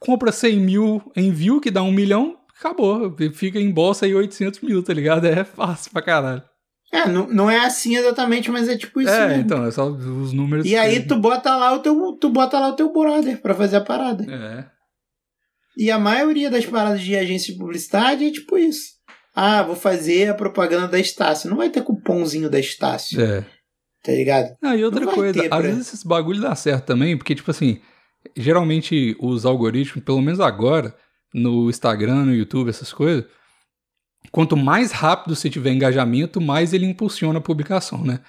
compra 0.00 0.32
100 0.32 0.58
mil 0.58 1.12
em 1.14 1.30
view, 1.30 1.60
que 1.60 1.70
dá 1.70 1.82
um 1.84 1.92
milhão, 1.92 2.36
acabou. 2.58 3.14
Fica 3.32 3.60
em 3.60 3.70
bolsa 3.70 4.06
aí 4.06 4.14
800 4.14 4.60
mil, 4.60 4.82
tá 4.82 4.92
ligado? 4.92 5.26
É 5.26 5.44
fácil 5.44 5.92
pra 5.92 6.02
caralho. 6.02 6.42
É, 6.92 7.06
não, 7.08 7.26
não 7.28 7.50
é 7.50 7.58
assim 7.64 7.96
exatamente, 7.96 8.50
mas 8.50 8.68
é 8.68 8.76
tipo 8.76 9.00
isso 9.00 9.10
é, 9.10 9.28
mesmo. 9.28 9.42
então, 9.44 9.64
é 9.64 9.70
só 9.70 9.86
os 9.88 10.32
números... 10.32 10.66
E 10.66 10.74
aí 10.76 11.06
tu 11.06 11.16
bota 11.16 11.54
lá 11.54 11.72
o 11.72 11.78
teu, 11.78 12.12
tu 12.20 12.28
bota 12.30 12.58
lá 12.58 12.68
o 12.68 12.74
teu 12.76 12.92
brother 12.92 13.40
pra 13.40 13.54
fazer 13.54 13.76
a 13.76 13.80
parada. 13.80 14.24
É. 14.28 14.64
E 15.76 15.90
a 15.90 15.98
maioria 15.98 16.50
das 16.50 16.66
paradas 16.66 17.00
de 17.00 17.14
agência 17.16 17.52
de 17.52 17.58
publicidade 17.58 18.24
é 18.26 18.30
tipo 18.32 18.58
isso. 18.58 18.98
Ah, 19.34 19.62
vou 19.62 19.76
fazer 19.76 20.28
a 20.30 20.34
propaganda 20.34 20.88
da 20.88 20.98
Estácio. 20.98 21.48
Não 21.48 21.56
vai 21.56 21.70
ter 21.70 21.82
cupomzinho 21.82 22.50
da 22.50 22.58
Estácio, 22.58 23.20
É. 23.20 23.46
tá 24.02 24.10
ligado? 24.12 24.56
Ah, 24.60 24.74
e 24.76 24.84
outra 24.84 25.06
coisa, 25.06 25.42
às 25.42 25.48
pra- 25.48 25.60
vezes 25.60 25.86
esses 25.86 26.02
bagulho 26.02 26.40
dá 26.40 26.54
certo 26.56 26.86
também, 26.86 27.16
porque, 27.16 27.36
tipo 27.36 27.50
assim, 27.52 27.80
geralmente 28.36 29.16
os 29.20 29.46
algoritmos, 29.46 30.04
pelo 30.04 30.20
menos 30.20 30.40
agora, 30.40 30.92
no 31.32 31.70
Instagram, 31.70 32.24
no 32.26 32.34
YouTube, 32.34 32.68
essas 32.68 32.92
coisas, 32.92 33.24
quanto 34.30 34.56
mais 34.56 34.92
rápido 34.92 35.34
você 35.34 35.48
tiver 35.50 35.72
engajamento, 35.72 36.40
mais 36.40 36.72
ele 36.72 36.86
impulsiona 36.86 37.38
a 37.38 37.42
publicação, 37.42 38.04
né? 38.04 38.20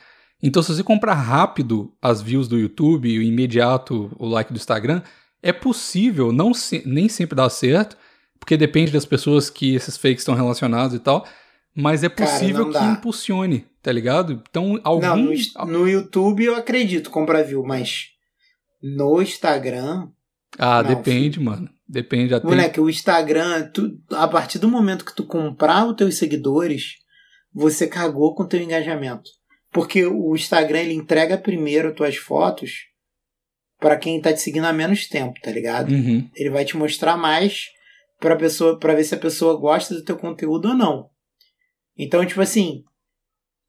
Então, 0.44 0.64
se 0.64 0.74
você 0.74 0.84
comprar 0.84 1.14
rápido 1.14 1.94
as 2.02 2.22
views 2.22 2.48
do 2.48 2.58
YouTube 2.58 3.08
e 3.10 3.20
o 3.20 3.22
imediato 3.22 4.12
o 4.18 4.28
like 4.28 4.52
do 4.52 4.58
Instagram, 4.58 5.02
é 5.44 5.54
possível, 5.54 6.32
não 6.32 6.54
se- 6.54 6.82
nem 6.86 7.08
sempre 7.08 7.36
dá 7.36 7.48
certo, 7.50 7.96
porque 8.40 8.58
depende 8.58 8.92
das 8.92 9.06
pessoas 9.06 9.50
que 9.52 9.76
esses 9.76 9.98
fakes 9.98 10.22
estão 10.22 10.34
relacionados 10.34 10.96
e 10.96 11.00
tal, 11.00 11.28
mas 11.76 12.04
é 12.04 12.10
Cara, 12.10 12.30
possível 12.32 12.66
não 12.66 12.72
que 12.72 12.80
dá. 12.80 12.86
impulsione, 12.92 13.66
tá 13.84 13.92
ligado? 13.92 14.42
Então, 14.50 14.80
algum... 14.84 15.02
Não, 15.06 15.18
no, 15.18 15.66
no 15.80 15.88
YouTube 15.88 16.44
eu 16.44 16.56
acredito 16.56 17.12
comprar 17.12 17.44
view, 17.44 17.64
mas 17.64 18.08
no 18.82 19.22
Instagram, 19.22 20.08
Ah, 20.58 20.82
Não, 20.82 20.90
depende, 20.96 21.40
mano. 21.40 21.70
Depende. 21.92 22.40
Tem... 22.40 22.50
moleque, 22.50 22.80
o 22.80 22.90
Instagram, 22.90 23.70
tu, 23.74 24.00
a 24.12 24.26
partir 24.26 24.58
do 24.60 24.70
momento 24.70 25.04
que 25.04 25.14
tu 25.14 25.26
comprar 25.26 25.86
os 25.86 25.96
teus 25.98 26.18
seguidores, 26.18 26.94
você 27.54 27.86
cagou 27.86 28.34
com 28.34 28.44
o 28.44 28.48
teu 28.48 28.62
engajamento. 28.62 29.30
Porque 29.74 30.06
o 30.06 30.34
Instagram 30.34 30.80
ele 30.80 30.94
entrega 30.94 31.38
primeiro 31.38 31.94
tuas 31.94 32.16
fotos 32.16 32.86
pra 33.78 33.98
quem 33.98 34.22
tá 34.22 34.32
te 34.32 34.40
seguindo 34.40 34.66
há 34.66 34.72
menos 34.72 35.06
tempo, 35.08 35.38
tá 35.42 35.52
ligado? 35.52 35.92
Uhum. 35.92 36.30
Ele 36.34 36.50
vai 36.50 36.64
te 36.64 36.78
mostrar 36.78 37.18
mais 37.18 37.66
pra 38.22 38.38
pessoa 38.38 38.80
para 38.80 38.96
ver 38.96 39.04
se 39.04 39.14
a 39.14 39.20
pessoa 39.20 39.60
gosta 39.60 39.94
do 39.94 40.06
teu 40.06 40.16
conteúdo 40.16 40.70
ou 40.70 40.76
não. 40.76 41.10
Então, 41.98 42.26
tipo 42.26 42.40
assim, 42.40 42.86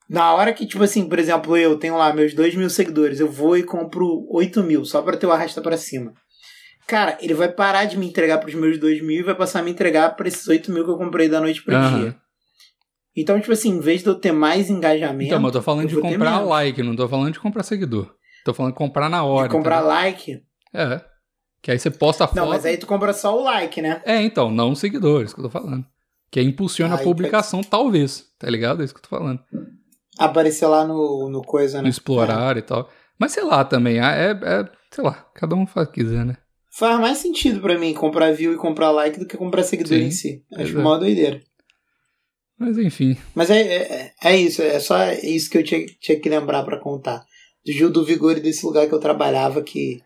na 0.09 0.33
hora 0.33 0.53
que, 0.53 0.65
tipo 0.65 0.85
assim, 0.85 1.09
por 1.09 1.19
exemplo, 1.19 1.57
eu 1.57 1.77
tenho 1.77 1.97
lá 1.97 2.13
meus 2.13 2.35
2 2.35 2.55
mil 2.55 2.71
seguidores, 2.71 3.19
eu 3.19 3.29
vou 3.29 3.57
e 3.57 3.65
compro 3.65 4.25
8 4.31 4.63
mil 4.63 4.85
só 4.85 5.03
pra 5.03 5.17
ter 5.17 5.27
o 5.27 5.33
arrasta 5.33 5.61
pra 5.61 5.77
cima. 5.77 6.15
Cara, 6.87 7.17
ele 7.21 7.35
vai 7.35 7.49
parar 7.49 7.85
de 7.85 7.97
me 7.97 8.07
entregar 8.07 8.39
pros 8.39 8.55
meus 8.55 8.79
2 8.79 9.03
mil 9.03 9.21
e 9.21 9.23
vai 9.23 9.35
passar 9.35 9.61
a 9.61 9.63
me 9.63 9.71
entregar 9.71 10.15
pra 10.17 10.29
esses 10.29 10.47
8 10.47 10.71
mil 10.73 10.85
que 10.85 10.91
eu 10.91 10.99
comprei 10.99 11.29
da 11.29 11.41
noite 11.41 11.63
pro 11.63 11.75
Aham. 11.75 12.01
dia. 12.01 12.17
Então, 13.17 13.39
tipo 13.41 13.53
assim, 13.53 13.71
em 13.71 13.81
vez 13.81 14.03
de 14.03 14.09
eu 14.09 14.15
ter 14.15 14.33
mais 14.33 14.71
engajamento. 14.71 15.25
Então, 15.27 15.39
mas 15.39 15.55
eu 15.55 15.61
tô 15.61 15.63
falando 15.63 15.83
eu 15.85 15.89
de 15.89 16.01
comprar 16.01 16.41
like, 16.41 16.83
não 16.83 16.97
tô 16.97 17.09
falando 17.09 17.33
de 17.33 17.41
comprar 17.41 17.63
seguidor. 17.63 18.15
Tô 18.45 18.55
falando 18.55 18.73
de 18.73 18.79
comprar 18.79 19.09
na 19.09 19.23
hora. 19.25 19.49
De 19.49 19.55
comprar 19.55 19.77
entendeu? 19.77 19.95
like. 19.95 20.43
É. 20.75 21.01
Que 21.63 21.71
aí 21.71 21.79
você 21.79 21.91
posta 21.91 22.25
a 22.25 22.27
foto. 22.27 22.37
Não, 22.37 22.49
mas 22.49 22.65
aí 22.65 22.77
tu 22.77 22.87
compra 22.87 23.13
só 23.13 23.39
o 23.39 23.43
like, 23.45 23.81
né? 23.81 24.03
É, 24.05 24.21
então, 24.21 24.51
não 24.51 24.73
os 24.73 24.81
seguidores, 24.81 25.33
que 25.33 25.41
eu 25.41 25.45
tô 25.45 25.51
falando. 25.51 25.87
Que 26.31 26.41
aí 26.41 26.47
impulsiona 26.47 26.95
a 26.95 26.99
publicação, 26.99 27.63
talvez. 27.63 28.25
Tá 28.39 28.49
ligado? 28.51 28.81
É 28.81 28.85
isso 28.85 28.95
que 28.95 29.01
eu 29.01 29.05
tô 29.09 29.11
falando. 29.11 29.41
Aparecer 30.19 30.67
lá 30.67 30.85
no, 30.85 31.29
no 31.31 31.43
coisa, 31.43 31.79
né? 31.79 31.83
No 31.83 31.89
explorar 31.89 32.57
e 32.57 32.63
tal. 32.63 32.89
Mas 33.19 33.33
sei 33.33 33.45
lá 33.45 33.65
também, 33.65 34.01
é, 34.01 34.31
é- 34.33 34.69
sei 34.91 35.05
lá, 35.05 35.13
cada 35.35 35.55
um 35.55 35.67
faz 35.67 35.87
o 35.87 35.91
que 35.93 36.03
quiser, 36.03 36.25
né? 36.25 36.37
Faz 36.75 36.99
mais 36.99 37.19
sentido 37.19 37.61
pra 37.61 37.79
mim 37.79 37.93
comprar 37.93 38.33
view 38.33 38.55
e 38.55 38.57
comprar 38.57 38.91
like 38.91 39.19
do 39.19 39.27
que 39.27 39.37
comprar 39.37 39.63
seguidor 39.63 39.99
Sim, 39.99 40.05
em 40.05 40.11
si. 40.11 40.43
Acho 40.55 40.71
exato. 40.71 40.83
mó 40.83 40.97
doideira. 40.97 41.43
Mas 42.59 42.79
enfim. 42.79 43.17
Mas 43.35 43.51
é, 43.51 43.61
é, 43.61 44.13
é 44.23 44.37
isso, 44.37 44.63
é 44.63 44.81
só 44.81 45.13
isso 45.13 45.51
que 45.51 45.59
eu 45.59 45.65
tinha, 45.65 45.85
tinha 46.01 46.19
que 46.19 46.29
lembrar 46.29 46.63
pra 46.65 46.81
contar. 46.81 47.27
Do 47.65 47.73
Gil 47.73 47.91
do 47.91 48.05
Vigor 48.05 48.39
e 48.39 48.41
desse 48.41 48.65
lugar 48.65 48.89
que 48.89 48.95
eu 48.95 49.01
trabalhava 49.01 49.63
que. 49.63 50.01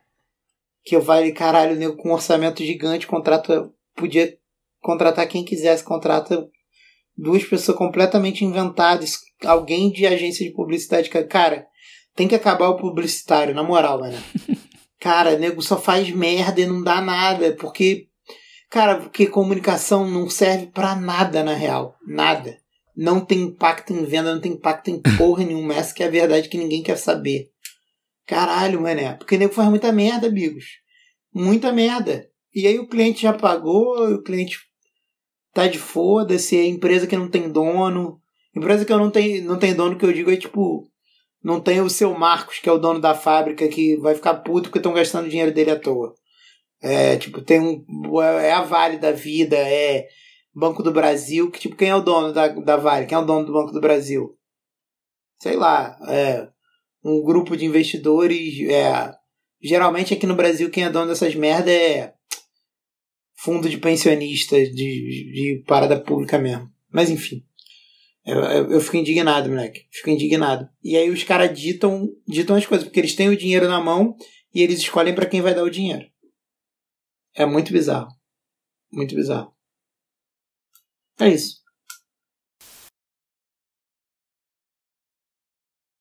Que 0.83 0.97
eu 0.97 1.03
falei, 1.03 1.33
caralho, 1.33 1.77
nego 1.77 1.97
com 1.97 2.11
um 2.11 2.15
orçamento 2.15 2.65
gigante, 2.65 3.07
contrata. 3.07 3.71
Podia 3.95 4.37
contratar 4.81 5.27
quem 5.29 5.45
quisesse, 5.45 5.85
contrata 5.85 6.49
duas 7.17 7.45
pessoas 7.45 7.79
completamente 7.79 8.45
inventadas, 8.45 9.21
alguém 9.45 9.91
de 9.91 10.05
agência 10.05 10.45
de 10.45 10.53
publicidade. 10.53 11.09
Cara, 11.11 11.67
tem 12.15 12.27
que 12.27 12.35
acabar 12.35 12.69
o 12.69 12.77
publicitário, 12.77 13.55
na 13.55 13.63
moral, 13.63 14.01
mano. 14.01 14.19
Cara, 15.01 15.39
nego 15.39 15.63
só 15.63 15.79
faz 15.79 16.11
merda 16.11 16.61
e 16.61 16.67
não 16.67 16.83
dá 16.83 17.01
nada, 17.01 17.53
porque. 17.53 18.09
Cara, 18.71 18.97
porque 18.97 19.27
comunicação 19.27 20.09
não 20.09 20.29
serve 20.29 20.67
pra 20.67 20.97
nada 20.97 21.45
na 21.45 21.55
real. 21.55 21.97
Nada. 22.07 22.59
Não 22.97 23.25
tem 23.25 23.43
impacto 23.43 23.93
em 23.93 24.05
venda, 24.05 24.35
não 24.35 24.41
tem 24.41 24.53
impacto 24.53 24.89
em 24.89 25.01
porra 25.17 25.45
nenhuma. 25.45 25.75
Essa 25.75 25.95
que 25.95 26.03
é 26.03 26.07
a 26.07 26.11
verdade 26.11 26.49
que 26.49 26.59
ninguém 26.59 26.83
quer 26.83 26.97
saber. 26.97 27.51
Caralho, 28.27 28.81
mané. 28.81 29.15
Porque 29.15 29.39
nego 29.39 29.53
faz 29.53 29.69
muita 29.69 29.93
merda, 29.93 30.27
amigos. 30.27 30.65
Muita 31.33 31.73
merda. 31.73 32.29
E 32.55 32.67
aí 32.67 32.79
o 32.79 32.89
cliente 32.89 33.23
já 33.23 33.35
pagou, 33.35 34.15
o 34.15 34.23
cliente 34.23 34.59
tá 35.53 35.67
de 35.67 35.79
foda-se, 35.79 36.57
é 36.57 36.65
empresa 36.65 37.07
que 37.07 37.17
não 37.17 37.29
tem 37.29 37.51
dono. 37.51 38.21
Empresa 38.55 38.85
que 38.85 38.93
eu 38.93 38.99
não 38.99 39.11
tem, 39.11 39.43
não 39.43 39.59
tem 39.59 39.75
dono, 39.75 39.99
que 39.99 40.05
eu 40.07 40.13
digo 40.13 40.31
é 40.31 40.37
tipo. 40.37 40.91
Não 41.47 41.61
tem 41.61 41.81
o 41.81 41.89
seu 41.89 42.13
Marcos, 42.13 42.59
que 42.59 42.69
é 42.69 42.73
o 42.73 42.79
dono 42.79 43.01
da 43.01 43.15
fábrica, 43.15 43.69
que 43.69 43.97
vai 43.99 44.17
ficar 44.17 44.35
puto 44.35 44.63
porque 44.63 44.81
estão 44.81 44.93
gastando 44.93 45.29
dinheiro 45.29 45.55
dele 45.55 45.71
à 45.71 45.79
toa. 45.79 46.13
É, 46.83 47.17
tipo, 47.19 47.41
tem 47.41 47.61
um. 47.61 48.21
É 48.21 48.51
a 48.51 48.63
Vale 48.63 48.99
da 48.99 49.13
vida, 49.13 49.57
é 49.57 50.09
Banco 50.53 50.83
do 50.83 50.91
Brasil, 50.91 51.49
que 51.49 51.61
tipo, 51.61 51.77
quem 51.77 51.91
é 51.91 51.95
o 51.95 52.03
dono 52.03 52.33
da, 52.33 52.49
da 52.49 52.77
Vale? 52.77 53.07
Quem 53.07 53.15
é 53.15 53.21
o 53.21 53.25
dono 53.25 53.47
do 53.47 53.53
Banco 53.53 53.71
do 53.71 53.81
Brasil? 53.81 54.37
Sei 55.41 55.55
lá, 55.55 55.97
é. 56.09 56.49
Um 57.05 57.23
grupo 57.23 57.57
de 57.57 57.65
investidores. 57.65 58.69
É, 58.69 59.15
geralmente 59.63 60.13
aqui 60.13 60.27
no 60.27 60.35
Brasil 60.35 60.69
quem 60.69 60.83
é 60.83 60.91
dono 60.91 61.07
dessas 61.07 61.37
merda 61.37 61.71
é 61.71 62.13
fundo 63.37 63.69
de 63.69 63.79
pensionista, 63.79 64.57
de, 64.57 64.73
de 64.73 65.65
parada 65.65 66.01
pública 66.01 66.41
mesmo. 66.41 66.69
Mas 66.91 67.09
enfim. 67.09 67.45
Eu, 68.27 68.41
eu, 68.41 68.73
eu 68.73 68.81
fico 68.81 68.97
indignado, 68.97 69.49
moleque. 69.49 69.87
Fico 69.91 70.11
indignado. 70.11 70.69
E 70.83 70.97
aí 70.97 71.09
os 71.09 71.23
caras 71.23 71.57
ditam, 71.57 72.09
ditam 72.27 72.57
as 72.57 72.67
coisas, 72.67 72.85
porque 72.85 72.99
eles 72.99 73.15
têm 73.15 73.29
o 73.29 73.37
dinheiro 73.37 73.69
na 73.69 73.81
mão 73.81 74.17
e 74.53 74.63
eles 74.63 74.81
escolhem 74.81 75.15
pra 75.15 75.27
quem 75.27 75.41
vai 75.41 75.55
dar 75.55 75.63
o 75.63 75.71
dinheiro. 75.71 76.05
É 77.35 77.47
muito 77.47 77.73
bizarro. 77.73 78.09
Muito 78.93 79.15
bizarro. 79.15 79.55
É 81.21 81.29
isso. 81.29 81.63